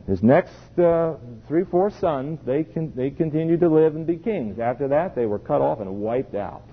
His 0.08 0.24
next 0.24 0.80
uh, 0.80 1.16
three, 1.48 1.64
four 1.64 1.92
sons, 1.92 2.40
they, 2.46 2.64
con- 2.64 2.94
they 2.96 3.12
continued 3.12 3.60
to 3.62 3.70
live 3.70 3.96
and 3.96 4.06
be 4.06 4.18
kings. 4.18 4.60
After 4.60 4.88
that, 4.90 5.16
they 5.16 5.26
were 5.26 5.40
cut 5.40 5.62
off 5.62 5.80
and 5.80 6.02
wiped 6.02 6.36
out. 6.36 6.64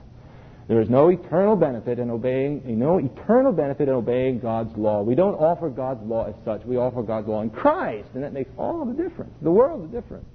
There 0.68 0.80
is 0.82 0.90
no 0.90 1.08
eternal 1.08 1.56
benefit 1.56 1.98
in 1.98 2.10
obeying, 2.10 2.62
no 2.78 2.98
eternal 2.98 3.52
benefit 3.52 3.88
in 3.88 3.94
obeying 3.94 4.40
God's 4.40 4.76
law. 4.76 5.02
We 5.02 5.14
don't 5.14 5.34
offer 5.34 5.70
God's 5.70 6.02
law 6.04 6.26
as 6.26 6.34
such. 6.44 6.64
We 6.66 6.76
offer 6.76 7.02
God's 7.02 7.26
law 7.26 7.40
in 7.40 7.48
Christ, 7.48 8.08
and 8.14 8.22
that 8.22 8.34
makes 8.34 8.50
all 8.58 8.84
the 8.84 8.92
difference. 8.92 9.32
The 9.40 9.50
world 9.50 9.84
of 9.84 9.92
difference. 9.92 10.28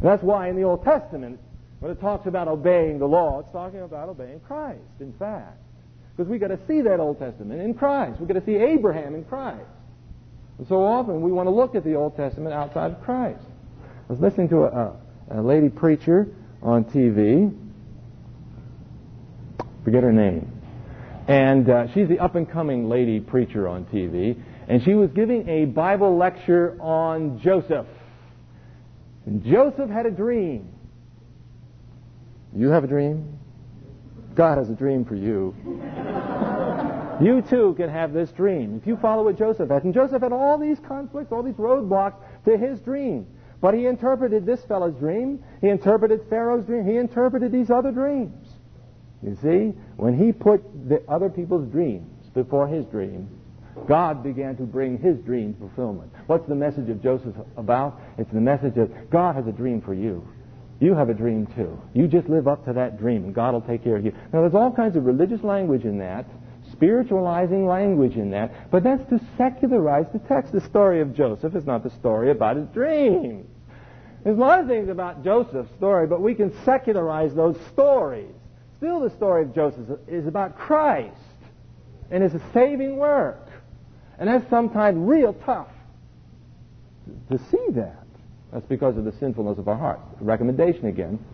And 0.00 0.10
that's 0.10 0.22
why 0.22 0.48
in 0.50 0.56
the 0.56 0.64
Old 0.64 0.84
Testament, 0.84 1.40
when 1.80 1.90
it 1.90 2.00
talks 2.00 2.26
about 2.26 2.48
obeying 2.48 2.98
the 2.98 3.06
law, 3.06 3.40
it's 3.40 3.52
talking 3.52 3.80
about 3.80 4.10
obeying 4.10 4.40
Christ, 4.40 4.80
in 5.00 5.12
fact. 5.14 5.56
Because 6.14 6.30
we've 6.30 6.40
got 6.40 6.48
to 6.48 6.58
see 6.68 6.82
that 6.82 7.00
Old 7.00 7.18
Testament 7.18 7.62
in 7.62 7.72
Christ. 7.72 8.20
We've 8.20 8.28
got 8.28 8.34
to 8.34 8.44
see 8.44 8.56
Abraham 8.56 9.14
in 9.14 9.24
Christ. 9.24 9.64
And 10.62 10.68
so 10.68 10.84
often 10.84 11.22
we 11.22 11.32
want 11.32 11.48
to 11.48 11.50
look 11.50 11.74
at 11.74 11.82
the 11.82 11.96
Old 11.96 12.14
Testament 12.14 12.54
outside 12.54 12.92
of 12.92 13.02
Christ. 13.02 13.42
I 14.08 14.12
was 14.12 14.20
listening 14.20 14.48
to 14.50 14.58
a, 14.58 14.68
a, 14.68 15.40
a 15.40 15.42
lady 15.42 15.68
preacher 15.68 16.28
on 16.62 16.84
TV 16.84 17.52
forget 19.82 20.04
her 20.04 20.12
name. 20.12 20.52
And 21.26 21.68
uh, 21.68 21.92
she's 21.92 22.06
the 22.06 22.20
up 22.20 22.36
and 22.36 22.48
coming 22.48 22.88
lady 22.88 23.18
preacher 23.18 23.66
on 23.66 23.86
TV. 23.86 24.40
And 24.68 24.84
she 24.84 24.94
was 24.94 25.10
giving 25.10 25.48
a 25.48 25.64
Bible 25.64 26.16
lecture 26.16 26.80
on 26.80 27.40
Joseph. 27.40 27.88
And 29.26 29.44
Joseph 29.44 29.90
had 29.90 30.06
a 30.06 30.12
dream. 30.12 30.68
You 32.54 32.68
have 32.68 32.84
a 32.84 32.86
dream? 32.86 33.36
God 34.36 34.58
has 34.58 34.70
a 34.70 34.74
dream 34.74 35.04
for 35.04 35.16
you. 35.16 35.56
you 37.20 37.42
too 37.42 37.74
can 37.74 37.88
have 37.88 38.12
this 38.12 38.30
dream 38.32 38.78
if 38.80 38.86
you 38.86 38.96
follow 38.96 39.24
what 39.24 39.38
Joseph 39.38 39.70
had. 39.70 39.84
And 39.84 39.94
Joseph 39.94 40.22
had 40.22 40.32
all 40.32 40.58
these 40.58 40.78
conflicts, 40.80 41.32
all 41.32 41.42
these 41.42 41.54
roadblocks 41.54 42.16
to 42.44 42.56
his 42.56 42.80
dream. 42.80 43.26
But 43.60 43.74
he 43.74 43.86
interpreted 43.86 44.44
this 44.44 44.64
fellow's 44.64 44.94
dream. 44.96 45.42
He 45.60 45.68
interpreted 45.68 46.22
Pharaoh's 46.28 46.64
dream. 46.64 46.84
He 46.84 46.96
interpreted 46.96 47.52
these 47.52 47.70
other 47.70 47.92
dreams. 47.92 48.48
You 49.22 49.36
see, 49.40 49.78
when 49.96 50.18
he 50.18 50.32
put 50.32 50.62
the 50.88 51.02
other 51.08 51.30
people's 51.30 51.70
dreams 51.70 52.28
before 52.34 52.66
his 52.66 52.84
dream, 52.86 53.28
God 53.86 54.22
began 54.22 54.56
to 54.56 54.64
bring 54.64 54.98
his 54.98 55.18
dream 55.18 55.54
fulfillment. 55.54 56.12
What's 56.26 56.46
the 56.48 56.54
message 56.54 56.88
of 56.88 57.02
Joseph 57.02 57.34
about? 57.56 58.00
It's 58.18 58.32
the 58.32 58.40
message 58.40 58.76
of 58.76 58.90
God 59.10 59.36
has 59.36 59.46
a 59.46 59.52
dream 59.52 59.80
for 59.80 59.94
you. 59.94 60.26
You 60.80 60.94
have 60.94 61.08
a 61.08 61.14
dream 61.14 61.46
too. 61.54 61.80
You 61.94 62.08
just 62.08 62.28
live 62.28 62.48
up 62.48 62.64
to 62.64 62.72
that 62.72 62.98
dream 62.98 63.24
and 63.24 63.32
God 63.32 63.54
will 63.54 63.60
take 63.60 63.84
care 63.84 63.94
of 63.94 64.04
you. 64.04 64.12
Now 64.32 64.40
there's 64.40 64.54
all 64.54 64.72
kinds 64.72 64.96
of 64.96 65.04
religious 65.04 65.42
language 65.44 65.84
in 65.84 65.98
that, 65.98 66.26
spiritualizing 66.82 67.66
language 67.66 68.16
in 68.16 68.30
that, 68.30 68.70
but 68.70 68.82
that's 68.82 69.08
to 69.10 69.20
secularize 69.38 70.06
the 70.12 70.18
text. 70.20 70.52
The 70.52 70.60
story 70.62 71.00
of 71.00 71.14
Joseph 71.14 71.54
is 71.54 71.64
not 71.64 71.84
the 71.84 71.90
story 71.90 72.30
about 72.30 72.56
his 72.56 72.66
dreams. 72.68 73.46
There's 74.24 74.36
a 74.36 74.40
lot 74.40 74.60
of 74.60 74.66
things 74.66 74.88
about 74.88 75.22
Joseph's 75.22 75.72
story, 75.76 76.06
but 76.06 76.20
we 76.20 76.34
can 76.34 76.52
secularize 76.64 77.34
those 77.34 77.56
stories 77.72 78.34
still 78.82 78.98
the 78.98 79.10
story 79.10 79.42
of 79.42 79.54
Joseph 79.54 80.00
is 80.08 80.26
about 80.26 80.58
Christ 80.58 81.14
and 82.10 82.20
his 82.20 82.32
saving 82.52 82.96
work. 82.96 83.48
And 84.18 84.28
that's 84.28 84.48
sometimes 84.50 84.98
real 84.98 85.34
tough 85.34 85.68
to 87.30 87.38
see 87.38 87.64
that. 87.74 88.04
That's 88.52 88.66
because 88.66 88.96
of 88.96 89.04
the 89.04 89.12
sinfulness 89.20 89.58
of 89.58 89.68
our 89.68 89.76
hearts. 89.76 90.02
Recommendation 90.20 90.86
again. 90.86 91.24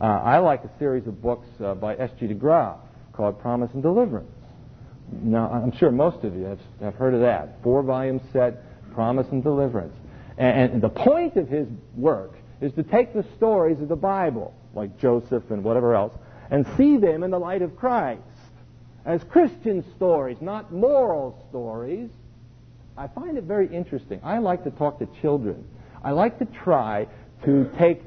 Uh, 0.00 0.04
I 0.04 0.38
like 0.38 0.62
a 0.62 0.70
series 0.78 1.08
of 1.08 1.20
books 1.20 1.48
uh, 1.60 1.74
by 1.74 1.96
S.G. 1.96 2.24
de 2.28 2.34
Graaf 2.34 2.78
called 3.12 3.40
Promise 3.40 3.72
and 3.74 3.82
Deliverance. 3.82 4.30
Now, 5.12 5.50
I'm 5.50 5.72
sure 5.76 5.90
most 5.90 6.24
of 6.24 6.34
you 6.34 6.44
have, 6.44 6.60
have 6.80 6.94
heard 6.94 7.14
of 7.14 7.20
that. 7.20 7.62
Four 7.62 7.82
volume 7.82 8.20
set, 8.32 8.62
Promise 8.94 9.28
and 9.30 9.42
Deliverance. 9.42 9.94
And, 10.38 10.72
and 10.72 10.82
the 10.82 10.88
point 10.88 11.36
of 11.36 11.48
his 11.48 11.68
work 11.96 12.34
is 12.60 12.72
to 12.74 12.82
take 12.82 13.12
the 13.12 13.24
stories 13.36 13.80
of 13.80 13.88
the 13.88 13.96
Bible, 13.96 14.54
like 14.74 14.98
Joseph 14.98 15.50
and 15.50 15.62
whatever 15.62 15.94
else, 15.94 16.12
and 16.50 16.66
see 16.76 16.96
them 16.96 17.22
in 17.22 17.30
the 17.30 17.38
light 17.38 17.62
of 17.62 17.76
Christ 17.76 18.22
as 19.04 19.22
Christian 19.24 19.84
stories, 19.96 20.36
not 20.40 20.72
moral 20.72 21.44
stories. 21.50 22.08
I 22.96 23.08
find 23.08 23.36
it 23.36 23.44
very 23.44 23.66
interesting. 23.74 24.20
I 24.22 24.38
like 24.38 24.64
to 24.64 24.70
talk 24.70 24.98
to 25.00 25.08
children. 25.20 25.64
I 26.04 26.12
like 26.12 26.38
to 26.38 26.44
try 26.44 27.08
to 27.44 27.70
take 27.78 28.02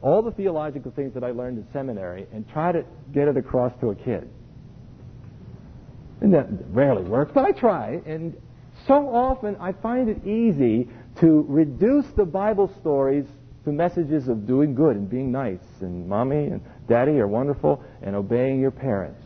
all 0.00 0.22
the 0.22 0.30
theological 0.30 0.90
things 0.92 1.14
that 1.14 1.24
I 1.24 1.30
learned 1.32 1.58
in 1.58 1.66
seminary 1.72 2.26
and 2.32 2.48
try 2.50 2.72
to 2.72 2.84
get 3.12 3.28
it 3.28 3.36
across 3.36 3.72
to 3.80 3.90
a 3.90 3.94
kid. 3.94 4.28
And 6.20 6.34
that 6.34 6.48
rarely 6.70 7.02
works, 7.02 7.32
but 7.34 7.44
I 7.44 7.52
try. 7.52 8.00
And 8.04 8.36
so 8.86 9.08
often 9.14 9.56
I 9.60 9.72
find 9.72 10.08
it 10.08 10.26
easy 10.26 10.88
to 11.20 11.44
reduce 11.48 12.06
the 12.16 12.24
Bible 12.24 12.72
stories 12.80 13.26
to 13.64 13.72
messages 13.72 14.28
of 14.28 14.46
doing 14.46 14.74
good 14.74 14.96
and 14.96 15.10
being 15.10 15.30
nice 15.30 15.58
and 15.80 16.08
mommy 16.08 16.46
and 16.46 16.60
daddy 16.88 17.18
are 17.20 17.26
wonderful 17.26 17.82
and 18.02 18.16
obeying 18.16 18.60
your 18.60 18.70
parents. 18.70 19.22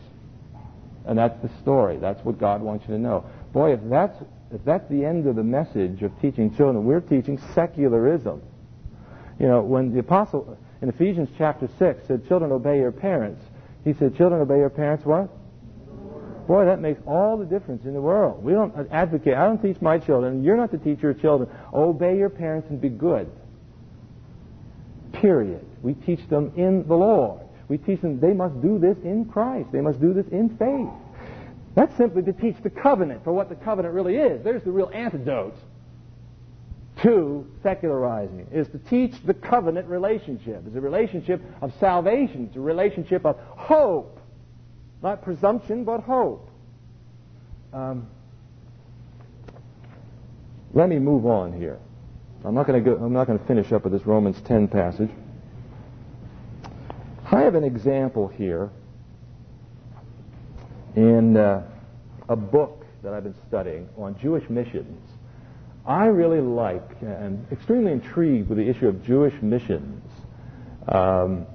And 1.05 1.19
that's 1.19 1.41
the 1.43 1.51
story. 1.61 1.99
That's 1.99 2.25
what 2.25 2.39
God 2.39 2.61
wants 2.61 2.85
you 2.89 2.95
to 2.95 3.01
know. 3.01 3.25
Boy, 3.53 3.75
if 3.75 3.81
that's 3.85 4.17
if 4.53 4.63
that's 4.65 4.89
the 4.91 5.05
end 5.05 5.27
of 5.27 5.37
the 5.37 5.43
message 5.43 6.03
of 6.03 6.13
teaching 6.21 6.55
children, 6.55 6.85
we're 6.85 7.01
teaching 7.01 7.41
secularism. 7.55 8.43
You 9.41 9.49
know, 9.49 9.63
when 9.63 9.93
the 9.93 10.01
apostle 10.01 10.59
in 10.83 10.89
Ephesians 10.91 11.31
chapter 11.39 11.69
6 11.79 12.07
said, 12.07 12.29
Children, 12.29 12.53
obey 12.53 12.79
your 12.79 12.93
parents, 12.93 13.43
he 13.83 13.95
said, 13.95 14.17
Children, 14.17 14.43
obey 14.43 14.59
your 14.59 14.71
parents 14.71 15.07
what? 15.07 15.31
Boy, 16.47 16.65
that 16.65 16.81
makes 16.81 17.01
all 17.07 17.37
the 17.37 17.45
difference 17.45 17.85
in 17.85 17.95
the 17.95 18.01
world. 18.01 18.43
We 18.43 18.53
don't 18.53 18.75
advocate, 18.91 19.35
I 19.35 19.45
don't 19.45 19.63
teach 19.63 19.81
my 19.81 19.99
children, 19.99 20.43
you're 20.43 20.57
not 20.57 20.71
to 20.73 20.79
teach 20.79 21.01
your 21.01 21.15
children, 21.15 21.49
obey 21.73 22.17
your 22.19 22.31
parents 22.31 22.69
and 22.71 22.81
be 22.81 22.89
good. 22.89 23.31
Period. 25.13 25.65
We 25.83 25.95
teach 25.95 26.27
them 26.29 26.53
in 26.57 26.87
the 26.89 26.97
Lord. 26.97 27.43
We 27.69 27.79
teach 27.79 28.01
them 28.01 28.21
they 28.21 28.33
must 28.33 28.61
do 28.61 28.79
this 28.79 28.99
in 29.05 29.27
Christ. 29.27 29.71
They 29.73 29.81
must 29.81 30.01
do 30.01 30.13
this 30.13 30.27
in 30.29 30.57
faith. 30.57 30.91
That's 31.75 31.97
simply 31.97 32.23
to 32.23 32.33
teach 32.33 32.57
the 32.63 32.71
covenant 32.71 33.25
for 33.25 33.33
what 33.33 33.49
the 33.49 33.55
covenant 33.55 33.95
really 33.95 34.17
is. 34.17 34.43
There's 34.43 34.63
the 34.63 34.71
real 34.71 34.91
antidote 34.93 35.57
to 37.03 37.47
secularizing, 37.63 38.47
is 38.53 38.69
to 38.69 38.79
teach 38.79 39.15
the 39.25 39.35
covenant 39.35 39.89
relationship. 39.89 40.63
It's 40.67 40.77
a 40.77 40.81
relationship 40.81 41.43
of 41.63 41.73
salvation. 41.81 42.47
It's 42.49 42.57
a 42.57 42.61
relationship 42.61 43.25
of 43.25 43.39
hope. 43.39 44.21
Not 45.03 45.23
presumption, 45.23 45.85
but 45.85 46.01
hope. 46.01 46.49
Um, 47.73 48.07
let 50.73 50.89
me 50.89 50.99
move 50.99 51.27
on 51.27 51.53
here. 51.53 51.79
I'm 52.45 52.55
not 52.55 52.67
going 52.67 52.83
to 52.83 52.97
I'm 52.97 53.13
not 53.13 53.27
going 53.27 53.39
to 53.39 53.45
finish 53.47 53.73
up 53.73 53.85
with 53.85 53.93
this 53.93 54.07
Romans 54.07 54.41
10 54.47 54.69
passage. 54.69 55.11
I 57.31 57.41
have 57.41 57.55
an 57.55 57.65
example 57.65 58.29
here 58.29 58.71
in 60.97 61.37
uh, 61.37 61.63
a 62.29 62.37
book 62.37 62.85
that 63.03 63.15
I've 63.15 63.25
been 63.25 63.35
studying 63.49 63.89
on 63.97 64.19
Jewish 64.21 64.49
missions. 64.51 65.01
I 65.87 66.07
really 66.07 66.41
like 66.41 66.89
and 67.01 67.45
extremely 67.51 67.93
intrigued 67.93 68.49
with 68.49 68.59
the 68.59 68.69
issue 68.69 68.87
of 68.87 69.05
Jewish 69.05 69.35
missions. 69.43 70.05
Um, 70.89 71.47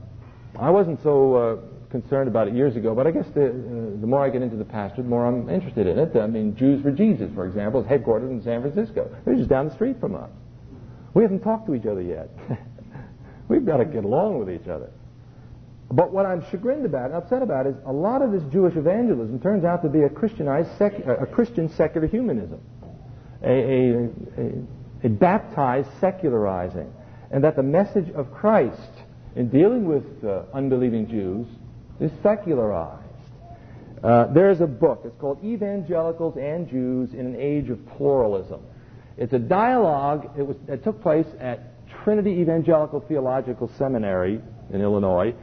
I 0.59 0.69
wasn't 0.69 1.01
so 1.03 1.35
uh, 1.35 1.57
concerned 2.01 2.27
about 2.27 2.47
it 2.47 2.53
years 2.53 2.75
ago, 2.75 2.93
but 2.93 3.07
I 3.07 3.11
guess 3.11 3.25
the, 3.33 3.47
uh, 3.47 4.01
the 4.01 4.07
more 4.07 4.23
I 4.23 4.29
get 4.29 4.41
into 4.41 4.55
the 4.55 4.65
pastorate, 4.65 5.05
the 5.05 5.09
more 5.09 5.25
I'm 5.25 5.49
interested 5.49 5.87
in 5.87 5.97
it. 5.97 6.15
I 6.15 6.27
mean, 6.27 6.55
Jews 6.55 6.81
for 6.81 6.91
Jesus, 6.91 7.29
for 7.33 7.45
example, 7.45 7.81
is 7.81 7.87
headquartered 7.87 8.29
in 8.29 8.41
San 8.43 8.61
Francisco. 8.61 9.09
They're 9.25 9.35
just 9.35 9.49
down 9.49 9.67
the 9.67 9.73
street 9.73 9.99
from 9.99 10.15
us. 10.15 10.29
We 11.13 11.23
haven't 11.23 11.39
talked 11.39 11.65
to 11.67 11.73
each 11.73 11.85
other 11.85 12.01
yet. 12.01 12.29
We've 13.47 13.65
got 13.65 13.77
to 13.77 13.85
get 13.85 14.03
along 14.03 14.39
with 14.39 14.49
each 14.49 14.67
other. 14.67 14.91
But 15.89 16.11
what 16.11 16.25
I'm 16.25 16.45
chagrined 16.51 16.85
about 16.85 17.11
and 17.11 17.15
upset 17.15 17.41
about 17.41 17.65
is 17.65 17.75
a 17.85 17.93
lot 17.93 18.21
of 18.21 18.31
this 18.31 18.43
Jewish 18.51 18.75
evangelism 18.75 19.39
turns 19.39 19.63
out 19.63 19.81
to 19.83 19.89
be 19.89 20.03
a 20.03 20.09
Christianized, 20.09 20.69
sec- 20.77 21.05
a 21.05 21.25
Christian 21.25 21.69
secular 21.69 22.07
humanism, 22.07 22.59
a, 23.41 23.49
a, 23.49 24.09
a, 24.37 25.07
a 25.07 25.09
baptized 25.09 25.89
secularizing, 26.01 26.93
and 27.31 27.43
that 27.43 27.55
the 27.55 27.63
message 27.63 28.09
of 28.11 28.31
Christ 28.33 28.91
in 29.37 29.49
dealing 29.49 29.87
with 29.87 30.03
uh, 30.25 30.41
unbelieving 30.53 31.07
Jews 31.07 31.47
is 31.99 32.11
secularized. 32.21 33.03
Uh, 34.03 34.27
there's 34.33 34.61
a 34.61 34.67
book. 34.67 35.01
It's 35.05 35.15
called 35.17 35.43
Evangelicals 35.43 36.37
and 36.37 36.69
Jews 36.69 37.13
in 37.13 37.25
an 37.25 37.35
Age 37.35 37.69
of 37.69 37.79
Pluralism. 37.97 38.61
It's 39.17 39.33
a 39.33 39.39
dialogue. 39.39 40.29
It, 40.37 40.43
was, 40.43 40.57
it 40.67 40.83
took 40.83 41.01
place 41.01 41.25
at 41.39 41.73
Trinity 42.03 42.31
Evangelical 42.31 42.99
Theological 42.99 43.71
Seminary 43.77 44.39
in 44.71 44.81
Illinois. 44.81 45.33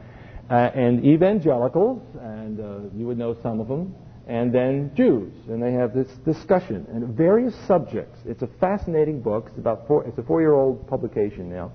Uh, 0.49 0.53
and 0.75 1.03
evangelicals, 1.03 2.01
and 2.21 2.59
uh, 2.59 2.77
you 2.95 3.07
would 3.07 3.17
know 3.17 3.35
some 3.41 3.59
of 3.59 3.67
them, 3.67 3.95
and 4.27 4.53
then 4.53 4.91
Jews, 4.95 5.33
and 5.47 5.61
they 5.61 5.73
have 5.73 5.93
this 5.93 6.07
discussion 6.23 6.85
and 6.91 7.15
various 7.15 7.55
subjects. 7.67 8.19
It's 8.25 8.43
a 8.43 8.49
fascinating 8.59 9.21
book. 9.21 9.47
It's 9.49 9.57
about 9.57 9.87
four, 9.87 10.05
it's 10.05 10.17
a 10.19 10.23
four-year-old 10.23 10.87
publication 10.87 11.49
now. 11.49 11.71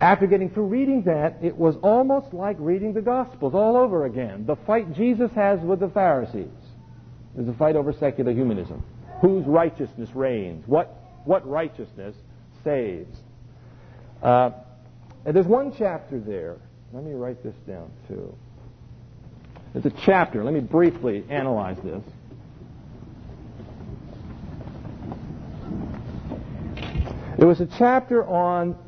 After 0.00 0.26
getting 0.26 0.50
through 0.50 0.66
reading 0.66 1.02
that, 1.02 1.38
it 1.42 1.56
was 1.56 1.76
almost 1.82 2.34
like 2.34 2.56
reading 2.58 2.92
the 2.92 3.00
Gospels 3.00 3.54
all 3.54 3.76
over 3.76 4.04
again. 4.04 4.44
The 4.46 4.56
fight 4.56 4.92
Jesus 4.92 5.30
has 5.32 5.58
with 5.60 5.80
the 5.80 5.88
Pharisees 5.88 6.48
is 7.38 7.48
a 7.48 7.54
fight 7.54 7.76
over 7.76 7.92
secular 7.92 8.32
humanism. 8.32 8.84
Whose 9.22 9.46
righteousness 9.46 10.10
reigns? 10.14 10.66
What, 10.66 10.94
what 11.24 11.48
righteousness 11.48 12.14
saves? 12.62 13.16
Uh, 14.22 14.50
and 15.24 15.34
there's 15.34 15.46
one 15.46 15.72
chapter 15.76 16.20
there. 16.20 16.56
Let 16.92 17.02
me 17.02 17.12
write 17.12 17.42
this 17.42 17.54
down 17.66 17.90
too. 18.06 18.34
There's 19.72 19.86
a 19.86 19.96
chapter. 20.04 20.44
Let 20.44 20.52
me 20.54 20.60
briefly 20.60 21.24
analyze 21.30 21.78
this. 21.82 22.02
There 27.38 27.46
was 27.46 27.60
a 27.60 27.66
chapter 27.66 28.24
on 28.24 28.78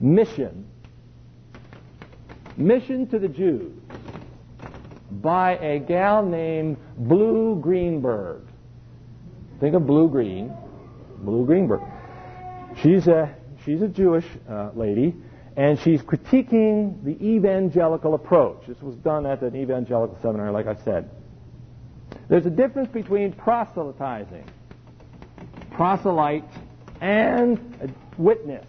mission, 0.00 0.66
mission 2.56 3.06
to 3.08 3.18
the 3.18 3.28
Jews 3.28 3.72
by 5.10 5.56
a 5.58 5.78
gal 5.78 6.24
named 6.24 6.76
Blu 6.96 7.58
Greenberg. 7.60 8.42
Think 9.60 9.74
of 9.74 9.86
Blue 9.86 10.08
Green, 10.08 10.52
Blu 11.18 11.44
Greenberg. 11.44 11.82
She's 12.82 13.06
a 13.08 13.34
she's 13.64 13.82
a 13.82 13.88
Jewish 13.88 14.26
uh, 14.48 14.70
lady, 14.74 15.14
and 15.56 15.80
she's 15.80 16.00
critiquing 16.02 17.02
the 17.04 17.20
evangelical 17.24 18.14
approach. 18.14 18.62
This 18.68 18.80
was 18.80 18.94
done 18.96 19.26
at 19.26 19.42
an 19.42 19.56
evangelical 19.56 20.18
seminary, 20.22 20.52
like 20.52 20.66
I 20.66 20.76
said. 20.84 21.10
There's 22.28 22.46
a 22.46 22.50
difference 22.50 22.90
between 22.90 23.32
proselytizing, 23.32 24.44
proselyte, 25.72 26.44
and 27.00 27.94
witness. 28.16 28.66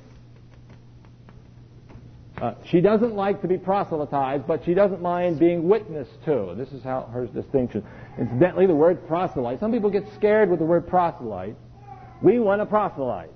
Uh, 2.42 2.54
she 2.66 2.80
doesn't 2.80 3.16
like 3.16 3.42
to 3.42 3.48
be 3.48 3.58
proselytized, 3.58 4.48
but 4.48 4.64
she 4.64 4.74
doesn't 4.74 5.02
mind 5.02 5.40
being 5.40 5.68
witnessed 5.68 6.24
to. 6.24 6.54
This 6.58 6.70
is 6.70 6.82
how 6.84 7.10
her 7.12 7.28
distinction. 7.28 7.86
Incidentally, 8.18 8.66
the 8.66 8.76
word 8.76 9.06
proselyte. 9.08 9.60
Some 9.60 9.74
people 9.74 9.90
get 9.90 10.04
scared 10.16 10.50
with 10.50 10.60
the 10.60 10.66
word 10.66 10.88
proselyte. 10.88 11.56
We 12.22 12.40
want 12.40 12.62
a 12.62 12.66
proselyte. 12.66 13.32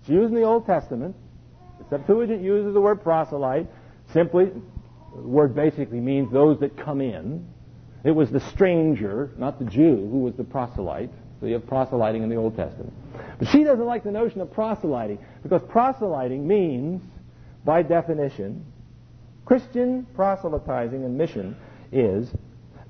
It's 0.00 0.08
used 0.08 0.32
in 0.32 0.34
the 0.34 0.44
Old 0.44 0.64
Testament. 0.64 1.16
The 1.80 1.98
Septuagint 1.98 2.40
uses 2.40 2.72
the 2.72 2.80
word 2.80 3.02
proselyte. 3.02 3.66
Simply, 4.12 4.46
the 4.46 5.22
word 5.22 5.54
basically 5.54 6.00
means 6.00 6.32
those 6.32 6.60
that 6.60 6.76
come 6.76 7.00
in. 7.00 7.46
It 8.04 8.12
was 8.12 8.30
the 8.30 8.40
stranger, 8.52 9.32
not 9.38 9.58
the 9.58 9.64
Jew, 9.64 10.08
who 10.10 10.20
was 10.20 10.34
the 10.34 10.44
proselyte. 10.44 11.10
So 11.40 11.46
you 11.46 11.54
have 11.54 11.66
proselyting 11.66 12.22
in 12.22 12.28
the 12.28 12.36
Old 12.36 12.54
Testament. 12.54 12.92
But 13.38 13.48
she 13.48 13.64
doesn't 13.64 13.84
like 13.84 14.04
the 14.04 14.10
notion 14.10 14.40
of 14.40 14.52
proselyting 14.52 15.18
because 15.42 15.62
proselyting 15.68 16.46
means 16.46 17.02
by 17.64 17.82
definition, 17.82 18.64
Christian 19.44 20.06
proselytizing 20.14 21.04
and 21.04 21.18
mission 21.18 21.56
is 21.92 22.30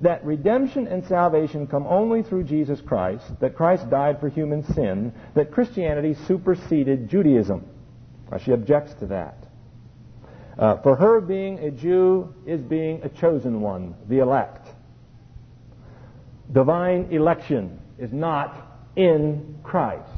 that 0.00 0.24
redemption 0.24 0.86
and 0.86 1.04
salvation 1.06 1.66
come 1.66 1.86
only 1.86 2.22
through 2.22 2.44
Jesus 2.44 2.80
Christ, 2.80 3.24
that 3.40 3.54
Christ 3.54 3.90
died 3.90 4.18
for 4.20 4.28
human 4.28 4.62
sin, 4.74 5.12
that 5.34 5.52
Christianity 5.52 6.16
superseded 6.26 7.08
Judaism. 7.08 7.66
she 8.42 8.52
objects 8.52 8.94
to 9.00 9.06
that. 9.06 9.36
Uh, 10.58 10.76
for 10.82 10.96
her, 10.96 11.20
being 11.20 11.58
a 11.60 11.70
Jew 11.70 12.34
is 12.46 12.60
being 12.60 13.02
a 13.02 13.08
chosen 13.08 13.60
one, 13.60 13.94
the 14.08 14.18
elect. 14.18 14.68
Divine 16.52 17.08
election 17.10 17.80
is 17.98 18.12
not 18.12 18.56
in 18.96 19.58
Christ. 19.62 20.08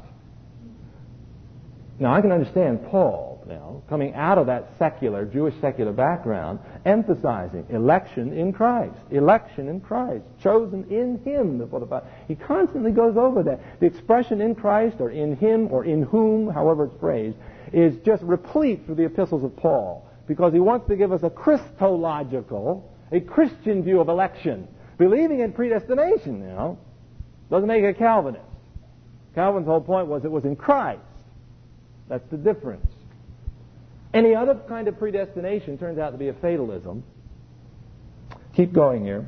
Now, 1.99 2.15
I 2.15 2.21
can 2.21 2.33
understand 2.33 2.85
Paul 2.87 3.32
now, 3.47 3.83
coming 3.89 4.15
out 4.15 4.39
of 4.39 4.47
that 4.47 4.71
secular, 4.79 5.25
Jewish 5.25 5.55
secular 5.61 5.93
background, 5.93 6.59
emphasizing 6.85 7.67
election 7.71 8.33
in 8.33 8.53
Christ, 8.53 8.95
election 9.11 9.69
in 9.69 9.81
Christ, 9.81 10.25
chosen 10.43 10.85
in 10.91 11.19
Him 11.25 11.59
before 11.59 11.81
the 11.81 11.87
Father. 11.87 12.07
He 12.29 12.35
constantly 12.35 12.93
goes 12.93 13.17
over 13.17 13.43
that. 13.45 13.81
The 13.81 13.87
expression 13.87 14.41
in 14.41 14.55
Christ 14.55 14.97
or 15.01 15.11
in 15.11 15.37
Him 15.37 15.69
or 15.71 15.85
in 15.85 16.03
whom, 16.03 16.49
however 16.49 16.85
it's 16.85 17.01
phrased, 17.01 17.37
is 17.73 17.97
just 18.05 18.23
replete 18.23 18.87
through 18.87 18.97
the 18.97 19.05
epistles 19.05 19.45
of 19.45 19.57
Paul 19.57 20.09
because 20.27 20.53
he 20.53 20.61
wants 20.61 20.89
to 20.89 20.97
give 20.97 21.13
us 21.13 21.23
a 21.23 21.31
Christological, 21.31 22.91
a 23.11 23.21
Christian 23.21 23.83
view 23.83 24.01
of 24.01 24.09
election. 24.09 24.69
Believing 24.99 25.41
in 25.41 25.53
predestination, 25.53 26.41
you 26.41 26.49
know, 26.49 26.79
doesn't 27.51 27.67
make 27.69 27.85
a 27.85 27.95
Calvinist. 27.95 28.45
Calvin's 29.35 29.67
whole 29.67 29.81
point 29.81 30.07
was 30.07 30.25
it 30.25 30.31
was 30.31 30.45
in 30.45 30.57
Christ. 30.57 31.01
That's 32.09 32.29
the 32.31 32.37
difference. 32.37 32.87
Any 34.15 34.35
other 34.35 34.55
kind 34.69 34.89
of 34.89 34.99
predestination 34.99 35.79
turns 35.79 35.99
out 35.99 36.11
to 36.11 36.19
be 36.19 36.29
a 36.29 36.35
fatalism. 36.35 37.03
Keep 38.55 38.75
going 38.75 39.05
here. 39.05 39.27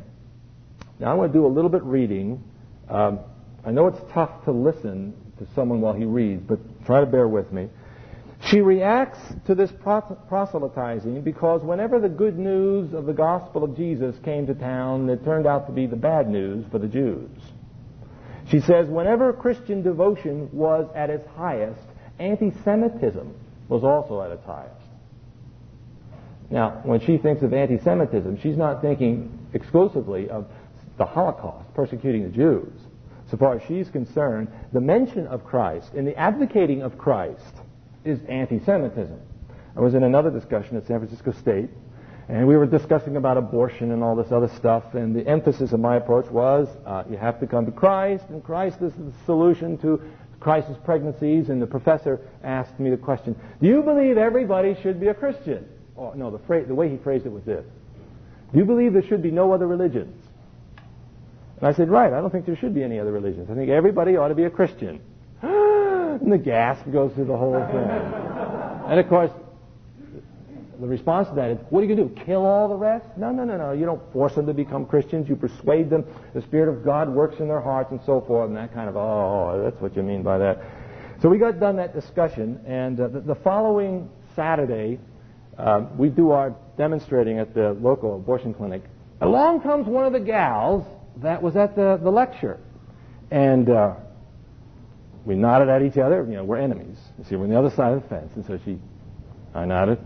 Now 0.98 1.10
I'm 1.10 1.16
going 1.16 1.32
to 1.32 1.38
do 1.38 1.46
a 1.46 1.48
little 1.48 1.70
bit 1.70 1.82
reading. 1.82 2.42
Um, 2.88 3.20
I 3.64 3.70
know 3.70 3.86
it's 3.86 4.12
tough 4.12 4.44
to 4.44 4.52
listen 4.52 5.14
to 5.38 5.46
someone 5.54 5.80
while 5.80 5.94
he 5.94 6.04
reads, 6.04 6.42
but 6.46 6.58
try 6.84 7.00
to 7.00 7.06
bear 7.06 7.26
with 7.26 7.50
me. 7.50 7.68
She 8.50 8.60
reacts 8.60 9.20
to 9.46 9.54
this 9.54 9.72
proselytizing 9.80 11.22
because 11.22 11.62
whenever 11.62 11.98
the 11.98 12.10
good 12.10 12.38
news 12.38 12.92
of 12.92 13.06
the 13.06 13.14
gospel 13.14 13.64
of 13.64 13.74
Jesus 13.74 14.14
came 14.22 14.46
to 14.46 14.54
town, 14.54 15.08
it 15.08 15.24
turned 15.24 15.46
out 15.46 15.66
to 15.66 15.72
be 15.72 15.86
the 15.86 15.96
bad 15.96 16.28
news 16.28 16.66
for 16.70 16.78
the 16.78 16.86
Jews. 16.86 17.30
She 18.50 18.60
says 18.60 18.86
whenever 18.88 19.32
Christian 19.32 19.82
devotion 19.82 20.50
was 20.52 20.86
at 20.94 21.08
its 21.08 21.26
highest, 21.34 21.80
anti-Semitism 22.18 23.34
was 23.68 23.84
also 23.84 24.22
at 24.22 24.38
highest. 24.44 24.74
Now, 26.50 26.80
when 26.84 27.00
she 27.00 27.16
thinks 27.16 27.42
of 27.42 27.52
anti-Semitism, 27.52 28.38
she's 28.40 28.56
not 28.56 28.82
thinking 28.82 29.38
exclusively 29.54 30.28
of 30.28 30.46
the 30.98 31.04
Holocaust, 31.04 31.72
persecuting 31.74 32.22
the 32.22 32.28
Jews. 32.28 32.72
So 33.30 33.36
far 33.36 33.56
as 33.56 33.62
she's 33.66 33.88
concerned, 33.88 34.48
the 34.72 34.80
mention 34.80 35.26
of 35.26 35.44
Christ 35.44 35.94
and 35.94 36.06
the 36.06 36.16
advocating 36.16 36.82
of 36.82 36.98
Christ 36.98 37.54
is 38.04 38.20
anti-Semitism. 38.28 39.18
I 39.76 39.80
was 39.80 39.94
in 39.94 40.04
another 40.04 40.30
discussion 40.30 40.76
at 40.76 40.86
San 40.86 40.98
Francisco 40.98 41.32
State, 41.32 41.70
and 42.28 42.46
we 42.46 42.56
were 42.56 42.66
discussing 42.66 43.16
about 43.16 43.36
abortion 43.36 43.90
and 43.90 44.02
all 44.02 44.14
this 44.14 44.30
other 44.30 44.48
stuff, 44.56 44.94
and 44.94 45.16
the 45.16 45.26
emphasis 45.26 45.72
of 45.72 45.80
my 45.80 45.96
approach 45.96 46.30
was 46.30 46.68
uh, 46.86 47.04
you 47.10 47.16
have 47.16 47.40
to 47.40 47.46
come 47.46 47.66
to 47.66 47.72
Christ, 47.72 48.24
and 48.28 48.44
Christ 48.44 48.80
is 48.82 48.92
the 48.94 49.12
solution 49.26 49.76
to 49.78 50.00
crisis 50.44 50.76
pregnancies, 50.84 51.48
and 51.48 51.60
the 51.60 51.66
professor 51.66 52.20
asked 52.44 52.78
me 52.78 52.90
the 52.90 52.98
question, 52.98 53.34
do 53.62 53.66
you 53.66 53.82
believe 53.82 54.18
everybody 54.18 54.76
should 54.82 55.00
be 55.00 55.08
a 55.08 55.14
Christian? 55.14 55.66
Oh, 55.96 56.12
no, 56.14 56.30
the, 56.30 56.38
phrase, 56.40 56.68
the 56.68 56.74
way 56.74 56.90
he 56.90 56.98
phrased 56.98 57.24
it 57.24 57.32
was 57.32 57.44
this. 57.44 57.64
Do 58.52 58.58
you 58.58 58.66
believe 58.66 58.92
there 58.92 59.02
should 59.02 59.22
be 59.22 59.30
no 59.30 59.52
other 59.52 59.66
religions? 59.66 60.22
And 61.58 61.66
I 61.66 61.72
said, 61.72 61.88
right, 61.88 62.12
I 62.12 62.20
don't 62.20 62.30
think 62.30 62.44
there 62.44 62.56
should 62.56 62.74
be 62.74 62.82
any 62.82 63.00
other 63.00 63.10
religions. 63.10 63.48
I 63.50 63.54
think 63.54 63.70
everybody 63.70 64.18
ought 64.18 64.28
to 64.28 64.34
be 64.34 64.44
a 64.44 64.50
Christian. 64.50 65.00
and 65.42 66.30
the 66.30 66.36
gasp 66.36 66.92
goes 66.92 67.14
through 67.14 67.24
the 67.24 67.36
whole 67.36 67.54
thing. 67.54 68.90
and 68.90 69.00
of 69.00 69.08
course, 69.08 69.30
the 70.80 70.86
response 70.86 71.28
to 71.28 71.34
that 71.36 71.50
is, 71.50 71.58
what 71.70 71.80
are 71.80 71.84
you 71.84 71.94
going 71.94 72.08
to 72.08 72.14
do? 72.14 72.24
Kill 72.24 72.44
all 72.44 72.68
the 72.68 72.76
rest? 72.76 73.06
No, 73.16 73.30
no, 73.30 73.44
no, 73.44 73.56
no. 73.56 73.72
You 73.72 73.86
don't 73.86 74.02
force 74.12 74.34
them 74.34 74.46
to 74.46 74.54
become 74.54 74.86
Christians. 74.86 75.28
You 75.28 75.36
persuade 75.36 75.90
them. 75.90 76.04
The 76.34 76.42
Spirit 76.42 76.68
of 76.68 76.84
God 76.84 77.08
works 77.08 77.40
in 77.40 77.48
their 77.48 77.60
hearts 77.60 77.90
and 77.90 78.00
so 78.04 78.20
forth, 78.20 78.48
and 78.48 78.56
that 78.56 78.74
kind 78.74 78.88
of, 78.88 78.96
oh, 78.96 79.60
that's 79.64 79.80
what 79.80 79.96
you 79.96 80.02
mean 80.02 80.22
by 80.22 80.38
that. 80.38 80.62
So 81.22 81.28
we 81.28 81.38
got 81.38 81.60
done 81.60 81.76
that 81.76 81.94
discussion, 81.94 82.60
and 82.66 83.00
uh, 83.00 83.08
the, 83.08 83.20
the, 83.20 83.34
following 83.36 84.10
Saturday, 84.36 84.98
uh, 85.56 85.86
we 85.96 86.08
do 86.08 86.32
our 86.32 86.54
demonstrating 86.76 87.38
at 87.38 87.54
the 87.54 87.72
local 87.80 88.16
abortion 88.16 88.52
clinic. 88.52 88.82
Along 89.20 89.60
comes 89.62 89.86
one 89.86 90.04
of 90.04 90.12
the 90.12 90.20
gals 90.20 90.84
that 91.22 91.42
was 91.42 91.56
at 91.56 91.76
the, 91.76 91.98
the 92.02 92.10
lecture, 92.10 92.58
and 93.30 93.70
uh, 93.70 93.94
we 95.24 95.34
nodded 95.34 95.68
at 95.68 95.82
each 95.82 95.96
other. 95.96 96.26
You 96.28 96.36
know, 96.36 96.44
we're 96.44 96.58
enemies. 96.58 96.98
You 97.18 97.24
see, 97.24 97.36
we're 97.36 97.44
on 97.44 97.50
the 97.50 97.58
other 97.58 97.70
side 97.70 97.94
of 97.94 98.02
the 98.02 98.08
fence, 98.08 98.32
and 98.34 98.44
so 98.44 98.58
she, 98.64 98.78
I 99.54 99.64
nodded. 99.64 99.98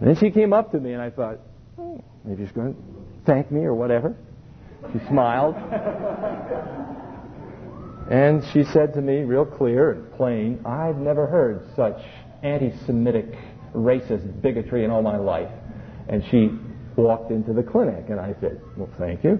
And 0.00 0.08
then 0.08 0.16
she 0.16 0.30
came 0.30 0.52
up 0.52 0.72
to 0.72 0.80
me, 0.80 0.92
and 0.92 1.02
I 1.02 1.10
thought, 1.10 1.38
oh, 1.78 2.02
maybe 2.24 2.44
she's 2.44 2.52
going 2.52 2.74
to 2.74 2.80
thank 3.26 3.50
me 3.50 3.64
or 3.64 3.74
whatever. 3.74 4.16
She 4.92 4.98
smiled. 5.08 5.54
and 8.10 8.44
she 8.52 8.64
said 8.64 8.92
to 8.94 9.00
me, 9.00 9.22
real 9.22 9.46
clear 9.46 9.92
and 9.92 10.12
plain, 10.14 10.60
I've 10.66 10.96
never 10.96 11.26
heard 11.26 11.66
such 11.74 12.00
anti 12.42 12.72
Semitic, 12.86 13.34
racist 13.74 14.42
bigotry 14.42 14.84
in 14.84 14.90
all 14.90 15.02
my 15.02 15.16
life. 15.16 15.50
And 16.08 16.22
she 16.30 16.50
walked 16.96 17.30
into 17.30 17.52
the 17.52 17.62
clinic, 17.62 18.04
and 18.08 18.20
I 18.20 18.34
said, 18.40 18.60
Well, 18.76 18.90
thank 18.98 19.24
you. 19.24 19.38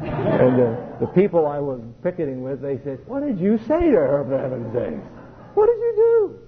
and 0.00 0.58
the 1.00 1.06
people 1.14 1.46
I 1.46 1.58
was 1.58 1.82
picketing 2.02 2.42
with, 2.42 2.62
they 2.62 2.78
said, 2.84 3.00
What 3.06 3.22
did 3.24 3.38
you 3.38 3.58
say 3.58 3.80
to 3.80 3.96
her, 3.96 4.24
for 4.26 4.38
heaven's 4.38 4.72
sake? 4.72 4.98
What 5.54 5.66
did 5.66 5.78
you 5.78 5.92
do? 5.96 6.43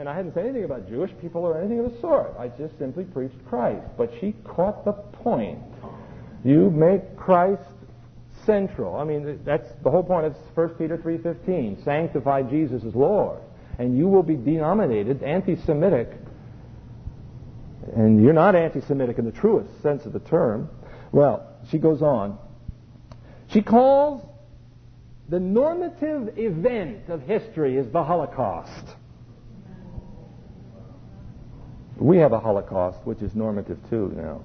And 0.00 0.08
I 0.08 0.14
hadn't 0.14 0.32
said 0.32 0.46
anything 0.46 0.64
about 0.64 0.88
Jewish 0.88 1.10
people 1.20 1.42
or 1.42 1.58
anything 1.58 1.78
of 1.80 1.92
the 1.92 2.00
sort. 2.00 2.34
I 2.38 2.48
just 2.48 2.78
simply 2.78 3.04
preached 3.04 3.36
Christ. 3.50 3.86
But 3.98 4.10
she 4.18 4.34
caught 4.44 4.86
the 4.86 4.92
point. 4.92 5.58
You 6.42 6.70
make 6.70 7.18
Christ 7.18 7.60
central. 8.46 8.96
I 8.96 9.04
mean, 9.04 9.40
that's 9.44 9.68
the 9.82 9.90
whole 9.90 10.02
point 10.02 10.24
of 10.24 10.34
1 10.54 10.68
Peter 10.70 10.96
3.15. 10.96 11.84
Sanctify 11.84 12.44
Jesus 12.44 12.82
as 12.82 12.94
Lord. 12.94 13.40
And 13.78 13.98
you 13.98 14.08
will 14.08 14.22
be 14.22 14.36
denominated 14.36 15.22
anti-Semitic. 15.22 16.10
And 17.94 18.24
you're 18.24 18.32
not 18.32 18.56
anti-Semitic 18.56 19.18
in 19.18 19.26
the 19.26 19.32
truest 19.32 19.82
sense 19.82 20.06
of 20.06 20.14
the 20.14 20.20
term. 20.20 20.70
Well, 21.12 21.46
she 21.70 21.76
goes 21.76 22.00
on. 22.00 22.38
She 23.48 23.60
calls 23.60 24.26
the 25.28 25.40
normative 25.40 26.38
event 26.38 27.10
of 27.10 27.20
history 27.20 27.76
is 27.76 27.92
the 27.92 28.02
Holocaust. 28.02 28.96
We 32.00 32.16
have 32.16 32.32
a 32.32 32.40
Holocaust, 32.40 32.98
which 33.04 33.20
is 33.20 33.34
normative 33.34 33.78
too 33.90 34.12
now. 34.16 34.42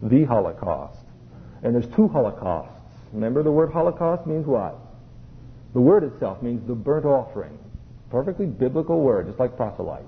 The 0.00 0.24
Holocaust. 0.24 1.04
And 1.62 1.74
there's 1.74 1.92
two 1.94 2.06
Holocausts. 2.06 2.72
Remember 3.12 3.42
the 3.42 3.50
word 3.50 3.72
Holocaust 3.72 4.26
means 4.26 4.46
what? 4.46 4.78
The 5.74 5.80
word 5.80 6.04
itself 6.04 6.40
means 6.40 6.66
the 6.68 6.74
burnt 6.74 7.04
offering. 7.04 7.58
Perfectly 8.10 8.46
biblical 8.46 9.00
word, 9.00 9.26
just 9.26 9.40
like 9.40 9.56
proselyte. 9.56 10.06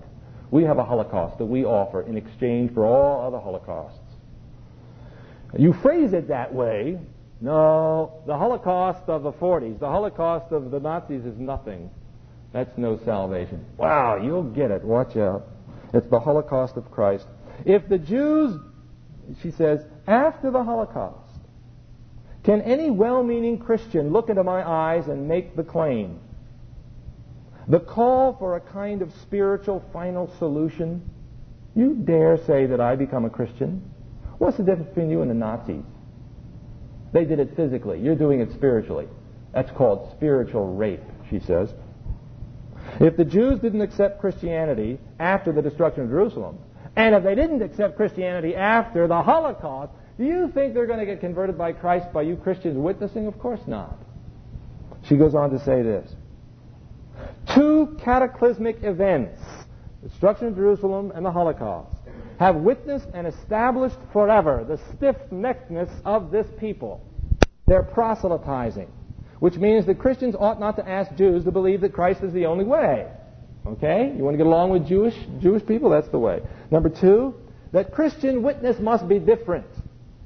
We 0.52 0.62
have 0.62 0.78
a 0.78 0.84
Holocaust 0.84 1.38
that 1.38 1.44
we 1.44 1.64
offer 1.64 2.02
in 2.02 2.16
exchange 2.16 2.72
for 2.72 2.86
all 2.86 3.26
other 3.26 3.38
Holocausts. 3.38 3.98
You 5.58 5.72
phrase 5.72 6.12
it 6.12 6.28
that 6.28 6.54
way. 6.54 7.00
No, 7.40 8.22
the 8.26 8.36
Holocaust 8.36 9.08
of 9.08 9.22
the 9.22 9.32
40s, 9.32 9.80
the 9.80 9.88
Holocaust 9.88 10.52
of 10.52 10.70
the 10.70 10.78
Nazis 10.78 11.24
is 11.24 11.38
nothing. 11.38 11.90
That's 12.52 12.76
no 12.78 12.98
salvation. 13.04 13.64
Wow, 13.76 14.16
you'll 14.22 14.42
get 14.42 14.70
it. 14.70 14.84
Watch 14.84 15.16
out. 15.16 15.46
It's 15.92 16.08
the 16.08 16.20
Holocaust 16.20 16.76
of 16.76 16.90
Christ. 16.90 17.26
If 17.64 17.88
the 17.88 17.98
Jews, 17.98 18.60
she 19.42 19.50
says, 19.50 19.80
after 20.06 20.50
the 20.50 20.62
Holocaust, 20.62 21.30
can 22.42 22.62
any 22.62 22.90
well 22.90 23.22
meaning 23.22 23.58
Christian 23.58 24.12
look 24.12 24.28
into 24.28 24.44
my 24.44 24.66
eyes 24.66 25.08
and 25.08 25.28
make 25.28 25.56
the 25.56 25.64
claim? 25.64 26.20
The 27.68 27.80
call 27.80 28.36
for 28.38 28.56
a 28.56 28.60
kind 28.60 29.02
of 29.02 29.12
spiritual 29.22 29.84
final 29.92 30.32
solution? 30.38 31.08
You 31.74 31.94
dare 31.94 32.38
say 32.46 32.66
that 32.66 32.80
I 32.80 32.96
become 32.96 33.24
a 33.24 33.30
Christian? 33.30 33.90
What's 34.38 34.56
the 34.56 34.62
difference 34.62 34.88
between 34.88 35.10
you 35.10 35.22
and 35.22 35.30
the 35.30 35.34
Nazis? 35.34 35.84
They 37.12 37.24
did 37.24 37.38
it 37.38 37.54
physically. 37.56 38.00
You're 38.00 38.16
doing 38.16 38.40
it 38.40 38.52
spiritually. 38.52 39.08
That's 39.52 39.70
called 39.72 40.10
spiritual 40.16 40.74
rape, 40.74 41.02
she 41.28 41.40
says. 41.40 41.72
If 43.00 43.16
the 43.16 43.24
Jews 43.24 43.58
didn't 43.60 43.80
accept 43.80 44.20
Christianity 44.20 44.98
after 45.18 45.52
the 45.52 45.62
destruction 45.62 46.04
of 46.04 46.10
Jerusalem, 46.10 46.58
and 46.96 47.14
if 47.14 47.24
they 47.24 47.34
didn't 47.34 47.62
accept 47.62 47.96
Christianity 47.96 48.54
after 48.54 49.08
the 49.08 49.22
Holocaust, 49.22 49.92
do 50.18 50.24
you 50.24 50.50
think 50.52 50.74
they're 50.74 50.86
going 50.86 50.98
to 50.98 51.06
get 51.06 51.20
converted 51.20 51.56
by 51.56 51.72
Christ 51.72 52.12
by 52.12 52.22
you 52.22 52.36
Christians 52.36 52.76
witnessing? 52.76 53.26
Of 53.26 53.38
course 53.38 53.60
not. 53.66 53.98
She 55.08 55.16
goes 55.16 55.34
on 55.34 55.50
to 55.50 55.58
say 55.58 55.80
this. 55.80 56.14
Two 57.54 57.96
cataclysmic 58.04 58.82
events, 58.82 59.40
the 60.02 60.10
destruction 60.10 60.48
of 60.48 60.56
Jerusalem 60.56 61.10
and 61.14 61.24
the 61.24 61.30
Holocaust, 61.30 61.96
have 62.38 62.56
witnessed 62.56 63.08
and 63.14 63.26
established 63.26 63.98
forever 64.12 64.64
the 64.68 64.78
stiff-neckedness 64.94 65.90
of 66.04 66.30
this 66.30 66.46
people. 66.58 67.02
They're 67.66 67.82
proselytizing 67.82 68.92
which 69.40 69.56
means 69.56 69.86
that 69.86 69.98
Christians 69.98 70.36
ought 70.38 70.60
not 70.60 70.76
to 70.76 70.88
ask 70.88 71.14
Jews 71.16 71.44
to 71.44 71.50
believe 71.50 71.80
that 71.80 71.92
Christ 71.92 72.22
is 72.22 72.32
the 72.32 72.46
only 72.46 72.64
way. 72.64 73.10
Okay? 73.66 74.12
You 74.16 74.22
want 74.22 74.34
to 74.34 74.38
get 74.38 74.46
along 74.46 74.70
with 74.70 74.86
Jewish 74.86 75.14
Jewish 75.40 75.66
people? 75.66 75.90
That's 75.90 76.08
the 76.08 76.18
way. 76.18 76.40
Number 76.70 76.88
two, 76.88 77.34
that 77.72 77.92
Christian 77.92 78.42
witness 78.42 78.78
must 78.78 79.08
be 79.08 79.18
different. 79.18 79.66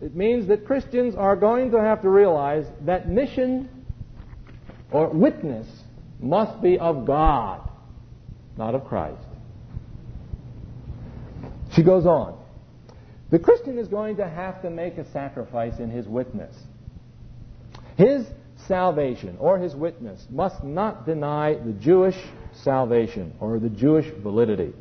It 0.01 0.15
means 0.15 0.49
that 0.49 0.67
Christians 0.67 1.15
are 1.15 1.37
going 1.37 1.71
to 1.71 1.81
have 1.81 2.03
to 2.03 2.11
realize 2.11 2.67
that 2.83 3.09
mission 3.09 3.69
or 4.91 5.09
witness 5.09 5.67
must 6.21 6.61
be 6.61 6.79
of 6.79 7.07
God, 7.07 7.69
not 8.57 8.75
of 8.75 8.85
Christ. 8.85 9.23
She 11.73 11.83
goes 11.83 12.07
on. 12.07 12.39
The 13.31 13.39
Christian 13.39 13.79
is 13.79 13.89
going 13.89 14.17
to 14.17 14.29
have 14.29 14.63
to 14.63 14.71
make 14.71 14.99
a 14.99 15.11
sacrifice 15.11 15.79
in 15.79 15.91
his 15.91 16.07
witness. 16.07 16.55
His 17.97 18.27
salvation 18.67 19.37
or 19.39 19.59
his 19.59 19.75
witness 19.75 20.27
must 20.31 20.63
not 20.65 21.07
deny 21.07 21.55
the 21.55 21.73
Jewish 21.73 22.17
salvation 22.53 23.35
or 23.41 23.59
the 23.59 23.69
Jewish 23.69 24.07
validity. 24.23 24.73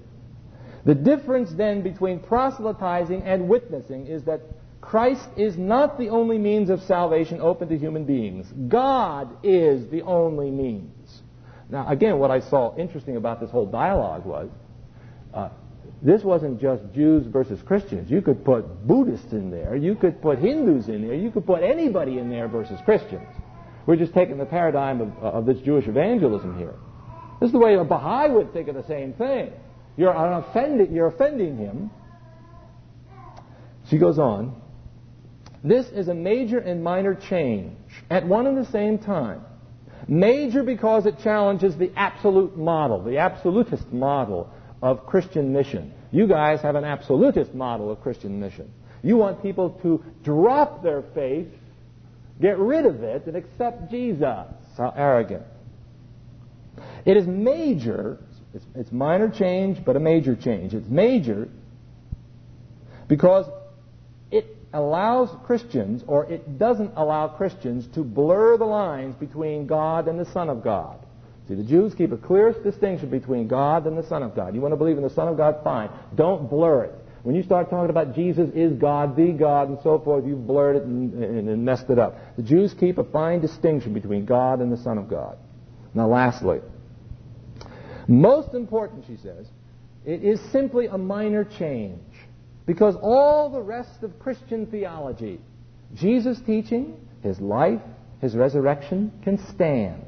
The 0.85 0.95
difference 0.95 1.51
then 1.53 1.81
between 1.81 2.19
proselytizing 2.19 3.23
and 3.23 3.47
witnessing 3.47 4.07
is 4.07 4.23
that 4.25 4.41
Christ 4.81 5.27
is 5.37 5.57
not 5.57 5.97
the 5.97 6.09
only 6.09 6.37
means 6.37 6.69
of 6.69 6.81
salvation 6.83 7.39
open 7.39 7.69
to 7.69 7.77
human 7.77 8.03
beings. 8.03 8.51
God 8.67 9.29
is 9.41 9.89
the 9.89 10.01
only 10.01 10.51
means. 10.51 11.21
Now, 11.69 11.87
again, 11.87 12.19
what 12.19 12.31
I 12.31 12.41
saw 12.41 12.75
interesting 12.75 13.15
about 13.15 13.39
this 13.39 13.49
whole 13.49 13.65
dialogue 13.65 14.25
was 14.25 14.49
uh, 15.33 15.49
this 16.01 16.21
wasn't 16.21 16.59
just 16.59 16.83
Jews 16.93 17.25
versus 17.27 17.61
Christians. 17.61 18.11
You 18.11 18.21
could 18.21 18.43
put 18.43 18.85
Buddhists 18.85 19.31
in 19.31 19.49
there. 19.49 19.77
You 19.77 19.95
could 19.95 20.21
put 20.21 20.37
Hindus 20.39 20.89
in 20.89 21.07
there. 21.07 21.15
You 21.15 21.31
could 21.31 21.45
put 21.45 21.63
anybody 21.63 22.17
in 22.19 22.29
there 22.29 22.49
versus 22.49 22.79
Christians. 22.83 23.27
We're 23.85 23.97
just 23.97 24.13
taking 24.13 24.37
the 24.37 24.45
paradigm 24.45 25.01
of, 25.01 25.11
uh, 25.21 25.37
of 25.37 25.45
this 25.45 25.59
Jewish 25.59 25.87
evangelism 25.87 26.57
here. 26.57 26.75
This 27.39 27.47
is 27.47 27.51
the 27.51 27.59
way 27.59 27.75
a 27.75 27.83
Baha'i 27.83 28.29
would 28.29 28.53
think 28.53 28.69
of 28.69 28.75
the 28.75 28.87
same 28.87 29.13
thing. 29.13 29.51
You're 29.97 30.13
offending, 30.13 30.93
you're 30.93 31.07
offending 31.07 31.57
him. 31.57 31.91
She 33.89 33.97
goes 33.97 34.17
on. 34.17 34.61
This 35.63 35.87
is 35.87 36.07
a 36.07 36.13
major 36.13 36.59
and 36.59 36.83
minor 36.83 37.15
change 37.15 37.77
at 38.09 38.25
one 38.25 38.47
and 38.47 38.57
the 38.57 38.69
same 38.71 38.97
time. 38.97 39.41
Major 40.07 40.63
because 40.63 41.05
it 41.05 41.19
challenges 41.19 41.77
the 41.77 41.91
absolute 41.95 42.57
model, 42.57 43.01
the 43.03 43.17
absolutist 43.17 43.91
model 43.91 44.49
of 44.81 45.05
Christian 45.05 45.53
mission. 45.53 45.93
You 46.11 46.27
guys 46.27 46.61
have 46.61 46.75
an 46.75 46.83
absolutist 46.83 47.53
model 47.53 47.91
of 47.91 48.01
Christian 48.01 48.39
mission. 48.39 48.71
You 49.01 49.17
want 49.17 49.41
people 49.41 49.71
to 49.81 50.03
drop 50.23 50.83
their 50.83 51.03
faith 51.13 51.47
Get 52.43 52.59
rid 52.59 52.85
of 52.85 53.01
it 53.03 53.25
and 53.25 53.37
accept 53.37 53.89
Jesus. 53.89 54.45
How 54.77 54.93
arrogant. 54.97 55.43
It 57.05 57.15
is 57.15 57.25
major, 57.25 58.17
it's, 58.53 58.65
it's 58.75 58.91
minor 58.91 59.29
change, 59.29 59.85
but 59.85 59.95
a 59.95 59.99
major 60.01 60.35
change. 60.35 60.73
It's 60.73 60.89
major 60.89 61.47
because 63.07 63.45
it 64.29 64.57
allows 64.73 65.29
Christians, 65.45 66.03
or 66.05 66.29
it 66.29 66.59
doesn't 66.59 66.91
allow 66.97 67.29
Christians, 67.29 67.87
to 67.95 68.03
blur 68.03 68.57
the 68.57 68.65
lines 68.65 69.15
between 69.15 69.65
God 69.65 70.09
and 70.09 70.19
the 70.19 70.29
Son 70.33 70.49
of 70.49 70.65
God. 70.65 70.97
See, 71.47 71.55
the 71.55 71.63
Jews 71.63 71.93
keep 71.95 72.11
a 72.11 72.17
clear 72.17 72.51
distinction 72.51 73.09
between 73.09 73.47
God 73.47 73.87
and 73.87 73.97
the 73.97 74.05
Son 74.09 74.21
of 74.21 74.35
God. 74.35 74.53
You 74.53 74.59
want 74.59 74.73
to 74.73 74.77
believe 74.77 74.97
in 74.97 75.03
the 75.03 75.09
Son 75.09 75.29
of 75.29 75.37
God? 75.37 75.61
Fine. 75.63 75.91
Don't 76.13 76.49
blur 76.49 76.83
it. 76.83 77.02
When 77.23 77.35
you 77.35 77.43
start 77.43 77.69
talking 77.69 77.89
about 77.89 78.15
Jesus 78.15 78.49
is 78.53 78.73
God, 78.73 79.15
the 79.15 79.31
God, 79.31 79.69
and 79.69 79.77
so 79.81 79.97
forth, 79.99 80.25
you've 80.25 80.45
blurred 80.45 80.75
it 80.75 80.83
and, 80.83 81.13
and, 81.13 81.49
and 81.49 81.65
messed 81.65 81.89
it 81.89 81.97
up. 81.97 82.17
The 82.35 82.43
Jews 82.43 82.73
keep 82.77 82.97
a 82.97 83.03
fine 83.05 83.39
distinction 83.39 83.93
between 83.93 84.25
God 84.25 84.59
and 84.59 84.71
the 84.71 84.77
Son 84.77 84.97
of 84.97 85.09
God. 85.09 85.37
Now, 85.93 86.07
lastly, 86.07 86.59
most 88.07 88.53
important, 88.53 89.05
she 89.07 89.15
says, 89.17 89.47
it 90.05 90.21
is 90.21 90.39
simply 90.51 90.87
a 90.87 90.97
minor 90.97 91.45
change. 91.45 91.99
Because 92.65 92.95
all 93.01 93.49
the 93.49 93.61
rest 93.61 94.03
of 94.03 94.19
Christian 94.19 94.65
theology, 94.67 95.39
Jesus' 95.95 96.39
teaching, 96.45 96.97
his 97.21 97.39
life, 97.39 97.81
his 98.21 98.35
resurrection, 98.35 99.11
can 99.23 99.37
stand. 99.53 100.03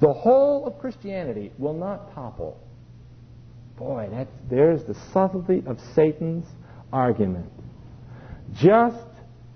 The 0.00 0.12
whole 0.12 0.66
of 0.66 0.78
Christianity 0.78 1.52
will 1.58 1.74
not 1.74 2.14
topple. 2.14 2.60
Boy, 3.76 4.08
that's, 4.10 4.30
there's 4.48 4.84
the 4.84 4.96
subtlety 5.12 5.62
of 5.66 5.78
Satan's 5.94 6.46
argument. 6.92 7.50
Just 8.54 9.04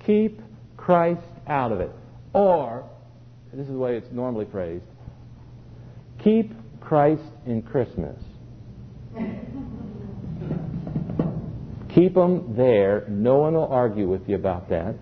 keep 0.05 0.41
Christ 0.77 1.23
out 1.47 1.73
of 1.73 1.81
it. 1.81 1.91
Or, 2.35 2.89
this 3.53 3.67
is 3.67 3.73
the 3.73 3.79
way 3.79 3.97
it's 3.97 4.13
normally 4.13 4.47
phrased, 4.51 4.85
keep 6.19 6.53
Christ 6.81 7.23
in 7.47 7.63
Christmas. 7.63 8.17
keep 11.95 12.17
him 12.17 12.55
there. 12.57 13.05
No 13.09 13.39
one 13.39 13.55
will 13.55 13.69
argue 13.69 14.09
with 14.09 14.29
you 14.29 14.37
about 14.37 14.69
that. 14.69 14.95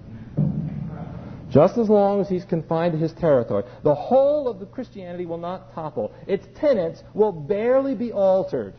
Just 1.51 1.79
as 1.79 1.89
long 1.89 2.21
as 2.21 2.29
he's 2.29 2.45
confined 2.45 2.93
to 2.93 2.99
his 2.99 3.12
territory. 3.14 3.64
The 3.83 3.95
whole 3.95 4.49
of 4.49 4.61
the 4.61 4.66
Christianity 4.66 5.25
will 5.27 5.39
not 5.39 5.75
topple. 5.75 6.12
Its 6.27 6.47
tenets 6.61 7.03
will 7.14 7.33
barely 7.33 7.95
be 7.95 8.12
altered. 8.12 8.75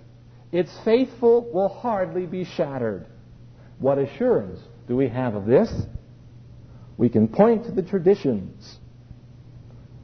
Its 0.52 0.72
faithful 0.84 1.50
will 1.54 1.70
hardly 1.70 2.26
be 2.26 2.43
shattered. 2.43 3.06
What 3.78 3.97
assurance 3.97 4.60
do 4.88 4.95
we 4.95 5.08
have 5.08 5.36
of 5.36 5.45
this? 5.45 5.72
We 6.97 7.10
can 7.10 7.28
point 7.28 7.66
to 7.66 7.72
the 7.72 7.84
traditions 7.84 8.78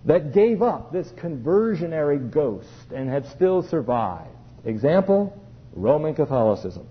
that 0.05 0.33
gave 0.33 0.61
up 0.61 0.91
this 0.91 1.11
conversionary 1.17 2.19
ghost 2.19 2.91
and 2.93 3.09
have 3.09 3.25
still 3.27 3.63
survived. 3.63 4.29
Example, 4.63 5.37
Roman 5.73 6.13
Catholicism, 6.13 6.87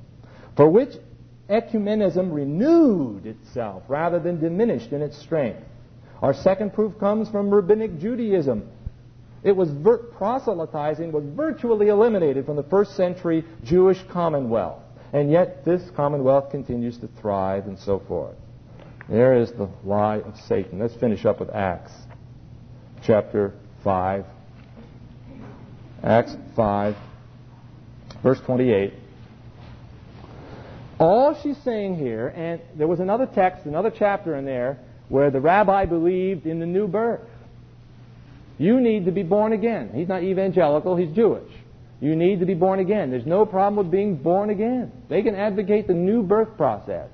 for 0.56 0.68
which 0.68 0.90
ecumenism 1.48 2.32
renewed 2.32 3.26
itself 3.26 3.84
rather 3.88 4.18
than 4.18 4.40
diminished 4.40 4.92
in 4.92 5.00
its 5.00 5.16
strength. 5.18 5.62
Our 6.22 6.34
second 6.34 6.74
proof 6.74 6.98
comes 6.98 7.28
from 7.28 7.50
Rabbinic 7.50 7.98
Judaism. 7.98 8.68
It 9.44 9.54
was 9.54 9.70
vir- 9.70 9.98
proselytizing 9.98 11.12
was 11.12 11.24
virtually 11.24 11.88
eliminated 11.88 12.46
from 12.46 12.56
the 12.56 12.62
first 12.62 12.96
century 12.96 13.44
Jewish 13.62 14.02
commonwealth, 14.10 14.82
and 15.12 15.30
yet 15.30 15.64
this 15.64 15.82
commonwealth 15.90 16.50
continues 16.50 16.98
to 16.98 17.08
thrive 17.20 17.66
and 17.66 17.78
so 17.78 18.00
forth. 18.08 18.36
There 19.08 19.36
is 19.36 19.52
the 19.52 19.68
lie 19.84 20.20
of 20.20 20.34
Satan. 20.48 20.78
Let's 20.78 20.94
finish 20.94 21.26
up 21.26 21.40
with 21.40 21.50
Acts 21.50 21.92
chapter 23.04 23.52
5. 23.84 24.24
Acts 26.02 26.36
5, 26.56 26.96
verse 28.22 28.40
28. 28.40 28.94
All 30.98 31.34
she's 31.42 31.58
saying 31.58 31.96
here, 31.96 32.28
and 32.28 32.62
there 32.76 32.88
was 32.88 33.00
another 33.00 33.26
text, 33.26 33.66
another 33.66 33.90
chapter 33.90 34.36
in 34.36 34.46
there, 34.46 34.78
where 35.08 35.30
the 35.30 35.40
rabbi 35.40 35.84
believed 35.84 36.46
in 36.46 36.60
the 36.60 36.66
new 36.66 36.86
birth. 36.88 37.28
You 38.58 38.80
need 38.80 39.06
to 39.06 39.12
be 39.12 39.22
born 39.22 39.52
again. 39.52 39.90
He's 39.94 40.08
not 40.08 40.22
evangelical, 40.22 40.96
he's 40.96 41.14
Jewish. 41.14 41.50
You 42.00 42.16
need 42.16 42.40
to 42.40 42.46
be 42.46 42.54
born 42.54 42.80
again. 42.80 43.10
There's 43.10 43.26
no 43.26 43.46
problem 43.46 43.76
with 43.76 43.90
being 43.90 44.16
born 44.16 44.50
again. 44.50 44.92
They 45.08 45.22
can 45.22 45.34
advocate 45.34 45.86
the 45.86 45.94
new 45.94 46.22
birth 46.22 46.56
process. 46.56 47.08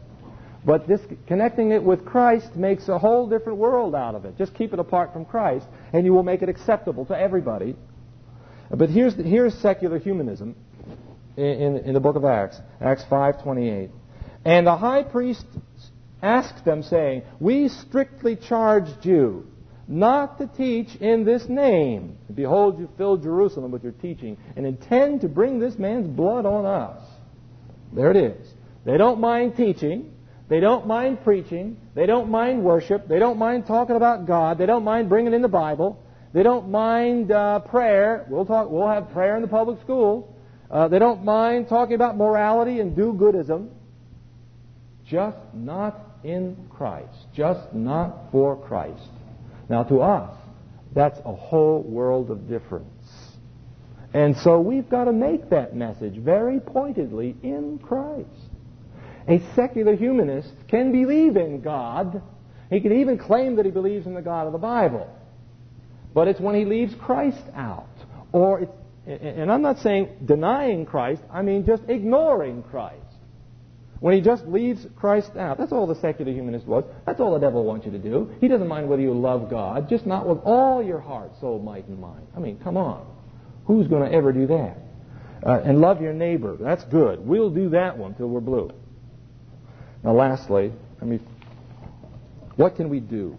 But 0.65 0.87
this 0.87 1.01
connecting 1.27 1.71
it 1.71 1.83
with 1.83 2.05
Christ 2.05 2.55
makes 2.57 2.89
a 2.89 2.99
whole 2.99 3.29
different 3.29 3.59
world 3.59 3.95
out 3.95 4.15
of 4.15 4.25
it. 4.25 4.37
Just 4.37 4.55
keep 4.55 4.73
it 4.73 4.79
apart 4.79 5.13
from 5.13 5.25
Christ, 5.25 5.67
and 5.93 6.05
you 6.05 6.13
will 6.13 6.23
make 6.23 6.43
it 6.43 6.49
acceptable 6.49 7.07
to 7.07 7.19
everybody. 7.19 7.77
But 8.71 8.91
here's, 8.91 9.15
here's 9.15 9.55
secular 9.55 9.99
humanism 9.99 10.55
in, 11.37 11.45
in, 11.45 11.77
in 11.79 11.95
the 11.95 12.01
book 12.01 12.17
of 12.17 12.25
Acts, 12.25 12.61
Acts 12.81 13.05
5.28. 13.11 13.91
And 14.45 14.67
the 14.67 14.77
high 14.77 15.03
priest 15.03 15.47
asked 16.23 16.65
them, 16.65 16.83
saying, 16.83 17.23
We 17.39 17.69
strictly 17.69 18.37
charged 18.37 19.05
you 19.05 19.47
not 19.91 20.39
to 20.39 20.47
teach 20.47 20.95
in 21.01 21.25
this 21.25 21.49
name. 21.49 22.17
Behold, 22.33 22.79
you 22.79 22.89
fill 22.97 23.17
Jerusalem 23.17 23.73
with 23.73 23.83
your 23.83 23.93
teaching 23.93 24.39
and 24.57 24.65
intend 24.65 25.23
to 25.23 25.29
bring 25.29 25.59
this 25.59 25.77
man's 25.77 26.07
blood 26.07 26.47
on 26.47 26.65
us. 26.65 27.03
There 27.93 28.11
it 28.13 28.17
is. 28.17 28.47
They 28.85 28.97
don't 28.97 29.21
mind 29.21 29.57
teaching. 29.57 30.13
They 30.49 30.61
don't 30.61 30.87
mind 30.87 31.25
preaching. 31.25 31.77
They 31.95 32.07
don't 32.07 32.31
mind 32.31 32.63
worship. 32.63 33.09
They 33.09 33.19
don't 33.19 33.39
mind 33.39 33.67
talking 33.67 33.97
about 33.97 34.27
God. 34.27 34.59
They 34.59 34.67
don't 34.67 34.85
mind 34.85 35.09
bringing 35.09 35.35
in 35.35 35.43
the 35.43 35.49
Bible. 35.49 36.01
They 36.33 36.45
don't 36.45 36.71
mind 36.71 37.33
uh, 37.33 37.59
prayer. 37.59 38.27
We'll 38.29 38.47
talk. 38.47 38.71
We'll 38.71 38.89
have 38.89 39.11
prayer 39.11 39.35
in 39.35 39.43
the 39.43 39.49
public 39.49 39.81
schools. 39.81 40.33
Uh, 40.71 40.87
they 40.87 41.01
don't 41.01 41.25
mind 41.25 41.69
talking 41.69 41.95
about 41.95 42.17
morality 42.17 42.79
and 42.79 42.95
do-goodism. 42.95 43.69
Just 45.05 45.39
not 45.53 45.99
in 46.23 46.69
Christ. 46.71 47.17
Just 47.35 47.75
not 47.75 48.31
for 48.31 48.57
Christ. 48.57 49.03
Now, 49.71 49.85
to 49.85 50.01
us, 50.01 50.37
that's 50.93 51.21
a 51.25 51.33
whole 51.33 51.83
world 51.83 52.33
of 52.33 52.49
difference. 52.49 52.89
And 54.13 54.37
so 54.39 54.61
we've 54.61 54.89
got 54.91 55.05
to 55.05 55.13
make 55.13 55.51
that 55.51 55.77
message 55.77 56.17
very 56.17 56.59
pointedly 56.59 57.37
in 57.45 57.79
Christ. 57.79 58.29
A 59.29 59.41
secular 59.55 59.95
humanist 59.95 60.53
can 60.67 60.91
believe 60.91 61.37
in 61.37 61.61
God. 61.61 62.21
He 62.69 62.81
can 62.81 62.99
even 62.99 63.17
claim 63.17 63.57
that 63.57 63.65
he 63.65 63.71
believes 63.71 64.07
in 64.07 64.15
the 64.15 64.23
God 64.23 64.49
of 64.49 64.53
the 64.53 64.59
Bible. 64.59 65.09
But 66.13 66.27
it's 66.27 66.41
when 66.41 66.57
he 66.57 66.65
leaves 66.65 66.93
Christ 66.97 67.45
out. 67.55 67.87
Or 68.33 68.63
it's, 68.63 68.73
and 69.07 69.51
I'm 69.51 69.63
not 69.63 69.79
saying 69.79 70.09
denying 70.25 70.85
Christ, 70.85 71.23
I 71.33 71.43
mean 71.43 71.65
just 71.65 71.85
ignoring 71.89 72.65
Christ. 72.65 72.97
When 74.01 74.15
he 74.15 74.23
just 74.23 74.47
leaves 74.47 74.87
Christ 74.97 75.37
out. 75.37 75.59
That's 75.59 75.73
all 75.73 75.87
the 75.87 75.95
secular 75.95 76.33
humanist 76.33 76.67
was. 76.67 76.85
That's 77.05 77.21
all 77.21 77.35
the 77.35 77.39
devil 77.39 77.65
wants 77.65 77.85
you 77.85 77.93
to 77.93 77.99
do. 77.99 78.31
He 78.41 78.49
doesn't 78.49 78.67
mind 78.67 78.89
whether 78.89 79.03
you 79.03 79.13
love 79.13 79.51
God, 79.51 79.91
just 79.91 80.07
not 80.07 80.27
with 80.27 80.39
all 80.45 80.83
your 80.83 81.01
heart, 81.01 81.33
soul, 81.39 81.59
might, 81.59 81.87
and 81.87 82.01
mind. 82.01 82.27
I 82.35 82.41
mean, 82.41 82.59
come 82.65 82.79
on. 82.79 83.07
Who's 83.67 83.87
going 83.89 84.11
to 84.11 84.17
ever 84.17 84.33
do 84.33 84.47
that? 84.47 84.79
Uh, 85.47 85.61
and 85.65 85.81
love 85.81 86.01
your 86.01 86.15
neighbor. 86.15 86.57
That's 86.59 86.85
good. 86.85 87.25
We'll 87.25 87.51
do 87.51 87.71
that 87.71 87.97
one 87.99 88.15
till 88.15 88.29
we're 88.29 88.41
blue. 88.41 88.71
Now, 90.03 90.13
lastly, 90.13 90.73
I 91.01 91.05
mean, 91.05 91.21
what 92.57 92.77
can 92.77 92.89
we 92.89 93.01
do? 93.01 93.37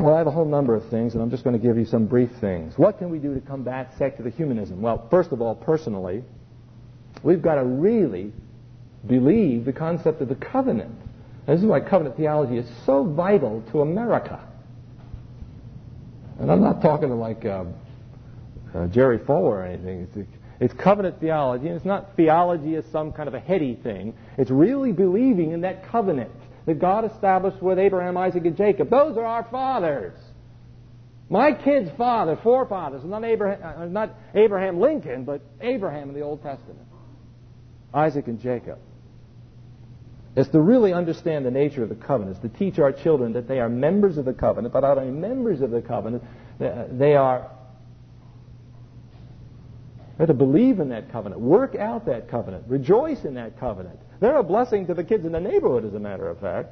Well, 0.00 0.14
I 0.14 0.18
have 0.18 0.26
a 0.26 0.30
whole 0.30 0.46
number 0.46 0.74
of 0.74 0.88
things, 0.88 1.12
and 1.12 1.22
I'm 1.22 1.30
just 1.30 1.44
going 1.44 1.58
to 1.58 1.64
give 1.64 1.76
you 1.76 1.84
some 1.84 2.06
brief 2.06 2.30
things. 2.40 2.78
What 2.78 2.98
can 2.98 3.10
we 3.10 3.18
do 3.18 3.34
to 3.34 3.40
combat 3.40 3.92
secular 3.98 4.30
humanism? 4.30 4.80
Well, 4.80 5.06
first 5.10 5.32
of 5.32 5.42
all, 5.42 5.54
personally, 5.54 6.24
we've 7.22 7.42
got 7.42 7.56
to 7.56 7.64
really 7.64 8.32
believe 9.06 9.64
the 9.64 9.72
concept 9.72 10.20
of 10.20 10.28
the 10.28 10.34
covenant. 10.34 10.96
And 11.46 11.56
this 11.56 11.62
is 11.62 11.66
why 11.66 11.80
covenant 11.80 12.16
theology 12.16 12.56
is 12.56 12.66
so 12.86 13.04
vital 13.04 13.62
to 13.72 13.80
America. 13.80 14.40
And 16.38 16.50
I'm 16.50 16.60
not 16.60 16.82
talking 16.82 17.08
to 17.08 17.14
like 17.14 17.44
uh, 17.44 17.64
uh, 18.74 18.86
Jerry 18.88 19.18
Falwell 19.18 19.42
or 19.42 19.64
anything. 19.64 20.08
It's, 20.14 20.28
it's 20.60 20.74
covenant 20.74 21.20
theology, 21.20 21.66
and 21.66 21.76
it's 21.76 21.84
not 21.84 22.16
theology 22.16 22.76
as 22.76 22.84
some 22.92 23.12
kind 23.12 23.28
of 23.28 23.34
a 23.34 23.40
heady 23.40 23.74
thing. 23.74 24.14
It's 24.38 24.50
really 24.50 24.92
believing 24.92 25.52
in 25.52 25.62
that 25.62 25.88
covenant 25.88 26.30
that 26.66 26.78
God 26.78 27.04
established 27.04 27.60
with 27.60 27.78
Abraham, 27.78 28.16
Isaac, 28.16 28.44
and 28.44 28.56
Jacob. 28.56 28.88
Those 28.88 29.16
are 29.16 29.24
our 29.24 29.44
fathers. 29.50 30.16
My 31.28 31.52
kid's 31.52 31.90
father, 31.96 32.38
forefathers, 32.42 33.02
not 33.04 33.24
Abraham, 33.24 33.82
uh, 33.82 33.86
not 33.86 34.14
Abraham 34.34 34.78
Lincoln, 34.80 35.24
but 35.24 35.40
Abraham 35.60 36.10
in 36.10 36.14
the 36.14 36.20
Old 36.20 36.42
Testament. 36.42 36.86
Isaac 37.94 38.26
and 38.26 38.40
Jacob. 38.40 38.78
It's 40.34 40.48
to 40.50 40.60
really 40.60 40.92
understand 40.92 41.44
the 41.44 41.50
nature 41.50 41.82
of 41.82 41.90
the 41.90 41.94
covenant. 41.94 42.40
To 42.40 42.48
teach 42.48 42.78
our 42.78 42.92
children 42.92 43.34
that 43.34 43.48
they 43.48 43.60
are 43.60 43.68
members 43.68 44.16
of 44.16 44.24
the 44.24 44.32
covenant, 44.32 44.72
but 44.72 44.80
not 44.80 44.96
only 44.96 45.12
members 45.12 45.60
of 45.60 45.70
the 45.70 45.82
covenant, 45.82 46.24
they 46.58 47.14
are 47.14 47.50
have 50.18 50.28
to 50.28 50.34
believe 50.34 50.78
in 50.78 50.90
that 50.90 51.10
covenant, 51.10 51.40
work 51.40 51.74
out 51.74 52.06
that 52.06 52.28
covenant, 52.28 52.64
rejoice 52.68 53.24
in 53.24 53.34
that 53.34 53.58
covenant. 53.58 53.98
They're 54.20 54.36
a 54.36 54.42
blessing 54.42 54.86
to 54.86 54.94
the 54.94 55.02
kids 55.02 55.24
in 55.24 55.32
the 55.32 55.40
neighborhood, 55.40 55.84
as 55.84 55.94
a 55.94 55.98
matter 55.98 56.28
of 56.28 56.38
fact. 56.38 56.68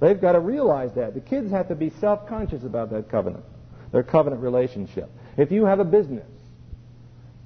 They've 0.00 0.20
got 0.20 0.32
to 0.32 0.40
realize 0.40 0.92
that. 0.94 1.14
The 1.14 1.20
kids 1.20 1.50
have 1.50 1.68
to 1.68 1.74
be 1.74 1.90
self 2.00 2.28
conscious 2.28 2.62
about 2.62 2.90
that 2.90 3.10
covenant, 3.10 3.44
their 3.92 4.02
covenant 4.02 4.42
relationship. 4.42 5.10
If 5.36 5.50
you 5.50 5.64
have 5.64 5.80
a 5.80 5.84
business, 5.84 6.28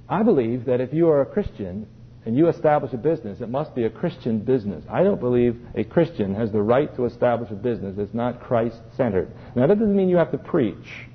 I 0.08 0.22
believe 0.22 0.66
that 0.66 0.80
if 0.80 0.92
you 0.92 1.08
are 1.08 1.22
a 1.22 1.26
Christian 1.26 1.86
and 2.27 2.37
you 2.37 2.49
establish 2.49 2.93
a 2.93 2.99
business, 2.99 3.41
it 3.41 3.49
must 3.49 3.75
be 3.75 3.85
a 3.85 3.91
Christian 3.91 4.41
business. 4.41 4.85
I 4.91 5.03
don't 5.03 5.21
believe 5.21 5.59
a 5.75 5.85
Christian 5.85 6.35
has 6.35 6.53
the 6.53 6.61
right 6.61 6.95
to 6.97 7.07
establish 7.07 7.51
a 7.51 7.55
business 7.55 7.95
that's 7.97 8.12
not 8.12 8.41
Christ 8.41 8.77
centered. 8.97 9.33
Now, 9.57 9.66
that 9.66 9.79
doesn't 9.79 9.97
mean 9.97 10.09
you 10.09 10.18
have 10.18 10.31
to 10.33 10.39
preach. 10.39 11.09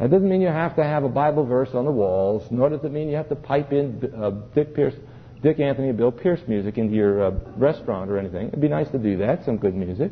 That 0.00 0.10
doesn't 0.10 0.28
mean 0.28 0.40
you 0.40 0.48
have 0.48 0.76
to 0.76 0.84
have 0.84 1.04
a 1.04 1.08
Bible 1.08 1.44
verse 1.44 1.70
on 1.74 1.84
the 1.84 1.90
walls, 1.90 2.46
nor 2.50 2.68
does 2.68 2.84
it 2.84 2.92
mean 2.92 3.08
you 3.08 3.16
have 3.16 3.28
to 3.28 3.36
pipe 3.36 3.72
in 3.72 4.12
uh, 4.16 4.30
Dick 4.54 4.74
Pierce, 4.74 4.94
Dick 5.42 5.60
Anthony, 5.60 5.92
Bill 5.92 6.12
Pierce 6.12 6.40
music 6.48 6.78
into 6.78 6.94
your 6.94 7.26
uh, 7.26 7.30
restaurant 7.56 8.10
or 8.10 8.18
anything. 8.18 8.48
It'd 8.48 8.60
be 8.60 8.68
nice 8.68 8.88
to 8.90 8.98
do 8.98 9.18
that, 9.18 9.44
some 9.44 9.56
good 9.56 9.74
music. 9.74 10.10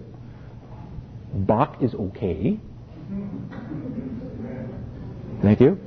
Bach 1.35 1.83
is 1.83 1.95
okay. 1.95 2.59
Thank 5.43 5.61
you. 5.61 5.79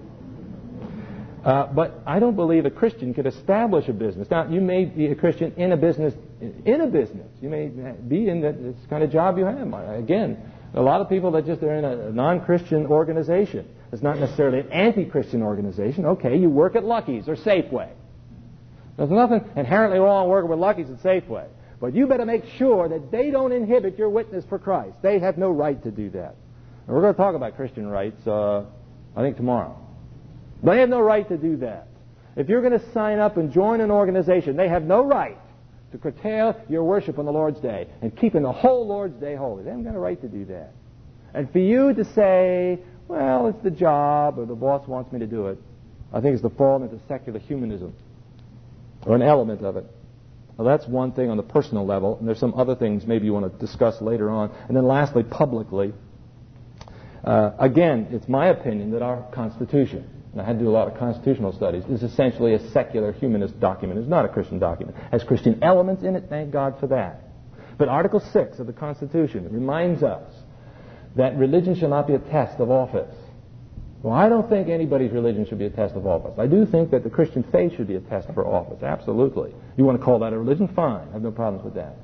Uh, 1.44 1.68
but 1.68 2.02
I 2.06 2.20
don't 2.20 2.36
believe 2.36 2.66
a 2.66 2.70
Christian 2.70 3.14
could 3.14 3.26
establish 3.26 3.88
a 3.88 3.94
business. 3.94 4.30
Now, 4.30 4.50
you 4.50 4.60
may 4.60 4.86
be 4.86 5.08
a 5.08 5.16
Christian 5.16 5.54
in 5.54 5.72
a 5.72 5.78
business, 5.78 6.14
in 6.42 6.82
a 6.82 6.88
business. 6.88 7.28
You 7.42 7.50
may 7.50 7.68
be 7.68 8.28
in 8.28 8.42
the, 8.42 8.52
this 8.52 8.76
kind 8.90 9.04
of 9.04 9.12
job 9.12 9.38
you 9.38 9.46
have. 9.46 9.74
Again, 9.98 10.38
a 10.74 10.82
lot 10.82 11.02
of 11.02 11.10
people 11.10 11.32
that 11.32 11.46
just 11.46 11.64
are 11.64 11.74
in 11.74 11.86
a 11.86 12.12
non-Christian 12.12 12.88
organization. 12.88 13.68
It's 13.92 14.04
not 14.04 14.20
necessarily 14.20 14.60
an 14.60 14.72
anti-Christian 14.72 15.42
organization. 15.42 16.06
Okay, 16.06 16.38
you 16.38 16.50
work 16.50 16.76
at 16.76 16.84
Lucky's 16.84 17.28
or 17.28 17.36
Safeway. 17.36 17.90
There's 18.98 19.10
nothing 19.10 19.50
inherently 19.56 20.00
wrong 20.00 20.28
working 20.28 20.50
with 20.50 20.60
Lucky's 20.60 20.90
and 20.90 21.00
Safeway. 21.00 21.48
But 21.80 21.96
you 21.96 22.08
better 22.08 22.26
make 22.26 22.44
sure 22.58 22.90
that 22.90 23.12
they 23.12 23.32
don't 23.32 23.54
inhibit 23.54 23.98
your 23.98 24.10
witness 24.10 24.44
for 24.50 24.60
Christ. 24.60 24.98
They 25.02 25.20
have 25.20 25.38
no 25.38 25.50
right 25.50 25.82
to 25.84 25.92
do 25.92 26.10
that. 26.10 26.36
And 26.86 26.96
we're 26.96 27.02
going 27.02 27.14
to 27.14 27.18
talk 27.18 27.36
about 27.36 27.56
Christian 27.56 27.88
rights, 27.88 28.28
uh, 28.28 28.66
I 29.16 29.22
think, 29.22 29.38
tomorrow. 29.38 29.80
They 30.64 30.80
have 30.80 30.89
no 30.89 30.99
right 30.99 31.28
to 31.30 31.38
do 31.38 31.57
that. 31.57 31.88
If 32.36 32.49
you're 32.49 32.62
going 32.62 32.80
to 32.80 32.91
sign 32.91 33.20
up 33.20 33.38
and 33.38 33.51
join 33.51 33.82
an 33.82 33.91
organization, 33.91 34.55
they 34.55 34.70
have 34.70 34.84
no 34.84 35.03
right 35.03 35.38
to 35.91 35.97
curtail 35.97 36.55
your 36.70 36.84
worship 36.84 37.18
on 37.18 37.26
the 37.26 37.32
Lord's 37.32 37.60
Day 37.60 37.88
and 38.01 38.16
keeping 38.16 38.43
the 38.43 38.51
whole 38.51 38.88
Lord's 38.88 39.20
Day 39.20 39.36
holy. 39.36 39.64
They 39.64 39.70
haven't 39.70 39.86
got 39.86 39.95
a 39.95 39.99
right 39.99 40.20
to 40.22 40.28
do 40.28 40.45
that. 40.45 40.74
And 41.34 41.51
for 41.51 41.60
you 41.60 41.93
to 41.93 42.05
say, 42.14 42.80
well, 43.07 43.47
it's 43.47 43.62
the 43.64 43.72
job 43.72 44.38
or 44.38 44.45
the 44.45 44.55
boss 44.55 44.88
wants 44.88 45.12
me 45.12 45.20
to 45.20 45.28
do 45.28 45.47
it, 45.47 45.57
I 46.14 46.22
think 46.22 46.34
it's 46.34 46.41
the 46.41 46.49
fall 46.49 46.82
into 46.82 46.99
secular 47.07 47.39
humanism 47.39 47.93
or 49.05 49.16
an 49.16 49.22
element 49.22 49.64
of 49.64 49.78
it. 49.78 49.86
Well, 50.57 50.68
that's 50.68 50.88
one 50.88 51.14
thing 51.14 51.30
on 51.30 51.38
the 51.38 51.43
personal 51.43 51.86
level, 51.86 52.18
and 52.20 52.28
there's 52.28 52.39
some 52.39 52.53
other 52.55 52.76
things 52.76 53.07
maybe 53.07 53.26
you 53.26 53.34
want 53.34 53.51
to 53.51 53.66
discuss 53.66 54.01
later 54.01 54.30
on. 54.30 54.51
And 54.68 54.76
then 54.76 54.86
lastly, 54.86 55.24
publicly, 55.24 55.93
uh, 57.24 57.51
again, 57.57 58.07
it's 58.12 58.28
my 58.28 58.47
opinion 58.47 58.91
that 58.91 59.01
our 59.01 59.24
Constitution, 59.32 60.10
and 60.32 60.42
I 60.42 60.46
had 60.46 60.60
to 60.60 60.64
do 60.64 60.70
a 60.70 60.72
lot 60.72 60.88
of 60.88 60.98
constitutional 60.98 61.54
studies, 61.54 61.84
is 61.90 62.04
essentially 62.04 62.54
a 62.54 62.70
secular 62.72 63.12
humanist 63.12 63.60
document. 63.60 64.00
It's 64.00 64.10
not 64.10 64.26
a 64.26 64.30
Christian 64.30 64.60
document. 64.60 64.98
It 64.98 65.12
has 65.12 65.24
Christian 65.24 65.64
elements 65.64 66.04
in 66.04 66.16
it, 66.16 66.26
thank 66.30 66.52
God 66.52 66.80
for 66.80 66.88
that. 66.88 67.24
But 67.78 67.88
Article 67.88 68.20
6 68.20 68.60
of 68.60 68.68
the 68.68 68.74
Constitution 68.74 69.48
reminds 69.52 70.04
us 70.04 70.32
that 71.16 71.38
religion 71.38 71.76
shall 71.76 71.90
not 71.90 72.08
be 72.08 72.14
a 72.14 72.20
test 72.20 72.60
of 72.60 72.70
office. 72.70 73.16
Well, 74.04 74.14
I 74.14 74.30
don't 74.30 74.50
think 74.50 74.70
anybody's 74.70 75.12
religion 75.12 75.46
should 75.48 75.60
be 75.60 75.66
a 75.66 75.70
test 75.70 75.96
of 75.96 76.06
office. 76.06 76.38
I 76.38 76.48
do 76.48 76.66
think 76.66 76.92
that 76.92 77.04
the 77.04 77.10
Christian 77.10 77.44
faith 77.52 77.76
should 77.76 77.88
be 77.88 77.96
a 77.96 78.00
test 78.00 78.28
for 78.34 78.46
office. 78.48 78.82
Absolutely. 78.84 79.54
You 79.78 79.84
want 79.84 80.00
to 80.00 80.06
call 80.06 80.20
that 80.20 80.32
a 80.32 80.38
religion? 80.38 80.70
Fine. 80.74 81.10
I 81.10 81.14
have 81.14 81.22
no 81.22 81.32
problems 81.32 81.66
with 81.66 81.74
that. 81.76 81.96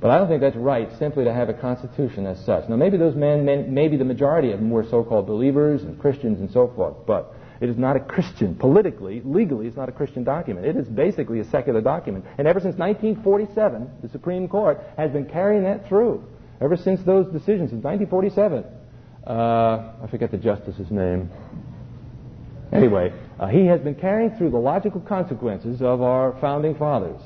But 0.00 0.10
I 0.10 0.18
don't 0.18 0.28
think 0.28 0.40
that's 0.40 0.56
right 0.56 0.88
simply 0.98 1.24
to 1.24 1.32
have 1.32 1.50
a 1.50 1.54
constitution 1.54 2.26
as 2.26 2.42
such. 2.46 2.68
Now, 2.68 2.76
maybe 2.76 2.96
those 2.96 3.14
men, 3.14 3.44
men 3.44 3.72
maybe 3.72 3.98
the 3.98 4.04
majority 4.04 4.50
of 4.52 4.58
them 4.58 4.70
were 4.70 4.84
so-called 4.84 5.26
believers 5.26 5.82
and 5.82 5.98
Christians 6.00 6.40
and 6.40 6.50
so 6.50 6.72
forth, 6.74 6.96
but 7.06 7.34
it 7.60 7.68
is 7.68 7.76
not 7.76 7.96
a 7.96 8.00
Christian, 8.00 8.54
politically, 8.54 9.20
legally, 9.22 9.66
it's 9.66 9.76
not 9.76 9.90
a 9.90 9.92
Christian 9.92 10.24
document. 10.24 10.66
It 10.66 10.76
is 10.76 10.88
basically 10.88 11.40
a 11.40 11.44
secular 11.44 11.82
document. 11.82 12.24
And 12.38 12.48
ever 12.48 12.60
since 12.60 12.76
1947, 12.76 13.90
the 14.02 14.08
Supreme 14.08 14.48
Court 14.48 14.80
has 14.96 15.10
been 15.10 15.26
carrying 15.26 15.64
that 15.64 15.86
through. 15.86 16.24
Ever 16.62 16.78
since 16.78 17.02
those 17.04 17.26
decisions, 17.26 17.70
since 17.70 17.84
1947, 17.84 18.64
uh, 19.26 19.32
I 20.02 20.06
forget 20.10 20.30
the 20.30 20.38
justice's 20.38 20.90
name. 20.90 21.30
Anyway, 22.72 23.12
uh, 23.38 23.48
he 23.48 23.66
has 23.66 23.80
been 23.80 23.96
carrying 23.96 24.30
through 24.36 24.50
the 24.50 24.58
logical 24.58 25.00
consequences 25.00 25.82
of 25.82 26.00
our 26.00 26.38
founding 26.40 26.74
fathers. 26.76 27.20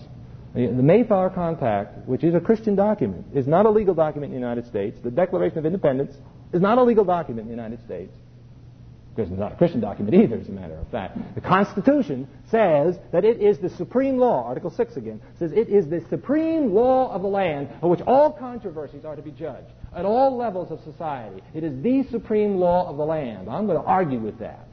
The 0.54 0.68
Mayflower 0.68 1.30
Compact, 1.30 2.06
which 2.06 2.22
is 2.22 2.34
a 2.34 2.40
Christian 2.40 2.76
document, 2.76 3.26
is 3.34 3.48
not 3.48 3.66
a 3.66 3.70
legal 3.70 3.94
document 3.94 4.32
in 4.32 4.40
the 4.40 4.46
United 4.46 4.68
States. 4.68 4.96
The 5.02 5.10
Declaration 5.10 5.58
of 5.58 5.66
Independence 5.66 6.14
is 6.52 6.62
not 6.62 6.78
a 6.78 6.82
legal 6.82 7.04
document 7.04 7.48
in 7.50 7.56
the 7.56 7.62
United 7.62 7.84
States. 7.84 8.12
Because 9.14 9.30
it's 9.30 9.38
not 9.38 9.52
a 9.52 9.56
Christian 9.56 9.80
document 9.80 10.14
either, 10.14 10.36
as 10.36 10.48
a 10.48 10.52
matter 10.52 10.74
of 10.74 10.88
fact. 10.88 11.18
The 11.34 11.40
Constitution 11.40 12.28
says 12.50 12.96
that 13.12 13.24
it 13.24 13.40
is 13.40 13.58
the 13.58 13.70
supreme 13.70 14.18
law, 14.18 14.44
Article 14.44 14.70
6 14.70 14.96
again, 14.96 15.20
says 15.38 15.52
it 15.52 15.68
is 15.68 15.88
the 15.88 16.04
supreme 16.08 16.72
law 16.72 17.12
of 17.12 17.22
the 17.22 17.28
land 17.28 17.68
on 17.82 17.90
which 17.90 18.00
all 18.02 18.32
controversies 18.32 19.04
are 19.04 19.14
to 19.16 19.22
be 19.22 19.30
judged 19.32 19.70
at 19.94 20.04
all 20.04 20.36
levels 20.36 20.70
of 20.70 20.80
society. 20.82 21.42
It 21.52 21.64
is 21.64 21.80
the 21.82 22.04
supreme 22.10 22.56
law 22.56 22.88
of 22.88 22.96
the 22.96 23.04
land. 23.04 23.48
I'm 23.48 23.66
going 23.66 23.80
to 23.80 23.86
argue 23.86 24.18
with 24.20 24.38
that. 24.38 24.68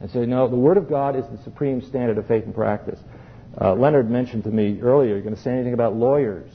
And 0.00 0.10
say, 0.10 0.24
no, 0.24 0.48
the 0.48 0.56
Word 0.56 0.78
of 0.78 0.88
God 0.88 1.16
is 1.16 1.24
the 1.30 1.42
supreme 1.44 1.82
standard 1.82 2.16
of 2.16 2.26
faith 2.26 2.44
and 2.44 2.54
practice. 2.54 2.98
Uh, 3.58 3.74
Leonard 3.74 4.10
mentioned 4.10 4.44
to 4.44 4.50
me 4.50 4.80
earlier, 4.80 5.14
you're 5.14 5.22
going 5.22 5.34
to 5.34 5.40
say 5.42 5.50
anything 5.50 5.74
about 5.74 5.94
lawyers. 5.94 6.50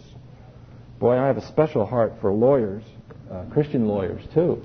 Boy, 0.99 1.17
I 1.17 1.27
have 1.27 1.37
a 1.37 1.45
special 1.47 1.85
heart 1.85 2.13
for 2.21 2.31
lawyers, 2.31 2.83
uh, 3.31 3.43
Christian 3.51 3.87
lawyers 3.87 4.21
too. 4.33 4.61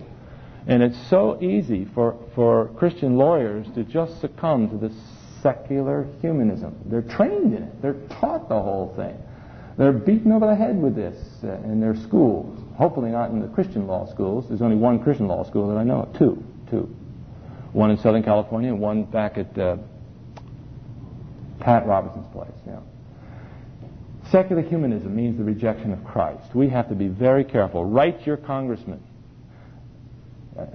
And 0.66 0.82
it's 0.82 1.08
so 1.08 1.40
easy 1.42 1.86
for, 1.94 2.16
for 2.34 2.68
Christian 2.78 3.16
lawyers 3.16 3.66
to 3.74 3.82
just 3.82 4.20
succumb 4.20 4.68
to 4.70 4.76
this 4.76 4.96
secular 5.42 6.06
humanism. 6.20 6.76
They're 6.86 7.02
trained 7.02 7.54
in 7.54 7.62
it. 7.62 7.82
They're 7.82 8.00
taught 8.20 8.48
the 8.48 8.60
whole 8.60 8.94
thing. 8.94 9.16
They're 9.78 9.92
beaten 9.92 10.30
over 10.32 10.46
the 10.46 10.54
head 10.54 10.80
with 10.80 10.94
this 10.94 11.16
uh, 11.42 11.54
in 11.64 11.80
their 11.80 11.96
schools. 11.96 12.58
Hopefully 12.76 13.10
not 13.10 13.30
in 13.30 13.40
the 13.40 13.48
Christian 13.48 13.86
law 13.86 14.10
schools. 14.12 14.46
There's 14.48 14.62
only 14.62 14.76
one 14.76 15.02
Christian 15.02 15.26
law 15.26 15.44
school 15.44 15.68
that 15.68 15.78
I 15.78 15.84
know 15.84 16.02
of. 16.02 16.18
Two. 16.18 16.44
Two. 16.70 16.94
One 17.72 17.90
in 17.90 17.98
Southern 17.98 18.22
California 18.22 18.70
and 18.70 18.80
one 18.80 19.04
back 19.04 19.38
at 19.38 19.56
uh, 19.58 19.78
Pat 21.61 21.86
Robertson's 21.86 22.26
place. 22.32 22.50
Yeah. 22.66 22.80
Secular 24.30 24.62
humanism 24.62 25.14
means 25.14 25.38
the 25.38 25.44
rejection 25.44 25.92
of 25.92 26.04
Christ. 26.04 26.54
We 26.54 26.68
have 26.68 26.88
to 26.88 26.94
be 26.94 27.08
very 27.08 27.44
careful. 27.44 27.84
Write 27.84 28.26
your 28.26 28.36
congressman. 28.36 29.02
Uh, 30.58 30.66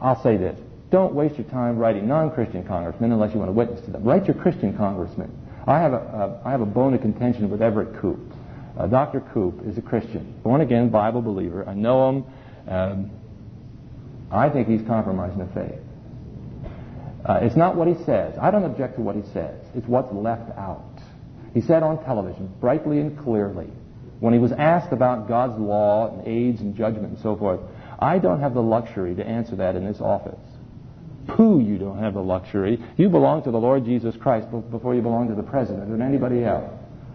I'll 0.00 0.22
say 0.22 0.36
this. 0.36 0.58
Don't 0.90 1.14
waste 1.14 1.36
your 1.36 1.48
time 1.48 1.76
writing 1.76 2.06
non-Christian 2.06 2.64
congressmen 2.64 3.10
unless 3.10 3.32
you 3.32 3.40
want 3.40 3.48
to 3.48 3.52
witness 3.52 3.84
to 3.86 3.90
them. 3.90 4.04
Write 4.04 4.26
your 4.26 4.36
Christian 4.36 4.76
congressman. 4.76 5.36
I 5.66 5.80
have 5.80 5.92
a, 5.92 5.96
uh, 5.96 6.42
I 6.44 6.50
have 6.50 6.60
a 6.60 6.66
bone 6.66 6.94
of 6.94 7.00
contention 7.00 7.50
with 7.50 7.62
Everett 7.62 8.00
Koop. 8.00 8.20
Uh, 8.78 8.86
Dr. 8.86 9.20
Koop 9.32 9.66
is 9.66 9.78
a 9.78 9.82
Christian, 9.82 10.38
born 10.42 10.60
again 10.60 10.90
Bible 10.90 11.22
believer. 11.22 11.68
I 11.68 11.74
know 11.74 12.08
him. 12.08 12.24
Um, 12.68 13.10
I 14.30 14.48
think 14.48 14.68
he's 14.68 14.82
compromising 14.86 15.38
the 15.38 15.52
faith. 15.52 15.80
Uh, 17.24 17.38
it's 17.42 17.56
not 17.56 17.74
what 17.74 17.88
he 17.88 17.94
says. 18.04 18.36
I 18.40 18.50
don't 18.50 18.64
object 18.64 18.96
to 18.96 19.00
what 19.00 19.16
he 19.16 19.22
says. 19.32 19.58
It's 19.74 19.86
what's 19.86 20.12
left 20.12 20.50
out. 20.58 20.84
He 21.54 21.60
said 21.62 21.82
on 21.82 22.04
television, 22.04 22.52
brightly 22.60 22.98
and 22.98 23.18
clearly, 23.18 23.70
when 24.20 24.34
he 24.34 24.38
was 24.38 24.52
asked 24.52 24.92
about 24.92 25.28
God's 25.28 25.58
law 25.58 26.12
and 26.12 26.26
AIDS 26.26 26.60
and 26.60 26.76
judgment 26.76 27.06
and 27.06 27.18
so 27.22 27.36
forth, 27.36 27.60
I 27.98 28.18
don't 28.18 28.40
have 28.40 28.54
the 28.54 28.62
luxury 28.62 29.14
to 29.14 29.26
answer 29.26 29.56
that 29.56 29.76
in 29.76 29.86
this 29.86 30.00
office. 30.00 30.38
Pooh, 31.28 31.60
you 31.60 31.78
don't 31.78 31.98
have 31.98 32.14
the 32.14 32.22
luxury. 32.22 32.82
You 32.96 33.08
belong 33.08 33.44
to 33.44 33.50
the 33.50 33.58
Lord 33.58 33.84
Jesus 33.84 34.14
Christ 34.16 34.50
before 34.70 34.94
you 34.94 35.00
belong 35.00 35.28
to 35.28 35.34
the 35.34 35.42
president 35.42 35.90
or 35.90 36.02
anybody 36.02 36.44
else. 36.44 36.70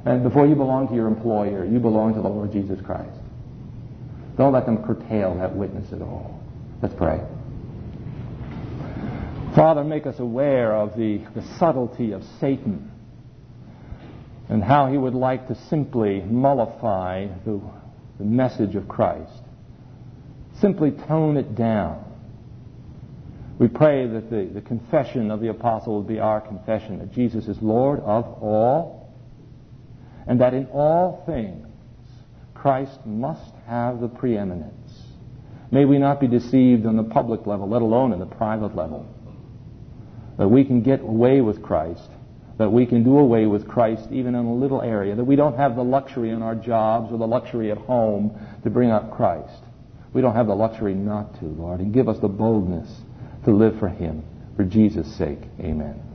And 0.05 0.23
before 0.23 0.47
you 0.47 0.55
belong 0.55 0.87
to 0.87 0.95
your 0.95 1.07
employer, 1.07 1.65
you 1.65 1.79
belong 1.79 2.15
to 2.15 2.21
the 2.21 2.29
Lord 2.29 2.51
Jesus 2.51 2.79
Christ. 2.81 3.17
Don't 4.37 4.53
let 4.53 4.65
them 4.65 4.83
curtail 4.83 5.35
that 5.35 5.55
witness 5.55 5.91
at 5.91 6.01
all. 6.01 6.39
Let's 6.81 6.95
pray. 6.95 7.21
Father, 9.55 9.83
make 9.83 10.05
us 10.05 10.19
aware 10.19 10.75
of 10.75 10.95
the, 10.95 11.25
the 11.33 11.41
subtlety 11.57 12.11
of 12.11 12.23
Satan 12.39 12.91
and 14.47 14.63
how 14.63 14.87
he 14.87 14.97
would 14.97 15.15
like 15.15 15.47
to 15.47 15.55
simply 15.69 16.21
mollify 16.21 17.27
the, 17.45 17.59
the 18.19 18.25
message 18.25 18.75
of 18.75 18.87
Christ, 18.87 19.41
simply 20.59 20.91
tone 20.91 21.35
it 21.37 21.55
down. 21.55 22.05
We 23.57 23.67
pray 23.67 24.07
that 24.07 24.29
the, 24.29 24.49
the 24.53 24.61
confession 24.61 25.31
of 25.31 25.39
the 25.39 25.49
apostle 25.49 25.93
will 25.93 26.03
be 26.03 26.19
our 26.19 26.41
confession 26.41 26.99
that 26.99 27.11
Jesus 27.11 27.47
is 27.47 27.57
Lord 27.61 27.99
of 28.01 28.25
all, 28.43 29.11
and 30.27 30.41
that 30.41 30.53
in 30.53 30.67
all 30.67 31.23
things 31.25 31.67
Christ 32.53 32.99
must 33.05 33.53
have 33.65 33.99
the 33.99 34.07
preeminence. 34.09 34.91
May 35.71 35.85
we 35.85 35.97
not 35.97 36.19
be 36.19 36.27
deceived 36.27 36.85
on 36.85 36.97
the 36.97 37.03
public 37.03 37.47
level, 37.47 37.67
let 37.67 37.81
alone 37.81 38.13
in 38.13 38.19
the 38.19 38.25
private 38.25 38.75
level 38.75 39.07
that 40.39 40.47
we 40.47 40.63
can 40.63 40.81
get 40.81 41.01
away 41.01 41.41
with 41.41 41.61
Christ, 41.61 42.09
that 42.57 42.71
we 42.71 42.85
can 42.85 43.03
do 43.03 43.17
away 43.17 43.45
with 43.45 43.67
Christ 43.67 44.07
even 44.09 44.35
in 44.35 44.45
a 44.45 44.53
little 44.53 44.81
area, 44.81 45.13
that 45.13 45.23
we 45.23 45.35
don't 45.35 45.57
have 45.57 45.75
the 45.75 45.83
luxury 45.83 46.29
in 46.29 46.41
our 46.41 46.55
jobs 46.55 47.11
or 47.11 47.17
the 47.19 47.27
luxury 47.27 47.71
at 47.71 47.77
home 47.77 48.39
to 48.63 48.69
bring 48.69 48.89
up 48.89 49.11
Christ. 49.11 49.61
We 50.13 50.21
don't 50.21 50.35
have 50.35 50.47
the 50.47 50.55
luxury 50.55 50.95
not 50.95 51.37
to, 51.41 51.45
Lord, 51.45 51.81
and 51.81 51.93
give 51.93 52.07
us 52.07 52.19
the 52.19 52.29
boldness 52.29 52.89
to 53.43 53.51
live 53.51 53.77
for 53.79 53.89
Him. 53.89 54.23
For 54.55 54.63
Jesus' 54.63 55.13
sake, 55.17 55.39
amen. 55.59 56.08